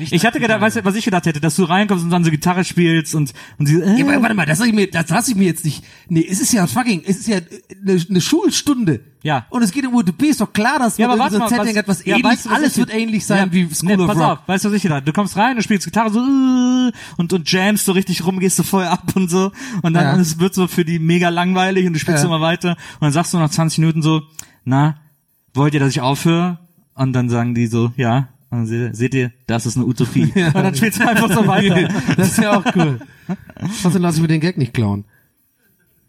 [0.00, 2.30] Ich hatte gedacht, weißt du, was ich gedacht hätte, dass du reinkommst und dann so
[2.30, 5.30] Gitarre spielst und, und sie, äh, Ja, warte mal, das lasse ich mir, das lasse
[5.32, 5.84] ich mir jetzt nicht.
[6.08, 9.00] Nee, es ist ja fucking, es ist ja eine, eine Schulstunde.
[9.22, 9.46] Ja.
[9.50, 11.58] Und es geht um Utopie, ist doch klar, dass Ja, man aber so warte ein
[11.58, 13.74] mal, Setting hat, was ja, ähnlich, weißt du, was alles wird ähnlich sein Ja, wie
[13.74, 14.24] School nee, of pass Rock.
[14.24, 15.02] auf, weißt du, was ich gedacht?
[15.08, 18.56] Du kommst rein, du spielst Gitarre so äh, und und jamst so richtig rum, gehst
[18.56, 19.50] so voll ab und so
[19.82, 20.16] und dann Ja.
[20.20, 22.28] es wird so für die mega langweilig und du spielst Ja.
[22.28, 24.22] immer weiter und dann sagst du nach 20 Minuten so,
[24.64, 24.96] na,
[25.54, 26.58] wollt ihr, dass ich aufhöre?
[26.94, 28.28] Und dann sagen die so, ja.
[28.50, 30.32] Und seht, ihr, das ist eine Utopie.
[30.34, 31.88] Und dann spielst du einfach so weiter.
[32.16, 33.00] Das ist ja auch cool.
[33.82, 35.04] Trotzdem lasse ich mir den Gag nicht klauen.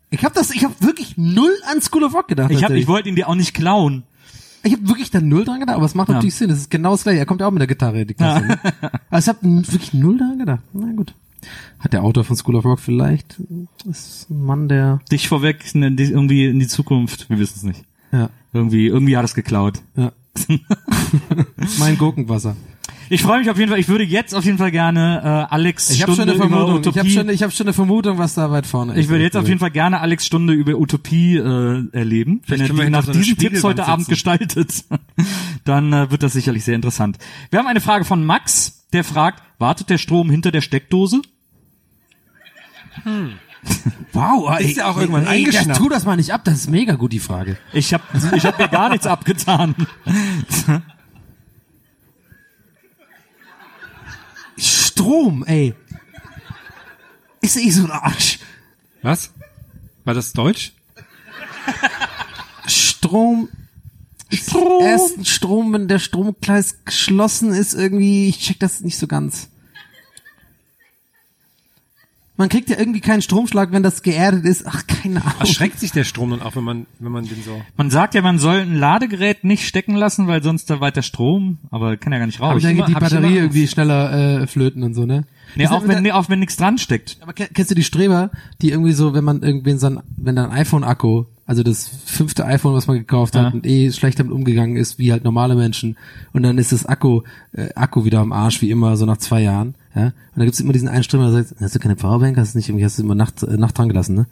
[0.09, 2.51] Ich habe das, ich habe wirklich null an School of Rock gedacht.
[2.51, 4.03] Ich hab, ich wollte ihn dir auch nicht klauen.
[4.63, 6.15] Ich habe wirklich da null dran gedacht, aber es macht Ja.
[6.15, 6.49] natürlich Sinn.
[6.49, 7.19] Das ist genau das gleiche.
[7.19, 8.45] Er kommt ja auch mit der Gitarre in die Klasse.
[8.45, 8.59] Ne?
[9.09, 10.61] Aber ich habe wirklich null dran gedacht.
[10.73, 11.13] Na gut.
[11.79, 13.37] Hat der Autor von School of Rock vielleicht
[13.85, 17.29] ist ein Mann, der Dich vorweg ne, irgendwie in die Zukunft.
[17.29, 17.83] Wir wissen es nicht.
[18.11, 19.81] ja Irgendwie, irgendwie hat es geklaut.
[19.95, 20.11] ja
[21.79, 22.55] mein Gurkenwasser.
[23.09, 23.79] Ich freue mich auf jeden Fall.
[23.79, 26.77] Ich würde jetzt auf jeden Fall gerne äh, Alex Ich schon Stunde eine Vermutung.
[26.77, 27.11] über Ich habe Utopie.
[27.11, 28.99] schon, ich habe schon eine Vermutung, was da weit vorne ist.
[28.99, 32.41] ich würde jetzt auf jeden Fall gerne Alex Stunde über Utopie äh, erleben.
[32.47, 34.11] Wenn er die nach so diesen Tipps heute Abend sitzen.
[34.11, 34.85] gestaltet,
[35.63, 37.17] dann äh, wird das sicherlich sehr interessant.
[37.49, 41.21] Wir haben eine Frage von Max, der fragt, wartet der Strom hinter der Steckdose?
[44.13, 45.79] Wow, Ist ja auch irgendwann ey, das, eingeschnappt.
[45.79, 46.41] tu das mal nicht ab.
[46.43, 47.57] Das ist mega gut die Frage.
[47.73, 48.03] Ich habe
[48.35, 49.75] ich hab mir gar nichts abgetan.
[54.57, 55.73] Strom, ey.
[57.41, 58.39] Ist eh so ein Arsch.
[59.03, 59.31] Was?
[60.03, 60.73] War das Deutsch?
[62.67, 63.49] Strom.
[64.31, 64.83] Strom.
[64.83, 69.49] Erst Strom, wenn der Stromkreis geschlossen ist, irgendwie, ich check das nicht so ganz.
[72.37, 74.65] Man kriegt ja irgendwie keinen Stromschlag, wenn das geerdet ist.
[74.67, 75.39] Ach, keine Ahnung.
[75.39, 77.59] Erschreckt sich der Strom dann auch, wenn man, wenn man den so.
[77.77, 81.57] Man sagt ja, man soll ein Ladegerät nicht stecken lassen, weil sonst da weiter Strom,
[81.71, 82.51] aber kann ja gar nicht raus.
[82.51, 85.25] Aber dann geht die ich Batterie irgendwie schneller äh, flöten und so, ne?
[85.55, 87.17] Nee, Das auch wenn, nee, auch wenn nichts dran steckt.
[87.21, 88.29] Aber kenn- kennst du die Streber,
[88.61, 92.45] die irgendwie so, wenn man irgendwen so ein, wenn da ein iPhone-Akku, also das fünfte
[92.45, 93.49] iPhone, was man gekauft hat Ja.
[93.51, 95.95] und eh schlecht damit umgegangen ist, wie halt normale Menschen,
[96.33, 97.21] und dann ist das Akku,
[97.53, 100.59] äh, Akku wieder am Arsch, wie immer, so nach zwei Jahren, ja, und da gibt's
[100.59, 103.03] immer diesen einen der sagt, hast du keine Powerbank, hast du nicht irgendwie, hast du
[103.03, 104.27] immer Nacht, äh, Nacht dran gelassen, ne?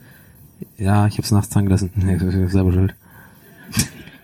[0.78, 1.92] Ja, ich hab's nachts dran gelassen.
[2.50, 2.96] Selber schuld.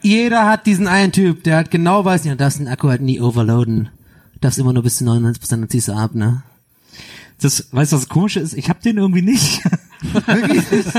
[0.01, 3.19] Jeder hat diesen einen Typ, der halt genau weiß, ja, darfst den Akku halt nie
[3.19, 3.89] overloaden.
[4.39, 6.43] Darfst immer nur bis zu 99% dann ziehst du ab, ne?
[7.39, 8.53] Das, weißt du, was das Komische ist?
[8.53, 9.61] Ich hab den irgendwie nicht.
[10.01, 10.85] Wirklich?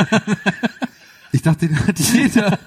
[1.35, 2.59] Ich dachte, den hat jeder.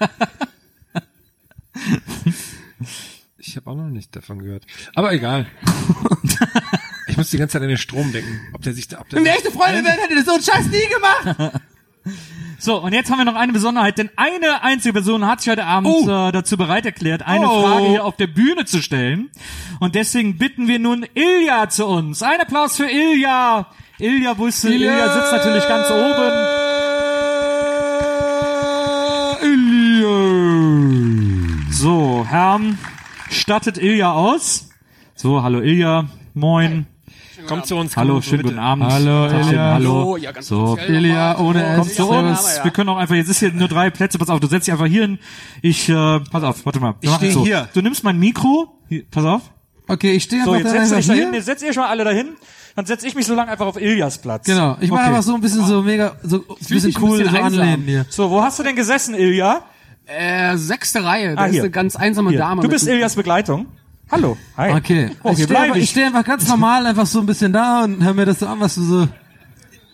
[3.38, 4.66] Ich habe auch noch nicht davon gehört.
[4.96, 5.46] Aber egal.
[7.08, 8.40] Ich muss die ganze Zeit an den Strom denken.
[8.52, 10.42] Ob der sich da, ob der Wenn wir echte Freunde wären, hätte das so einen
[10.42, 11.62] Scheiß nie gemacht.
[12.58, 15.64] So, und jetzt haben wir noch eine Besonderheit, denn eine einzige Person hat sich heute
[15.66, 17.62] Abend äh, dazu bereit erklärt, eine Oh.
[17.62, 19.30] Frage hier auf der Bühne zu stellen.
[19.78, 22.22] Und deswegen bitten wir nun Ilja zu uns.
[22.22, 23.66] Ein Applaus für Ilja.
[23.98, 25.12] Ilja wusste, Ilja, Ilja.
[25.12, 26.32] sitzt natürlich ganz oben.
[31.70, 32.78] So, Herrn,
[33.30, 34.70] stattet Ilja aus.
[35.14, 36.86] So, hallo Ilja, moin.
[37.46, 37.96] Kommt zu uns.
[37.96, 38.84] Hallo, kommt schönen guten Abend.
[38.92, 39.74] Hallo, Ilja.
[39.74, 40.16] Hallo.
[40.16, 41.94] Ja, ganz so, Ilja ohne Oh, S.
[41.94, 42.60] Zu Ja, uns.
[42.62, 44.72] Wir können auch einfach, jetzt ist hier nur drei Plätze, pass auf, du setzt dich
[44.72, 45.18] einfach hier hin.
[45.62, 46.94] Ich, äh, pass auf, warte mal.
[47.00, 47.44] Wir Ich machen steh so.
[47.44, 47.68] hier.
[47.74, 49.42] Du nimmst mein Mikro, hier, pass auf.
[49.88, 51.24] Okay, ich stehe So, einfach jetzt da setzt ihr einfach euch da hier.
[51.26, 52.28] hin, jetzt setzt ihr schon mal alle dahin.
[52.74, 54.44] Dann setze ich mich so lange einfach auf Ilias Platz.
[54.46, 55.08] Genau, ich mache Okay.
[55.10, 57.82] einfach so ein bisschen so mega, so ein bisschen mich ein cool, bisschen so anlehnen
[57.86, 58.06] hier.
[58.10, 59.62] So, wo hast du denn gesessen, Ilja?
[60.06, 61.34] Äh, sechste Reihe.
[61.36, 62.38] Da Ah, ist eine ganz einsame Hier.
[62.40, 62.62] Dame.
[62.62, 63.66] Du bist Ilias Begleitung.
[64.10, 64.36] Hallo.
[64.56, 64.72] Hi.
[64.72, 68.02] Okay, Oh, ich stehe einfach, steh einfach ganz normal einfach so ein bisschen da und
[68.04, 69.08] hör mir das so an, was du so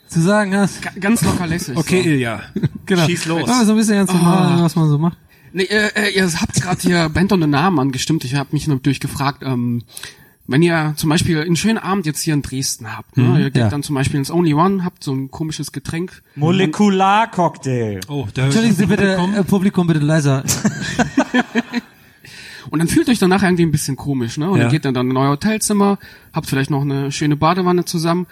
[0.08, 0.82] zu sagen hast.
[0.82, 1.76] Ga- ganz locker lässig.
[1.76, 2.08] Okay, so.
[2.08, 2.42] Ilja.
[2.86, 3.06] Genau.
[3.06, 3.48] Schieß los.
[3.48, 5.16] Ja, so ein bisschen ganz normal, was man so macht.
[5.54, 8.24] Nee, äh, äh, ihr habt gerade hier Band und den Namen angestimmt.
[8.24, 9.82] Ich habe mich natürlich gefragt, ähm,
[10.46, 13.38] wenn ihr zum Beispiel einen schönen Abend jetzt hier in Dresden habt, ne?
[13.38, 13.68] ihr geht ja.
[13.68, 16.22] dann zum Beispiel ins Only One, habt so ein komisches Getränk.
[16.34, 18.00] Molekularcocktail.
[18.08, 20.42] Oh, da Entschuldigen Sie bitte, äh, Publikum bitte leiser.
[22.70, 24.48] Und dann fühlt euch danach irgendwie ein bisschen komisch, ne?
[24.50, 24.64] Und Ja.
[24.64, 25.98] dann geht dann dann in euer Hotelzimmer,
[26.32, 28.26] habt vielleicht noch eine schöne Badewanne zusammen.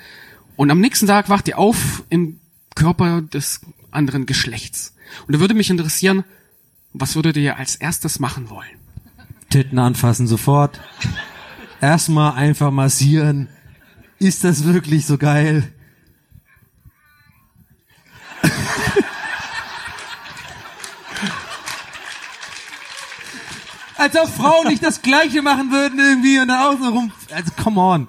[0.57, 2.39] Und am nächsten Tag wacht ihr auf im
[2.75, 4.95] Körper des anderen Geschlechts.
[5.27, 6.25] Und da würde mich interessieren,
[6.93, 8.69] was würdet ihr als erstes machen wollen?
[9.49, 10.81] Titten anfassen sofort.
[11.81, 13.49] Erstmal einfach massieren.
[14.19, 15.73] Ist das wirklich so geil?
[24.01, 27.13] Als ob Frauen nicht das Gleiche machen würden irgendwie und dann außen rum.
[27.35, 28.09] Also, come on.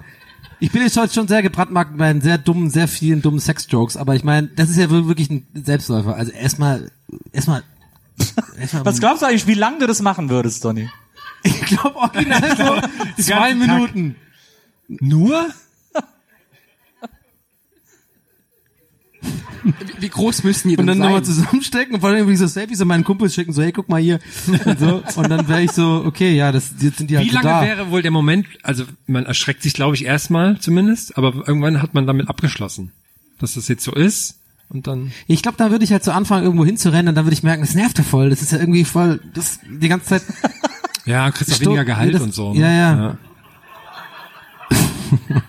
[0.58, 4.14] Ich bin jetzt heute schon sehr gebrandmarkt bei sehr dummen, sehr vielen dummen Sexjokes, aber
[4.14, 6.14] ich meine, das ist ja wirklich ein Selbstläufer.
[6.14, 6.92] Also erstmal,
[7.32, 7.64] erstmal,
[8.58, 8.84] erstmal.
[8.84, 10.88] Was glaubst du eigentlich, wie lange du das machen würdest, Donny?
[11.42, 12.80] Ich glaube original so
[13.22, 13.94] zwei ganzen Tag.
[13.94, 14.16] Minuten.
[14.88, 15.48] Nur?
[19.98, 21.34] Wie, groß müssen die Und denn dann nochmal sein?
[21.36, 24.00] zusammenstecken und vor allem irgendwie so Selfies an meinen Kumpels schicken, so hey, guck mal
[24.00, 24.18] hier
[24.64, 25.02] und so.
[25.16, 27.48] Und dann wäre ich so, okay, ja, das jetzt sind die halt Wie so lange
[27.48, 27.62] da.
[27.62, 31.94] wäre wohl der Moment, also man erschreckt sich, glaube ich, erstmal zumindest, aber irgendwann hat
[31.94, 32.92] man damit abgeschlossen,
[33.38, 35.12] dass das jetzt so ist und dann...
[35.28, 37.62] Ich glaube, da würde ich halt so anfangen, irgendwo hinzurennen und dann würde ich merken,
[37.62, 38.30] das nervt ja voll.
[38.30, 40.22] Das ist ja irgendwie voll, das die ganze Zeit.
[41.04, 42.52] Ja, kriegst Sto- weniger Gehalt nee, das- und so.
[42.54, 42.60] ne?
[42.60, 43.18] Ja, ja.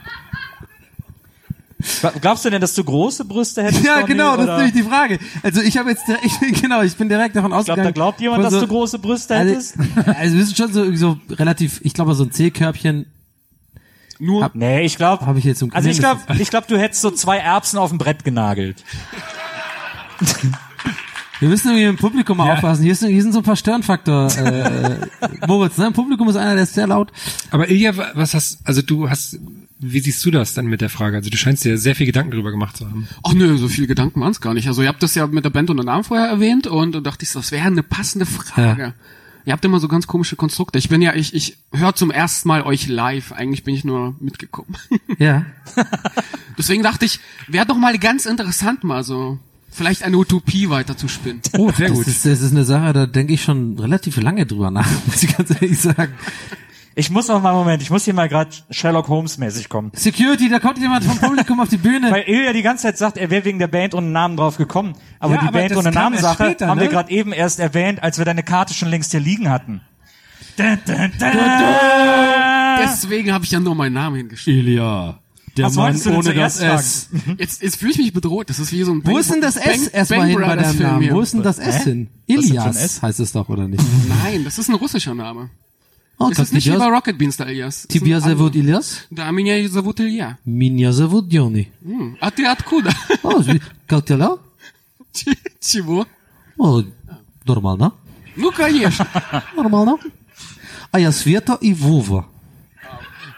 [2.22, 4.58] Glaubst du denn, dass du große Brüste hättest, Ja, genau, das ist oder?
[4.58, 5.20] nämlich die Frage.
[5.42, 7.84] Also ich habe jetzt, direkt- ich, genau, ich bin direkt davon Ich glaube, ausgegangen.
[7.86, 9.76] da glaubt jemand, von dass so, du große Brüste also, hättest?
[10.18, 13.06] also wir sind schon so, so relativ, ich glaube, so ein C-Körbchen
[14.20, 17.02] Nur Nee, ich glaube, habe ich jetzt im also ich glaube, ich glaube, du hättest
[17.02, 18.84] so zwei Erbsen auf dem Brett genagelt.
[21.44, 22.84] Wir müssen irgendwie im Publikum mal aufpassen.
[22.84, 24.32] Hier, ist, hier sind so ein paar Störenfaktor.
[24.38, 24.98] Äh,
[25.48, 25.88] Moritz, ne?
[25.88, 27.12] Im Publikum ist einer, der ist sehr laut.
[27.52, 29.40] Aber Ilja, wa- was hast, also du hast,
[29.80, 31.18] wie siehst du das dann mit der Frage?
[31.18, 33.08] Also du scheinst dir sehr viel Gedanken darüber gemacht zu haben.
[33.24, 34.68] Ach nö, so viele Gedanken waren's gar nicht.
[34.68, 37.00] Also ihr habt das ja mit der Band und den Namen vorher erwähnt und da
[37.02, 38.94] dachte ich, so, das wäre eine passende Frage.
[39.46, 40.80] Ihr habt immer so ganz komische Konstrukte.
[40.80, 43.34] Ich bin ja, ich, ich höre zum ersten Mal euch live.
[43.34, 44.78] Eigentlich bin ich nur mitgekommen.
[45.20, 45.46] Ja.
[46.58, 49.40] Deswegen dachte ich, wäre doch mal ganz interessant, mal so
[49.74, 51.42] vielleicht eine Utopie weiterzuspinnen.
[51.58, 54.72] Oh, sehr Das ist, das ist eine Sache, da denke ich schon relativ lange drüber
[54.72, 56.14] nach, muss ich ganz ehrlich sagen.
[56.96, 59.92] Ich muss noch mal einen Moment, ich muss hier mal gerade Sherlock Holmes mäßig kommen.
[59.96, 62.12] Security, da kommt jemand vom Publikum auf die Bühne.
[62.12, 64.94] Weil Ilja die ganze Zeit sagt, er wäre wegen der Band ohne Namen drauf gekommen.
[65.20, 66.92] Aber Ja, die aber Band ohne kam Namen erst Sache später, haben wir ne?
[66.92, 69.82] gerade eben erst erwähnt, als wir deine Karte schon längst hier liegen hatten.
[70.56, 72.78] Da, da, da.
[72.84, 74.68] Deswegen habe ich ja nur meinen Namen hingeschrieben.
[74.68, 75.20] Ilja.
[75.57, 77.37] Der Was wolltest du denn zuerst sagen?
[77.39, 78.49] Jetzt, jetzt fühle ich mich bedroht.
[78.49, 81.11] Das ist wie so ein Wo ist denn das S erstmal hin bei deinem Namen?
[81.11, 81.91] Wo ist denn das S Hä?
[81.91, 82.09] hin?
[82.29, 83.03] Was ist denn für ein Ilias S?
[83.03, 83.83] heißt es doch, oder nicht?
[84.23, 85.51] Nein, das ist ein russischer Name.
[86.21, 87.87] Oh, ist das nicht wie bei Rocket Beans der Ilias?
[87.89, 89.07] Тебя зовут Ильяс?
[89.11, 90.39] Да, меня зовут Илья.
[90.45, 91.69] Меня зовут Johnny.
[91.85, 92.91] М, А ты откуда?
[93.23, 94.39] Oh, wie- как дела?
[95.61, 96.07] Чего?
[96.59, 96.85] Oh,
[97.45, 97.93] нормально.
[98.37, 99.07] Ну, конечно.
[99.57, 99.97] Нормально.
[100.93, 102.27] А я Света и Вова.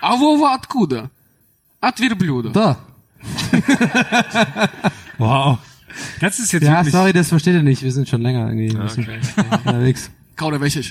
[0.03, 1.11] А Вова откуда?
[1.85, 2.51] От верблюда.
[2.51, 2.77] Da.
[5.19, 5.59] Wow.
[6.20, 6.93] Das ist jetzt Ja, wirklich...
[6.93, 7.82] sorry, das versteht ihr nicht.
[7.82, 9.20] Wir sind schon länger irgendwie ein bisschen okay.
[9.65, 10.11] unterwegs.
[10.37, 10.82] Kauderwelche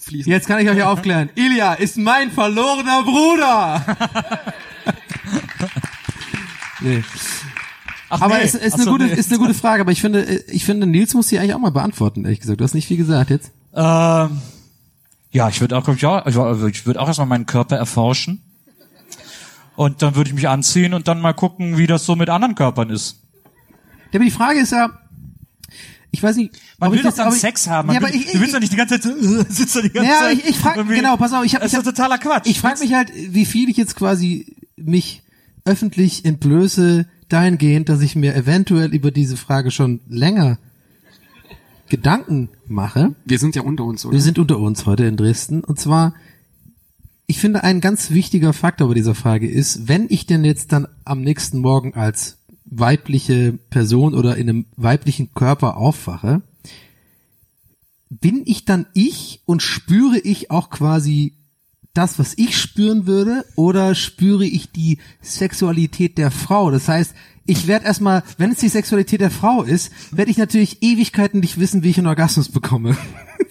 [0.00, 0.30] fließen.
[0.30, 1.28] Jetzt kann ich euch aufklären.
[1.34, 3.84] Ilja ist mein verlorener Bruder.
[6.80, 7.02] nee.
[8.10, 8.44] Ach, Aber nee.
[8.44, 9.12] es ist Ach eine so, gute, nee.
[9.12, 9.82] ist eine gute Frage.
[9.82, 12.60] Aber ich finde, ich finde, Nils muss die eigentlich auch mal beantworten, ehrlich gesagt.
[12.60, 13.52] Du hast nicht viel gesagt jetzt.
[13.74, 14.40] Ähm,
[15.30, 17.76] ja, ich würde auch, glaub ich, auch, ich, wür- ich würde auch erstmal meinen Körper
[17.76, 18.42] erforschen.
[19.75, 22.55] Und dann würde ich mich anziehen und dann mal gucken, wie das so mit anderen
[22.55, 23.19] Körpern ist.
[24.11, 24.91] Ja, aber die Frage ist ja,
[26.11, 27.87] ich weiß nicht, Man will ich doch das- dann aber ich- Sex haben.
[27.87, 29.81] Man Ja, will, aber ich, du willst doch nicht die ganze Zeit äh, sitzt da
[29.81, 30.37] die ganze ja, Zeit.
[30.37, 32.45] ich, ich frage, genau, pass auf, ich habe Das ich ist hab, totaler Quatsch.
[32.47, 35.23] Ich frage mich halt, wie viel ich jetzt quasi mich
[35.65, 40.59] öffentlich entblöße dahingehend, dass ich mir eventuell über diese Frage schon länger
[41.89, 43.15] Gedanken mache.
[43.25, 44.13] Wir sind ja unter uns, oder?
[44.13, 45.63] Wir sind unter uns heute in Dresden.
[45.63, 46.13] Und zwar,
[47.27, 50.87] ich finde, ein ganz wichtiger Faktor bei dieser Frage ist, wenn ich denn jetzt dann
[51.05, 56.41] am nächsten Morgen als weibliche Person oder in einem weiblichen Körper aufwache,
[58.09, 61.33] bin ich dann ich und spüre ich auch quasi
[61.93, 66.71] das, was ich spüren würde, oder spüre ich die Sexualität der Frau?
[66.71, 67.13] Das heißt,
[67.45, 71.59] ich werde erstmal, wenn es die Sexualität der Frau ist, werde ich natürlich Ewigkeiten nicht
[71.59, 72.97] wissen, wie ich einen Orgasmus bekomme.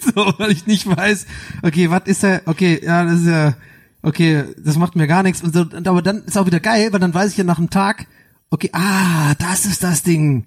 [0.15, 1.25] so, weil ich nicht weiß,
[1.61, 3.55] okay, was ist da, okay, ja, das ist ja,
[4.01, 5.41] okay, das macht mir gar nichts.
[5.41, 7.57] Und so, und aber dann ist auch wieder geil, weil dann weiß ich ja nach
[7.57, 8.07] einem Tag,
[8.49, 10.45] okay, ah, das ist das Ding.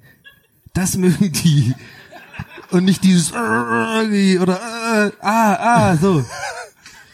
[0.75, 1.75] Das mögen die.
[2.71, 6.25] Und nicht dieses äh, oder äh, ah, ah, so.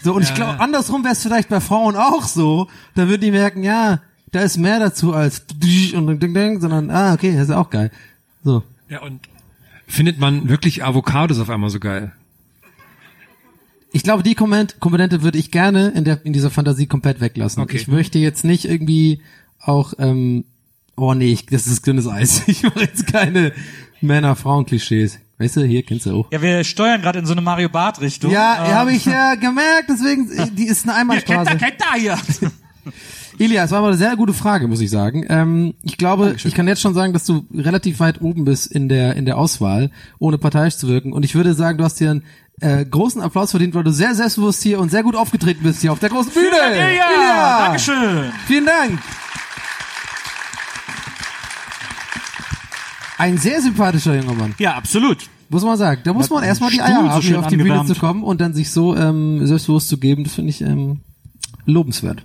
[0.02, 2.69] So, und ich glaube, andersrum wäre es vielleicht bei Frauen auch so.
[2.94, 4.01] Da würden die merken, ja,
[4.32, 5.44] da ist mehr dazu als
[5.94, 7.93] und ding, ding, sondern, ah, okay, das ist auch geil.
[8.43, 8.64] So.
[8.89, 9.20] Ja, und
[9.86, 12.12] findet man wirklich Avocados auf einmal so geil?
[13.93, 17.62] Ich glaube, die Komponente würde ich gerne in der in dieser Fantasie komplett weglassen.
[17.62, 17.77] Okay.
[17.77, 19.20] Ich möchte jetzt nicht irgendwie
[19.60, 20.44] auch, ähm,
[20.97, 22.43] oh nee, ich, das ist dünnes Eis.
[22.47, 23.52] Ich mache jetzt keine
[24.01, 25.19] Männer-Frauen-Klischees.
[25.39, 26.32] Weißt du, hier kennst du auch.
[26.32, 28.31] Ja, wir steuern gerade in so eine Mario Bart Richtung.
[28.31, 31.56] Ja, Ähm, habe ich ja gemerkt, deswegen, die ist eine Einbahnstraße.
[31.56, 32.19] Kennt da, kennt da hier.
[33.38, 35.24] Ilias, war aber eine sehr gute Frage, muss ich sagen.
[35.28, 38.88] Ähm, ich glaube, ich kann jetzt schon sagen, dass du relativ weit oben bist in
[38.88, 41.12] der in der Auswahl, ohne parteiisch zu wirken.
[41.12, 42.24] Und ich würde sagen, du hast dir einen
[42.60, 45.92] äh, großen Applaus verdient, weil du sehr selbstbewusst hier und sehr gut aufgetreten bist hier
[45.92, 46.46] auf der großen Bühne.
[46.50, 47.06] Vielen Dank, Ilja.
[47.10, 47.64] Ilja.
[47.66, 48.32] Dankeschön.
[48.46, 48.98] Vielen Dank.
[53.18, 54.54] Ein sehr sympathischer junger Mann.
[54.59, 55.18] Ja, absolut.
[55.48, 56.00] Muss man sagen.
[56.04, 57.94] Da muss man erstmal die Eier so haben, hier auf die Bühne angewärmt.
[57.94, 60.24] zu kommen und dann sich so ähm, selbstbewusst zu geben.
[60.24, 61.00] Das finde ich ähm,
[61.66, 62.24] lobenswert.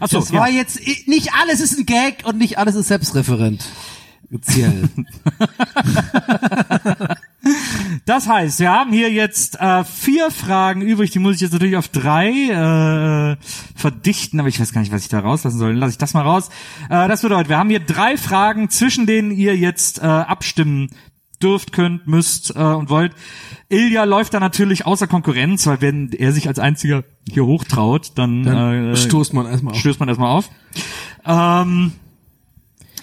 [0.00, 0.40] Achso, das ja.
[0.40, 3.64] war jetzt nicht alles ist ein Gag und nicht alles ist selbstreferent.
[8.04, 11.76] Das heißt, wir haben hier jetzt äh, vier Fragen übrig, die muss ich jetzt natürlich
[11.76, 13.36] auf drei äh,
[13.74, 15.70] verdichten, aber ich weiß gar nicht, was ich da rauslassen soll.
[15.70, 16.48] Dann lasse ich das mal raus.
[16.90, 20.90] Äh, das bedeutet, wir haben hier drei Fragen, zwischen denen ihr jetzt äh, abstimmen
[21.42, 23.12] dürft, könnt, müsst äh, und wollt.
[23.68, 28.44] Ilja läuft da natürlich außer Konkurrenz, weil wenn er sich als einziger hier hochtraut, dann,
[28.44, 29.80] Dann äh, stoßt man erstmal auf.
[29.80, 30.50] stößt man erstmal auf.
[31.24, 31.92] Ähm,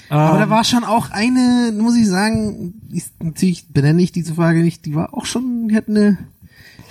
[0.09, 4.35] Aber da ähm, war schon auch eine, muss ich sagen, ist, natürlich benenne ich diese
[4.35, 6.17] Frage nicht, die war auch schon, die hat eine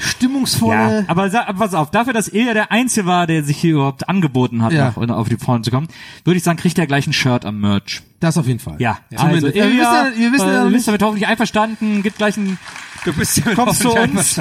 [0.05, 1.01] stimmungsvolle.
[1.01, 4.09] Ja, aber, aber pass auf, dafür, dass er der Einzige war, der sich hier überhaupt
[4.09, 4.95] angeboten hat, Ja.
[4.97, 5.89] nach, auf die Vorne zu kommen,
[6.25, 8.03] würde ich sagen, kriegt er gleich ein Shirt am Merch.
[8.21, 8.77] Das auf jeden Fall.
[8.79, 9.19] Ja, Ja.
[9.21, 9.57] also Zumindest.
[9.57, 12.03] Ja, wir Ilja, wissen ja- wir wissen ja äh, noch nicht- bist damit hoffentlich einverstanden,
[12.03, 12.59] gibt gleich ein,
[13.05, 14.41] Du bist ja kommst zu uns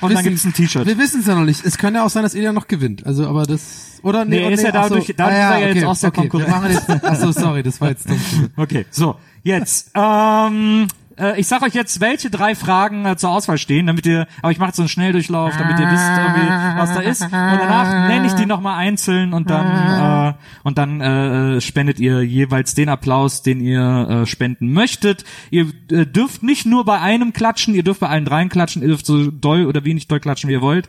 [0.00, 0.86] und dann gibt's ein T-Shirt.
[0.86, 1.64] Wir wissen es ja noch nicht.
[1.64, 3.04] Es kann ja auch sein, dass Ilja noch gewinnt.
[3.04, 4.24] Also, aber das, oder?
[4.24, 4.94] Nee, er ist ja ach so.
[4.94, 6.22] dadurch- dadurch Ah, ist er ja jetzt aus der okay.
[6.22, 6.56] Wir Konkurrenz.
[6.56, 8.20] machen jetzt, ach so, sorry, das war jetzt dumm.
[8.56, 9.90] Okay, so, jetzt.
[9.94, 10.86] Ähm,
[11.18, 14.52] äh, ich sag euch jetzt, welche drei Fragen äh, zur Auswahl stehen, damit ihr, aber
[14.52, 17.22] ich mache so einen Schnelldurchlauf, damit ihr wisst, irgendwie, was da ist.
[17.22, 22.22] Und danach nenne ich die nochmal einzeln und dann, äh, und dann äh, spendet ihr
[22.22, 25.24] jeweils den Applaus, den ihr äh, spenden möchtet.
[25.50, 28.88] Ihr äh, dürft nicht nur bei einem klatschen, ihr dürft bei allen dreien klatschen, ihr
[28.88, 30.88] dürft so doll oder wenig doll klatschen, wie ihr wollt.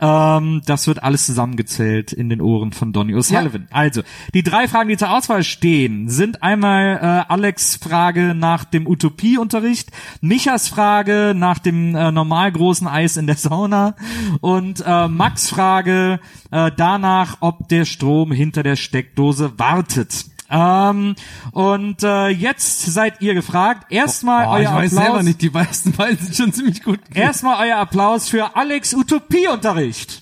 [0.00, 3.66] Ähm, das wird alles zusammengezählt in den Ohren von Donny O'Sullivan.
[3.70, 4.02] Also,
[4.32, 9.90] die drei Fragen, die zur Auswahl stehen, sind einmal äh, Alex Frage nach dem Utopieunterricht,
[10.20, 13.94] Michas Frage nach dem äh, normal großen Eis in der Sauna
[14.40, 16.20] und äh, Max Frage
[16.50, 20.29] äh, danach, ob der Strom hinter der Steckdose wartet.
[20.50, 21.14] Ähm,
[21.52, 23.86] und äh, jetzt seid ihr gefragt.
[23.90, 25.04] Erstmal Oh, euer ich weiß Applaus.
[25.04, 26.98] selber nicht, die meisten beiden sind schon ziemlich gut.
[27.14, 30.20] Erstmal euer Applaus für Alex Utopieunterricht.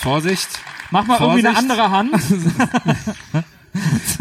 [0.00, 0.48] Vorsicht.
[0.90, 1.70] Mach mal irgendwie eine Vorsicht.
[1.70, 2.14] andere Hand.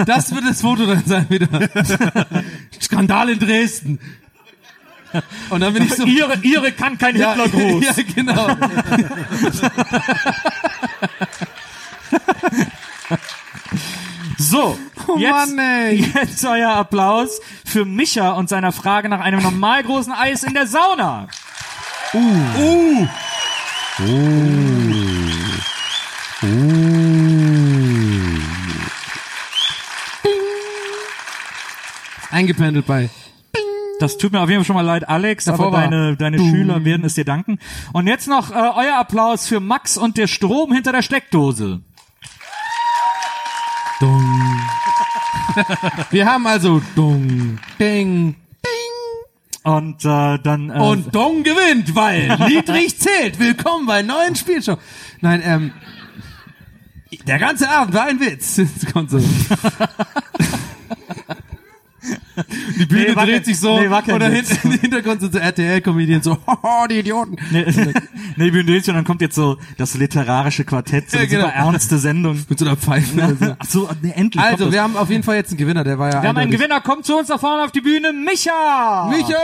[0.07, 1.47] Das wird das Foto dann sein wieder.
[2.81, 3.99] Skandal in Dresden.
[5.49, 6.06] Und dann bin ich so.
[6.06, 7.85] ihre, ihre kann kein ja, Hitlergruß.
[7.98, 8.48] ja, genau.
[14.38, 14.77] So,
[15.07, 20.14] Oh jetzt, Mann, jetzt euer Applaus für Micha und seiner Frage nach einem normal großen
[20.14, 21.27] Eis in der Sauna.
[22.14, 23.07] Uh.
[32.31, 33.10] Eingependelt bei.
[34.03, 36.38] Das tut mir auf jeden Fall schon mal leid, Alex, Davor aber deine, deine.
[36.38, 37.57] Schüler werden es dir danken.
[37.93, 41.80] Und jetzt noch äh, euer Applaus für Max und der Strom hinter der Steckdose.
[44.01, 44.59] Dung.
[46.11, 48.35] Wir haben also Dung, Ding,
[49.63, 53.39] Und äh, dann äh, und Dong gewinnt, weil niedrig zählt.
[53.39, 54.80] Willkommen bei neuen Spielshow.
[55.21, 55.71] Nein, ähm,
[57.25, 58.59] der ganze Abend war ein Witz.
[62.80, 64.49] Die Bühne Nee, dreht kein- sich so nee, oder Witz.
[64.49, 67.35] hinten im Hintergrund sind so RTL-Comedians so, hoho, die Idioten.
[67.51, 67.65] Nee,
[68.38, 71.43] nee, Bündels, und dann kommt jetzt so das literarische Quartett, so Ja, eine genau.
[71.45, 72.43] super ernste Sendung.
[72.49, 73.55] Mit so einer Pfeife.
[73.60, 74.43] Ach so, nee, endlich.
[74.43, 74.81] Also, wir das.
[74.81, 77.05] haben auf jeden Fall jetzt einen Gewinner, der war ja wir haben einen Gewinner, kommt
[77.05, 79.10] zu uns da vorne auf die Bühne, Micha!
[79.10, 79.38] Micha!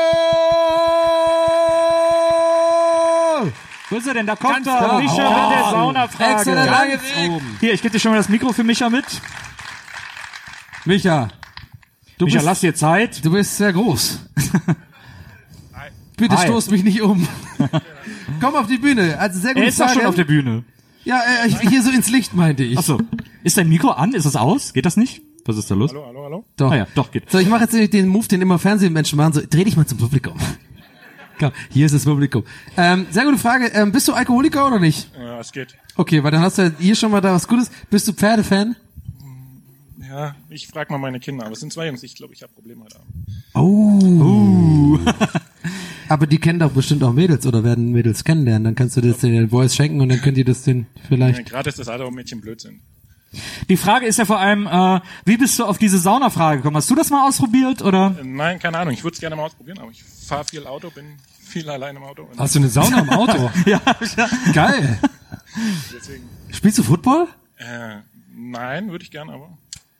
[3.91, 4.25] Wo ist er denn?
[4.27, 4.97] Da kommt Ganz er, da.
[4.99, 6.99] Micha Oh, der Saunafrage.
[7.59, 9.05] Hier, ich gebe dir schon mal das Mikro für Micha mit.
[10.85, 11.29] Micha.
[12.19, 13.23] Du Micha, bist, lass dir Zeit.
[13.23, 14.19] Du bist sehr groß.
[16.17, 16.47] Bitte Hi.
[16.47, 17.25] stoß mich nicht um.
[18.41, 19.17] Komm auf die Bühne.
[19.17, 19.63] Also sehr gut.
[19.63, 20.65] Er ist doch schon auf der Bühne.
[21.05, 22.77] Ja, äh, hier so ins Licht meinte ich.
[22.77, 22.99] Ach so.
[23.45, 24.13] Ist dein Mikro an?
[24.13, 24.73] Ist es aus?
[24.73, 25.21] Geht das nicht?
[25.45, 25.91] Was ist da los?
[25.91, 26.45] Hallo, hallo, hallo.
[26.57, 26.71] Doch.
[26.71, 27.31] Ah ja, doch, geht.
[27.31, 29.31] So, ich mache jetzt den Move, den immer Fernsehmenschen machen.
[29.31, 30.37] So, dreh dich mal zum Publikum.
[31.39, 32.43] Komm, hier ist das Publikum.
[32.75, 33.67] Ähm, sehr gute Frage.
[33.67, 35.09] Ähm, bist du Alkoholiker oder nicht?
[35.17, 35.77] Ja, es geht.
[35.95, 37.71] Okay, weil dann hast du ja hier schon mal da was Gutes.
[37.89, 38.75] Bist du Pferdefan?
[40.09, 42.01] Ja, ich frag mal meine Kinder, aber es sind zwei Jungs.
[42.01, 43.13] Ich glaube, ich habe Probleme heute Abend.
[43.53, 44.99] Oh.
[46.09, 48.63] Aber die kennen doch bestimmt auch Mädels oder werden Mädels kennenlernen.
[48.63, 51.45] Dann kannst du das den Boys schenken und dann könnt ihr das den Ja, vielleicht.
[51.49, 52.81] Gerade ist das Alter, wo Mädchen blöd sind.
[53.69, 56.77] Die Frage ist ja vor allem, äh, wie bist du auf diese Saunafrage gekommen?
[56.77, 58.15] Hast du das mal ausprobiert oder?
[58.19, 58.91] Äh, Nein, keine Ahnung.
[58.95, 61.05] Ich würde es gerne mal ausprobieren, aber ich fahre viel Auto, bin
[61.39, 62.27] viel allein im Auto.
[62.35, 63.51] Hast du eine Sauna im Auto?
[63.67, 63.79] ja,
[64.53, 64.97] Geil.
[65.95, 67.27] Deswegen, Spielst du Football?
[67.57, 67.97] äh,
[68.35, 69.55] nein, würde ich gerne, aber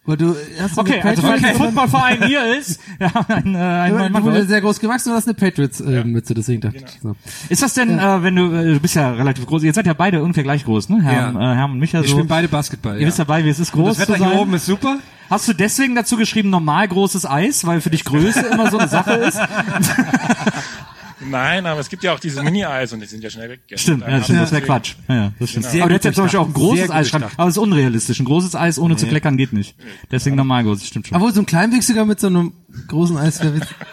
[0.10, 3.58] Weil du hast Okay, eine also falls der Patriots- Footballverein hier ist, ja, ein, äh,
[3.60, 4.34] ein neuer Du Mann.
[4.34, 7.16] bist sehr groß gewachsen und hast eine Patriots äh, Mütze, deswegen dachte ich so.
[7.50, 9.94] Ist das denn, äh, wenn du, äh, du bist ja relativ groß, ihr seid ja
[9.94, 11.02] beide ungefähr gleich groß, ne?
[11.04, 11.52] Herr, Ja.
[11.54, 12.14] äh, Herr und Micha Wir so.
[12.16, 12.96] spielen beide Basketball.
[12.96, 13.08] Ihr ja.
[13.08, 14.32] wisst ja beide, wie es ist, groß das Wetter zu sein.
[14.32, 14.98] hier oben ist super.
[15.30, 18.88] Hast du deswegen dazu geschrieben, normal großes Eis, weil für dich Größe immer so eine
[18.88, 19.38] Sache ist?
[21.22, 23.62] nein, aber es gibt ja auch diese Mini-Eis und die sind ja schnell weg.
[23.76, 24.96] Stimmt, ja, stimmt, das wäre Quatsch.
[25.08, 25.72] Ja, ja, das stimmt.
[25.72, 25.86] Genau.
[25.86, 27.62] Aber du gut hättest ja zum Beispiel auch ein großes Eis schreiben, aber es ist
[27.62, 28.20] unrealistisch.
[28.20, 29.76] Ein großes Eis ohne zu kleckern geht nicht.
[30.12, 31.16] Deswegen normal groß, das stimmt schon.
[31.16, 32.54] Obwohl so ein Kleinwüchsiger mit so einem
[32.88, 33.40] großen Eis,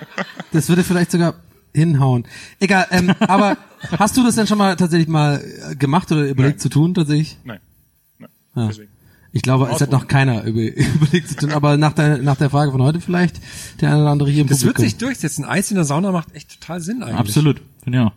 [0.52, 1.34] das würde vielleicht sogar
[1.74, 2.26] hinhauen.
[2.58, 3.58] Egal, ähm, aber
[3.98, 6.60] hast du das denn schon mal tatsächlich mal äh, gemacht oder überlegt Nein.
[6.60, 7.38] zu tun tatsächlich?
[7.44, 7.60] Nein,
[8.18, 8.30] nein.
[8.56, 8.66] Ja.
[8.68, 8.95] Deswegen.
[9.36, 10.60] Ich glaube, es hat noch keiner über,
[10.94, 13.36] überlegt zu tun, aber nach der, nach der Frage von heute vielleicht
[13.82, 14.88] der eine oder andere hier im Das wird Publikum.
[14.88, 15.44] sich durchsetzen.
[15.44, 17.18] Eis in der Sauna macht echt total Sinn eigentlich.
[17.18, 17.60] Absolut.
[17.84, 18.12] Ja.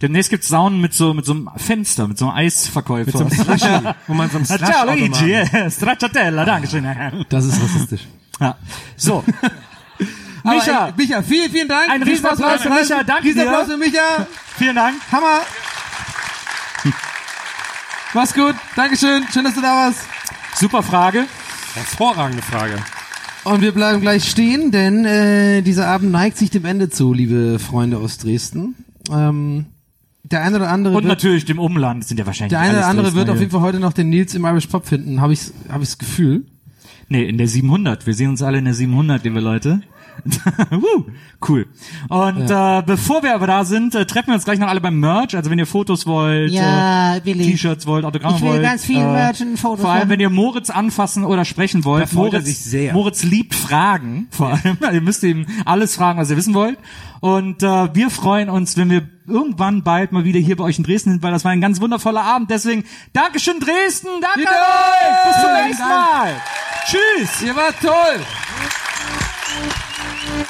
[0.00, 3.04] Demnächst gibt's Saunen mit so mit so einem Fenster, mit so einem Eisverkäufer.
[3.04, 6.86] Mit so einem Slushy, wo man so einem Slush Ciao Luigi, eh, stracciatella, dankeschön.
[7.28, 8.08] Das ist rassistisch.
[8.40, 8.56] Ja.
[8.96, 9.22] So.
[10.44, 11.90] Micha, ey, Micha, vielen, vielen Dank.
[11.90, 14.26] Ein Riesenapplaus für Micha, danke Riesenapplaus für Micha.
[14.56, 14.96] vielen Dank.
[15.12, 15.40] Hammer.
[18.14, 18.54] Mach's gut.
[18.74, 19.24] Dankeschön.
[19.32, 20.00] Schön, dass du da warst.
[20.54, 21.24] Super Frage.
[21.74, 22.74] Hervorragende Frage.
[23.44, 27.58] Und wir bleiben gleich stehen, denn äh, dieser Abend neigt sich dem Ende zu, liebe
[27.58, 28.76] Freunde aus Dresden.
[29.10, 29.66] Ähm,
[30.22, 32.86] der eine oder andere Und wird, natürlich dem Umland sind ja wahrscheinlich der eine oder
[32.86, 33.40] andere Dresdner wird auf hier.
[33.42, 35.98] jeden Fall heute noch den Nils im Irish Pop finden, habe ich habe ich das
[35.98, 36.46] Gefühl.
[37.08, 38.06] Nee, in der 700.
[38.06, 39.82] Wir sehen uns alle in der 700, liebe Leute.
[41.48, 41.66] Cool.
[42.08, 45.00] Und äh, bevor wir aber da sind, äh, treffen wir uns gleich noch alle beim
[45.00, 45.34] Merch.
[45.34, 47.20] Also wenn ihr Fotos wollt, Ja, äh.
[47.20, 48.62] T-Shirts wollt, Autogramme Ich will wollt.
[48.62, 50.10] ganz viel äh, Merch und Fotos Vor allem, machen.
[50.10, 52.04] wenn ihr Moritz anfassen oder sprechen wollt.
[52.04, 52.92] Da freut Moritz, sich sehr.
[52.92, 54.78] Moritz liebt Fragen, vor allem.
[54.92, 56.78] ihr müsst ihm alles fragen, was ihr wissen wollt.
[57.20, 60.84] Und äh, wir freuen uns, wenn wir irgendwann bald mal wieder hier bei euch in
[60.84, 62.50] Dresden sind, weil das war ein ganz wundervoller Abend.
[62.50, 66.32] Deswegen Dankeschön Dresden, danke euch, bis zum nächsten Mal.
[66.86, 67.42] Tschüss.
[67.42, 68.20] Ihr wart toll.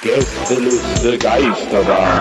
[0.03, 2.21] Gästeliste Geisterbahn.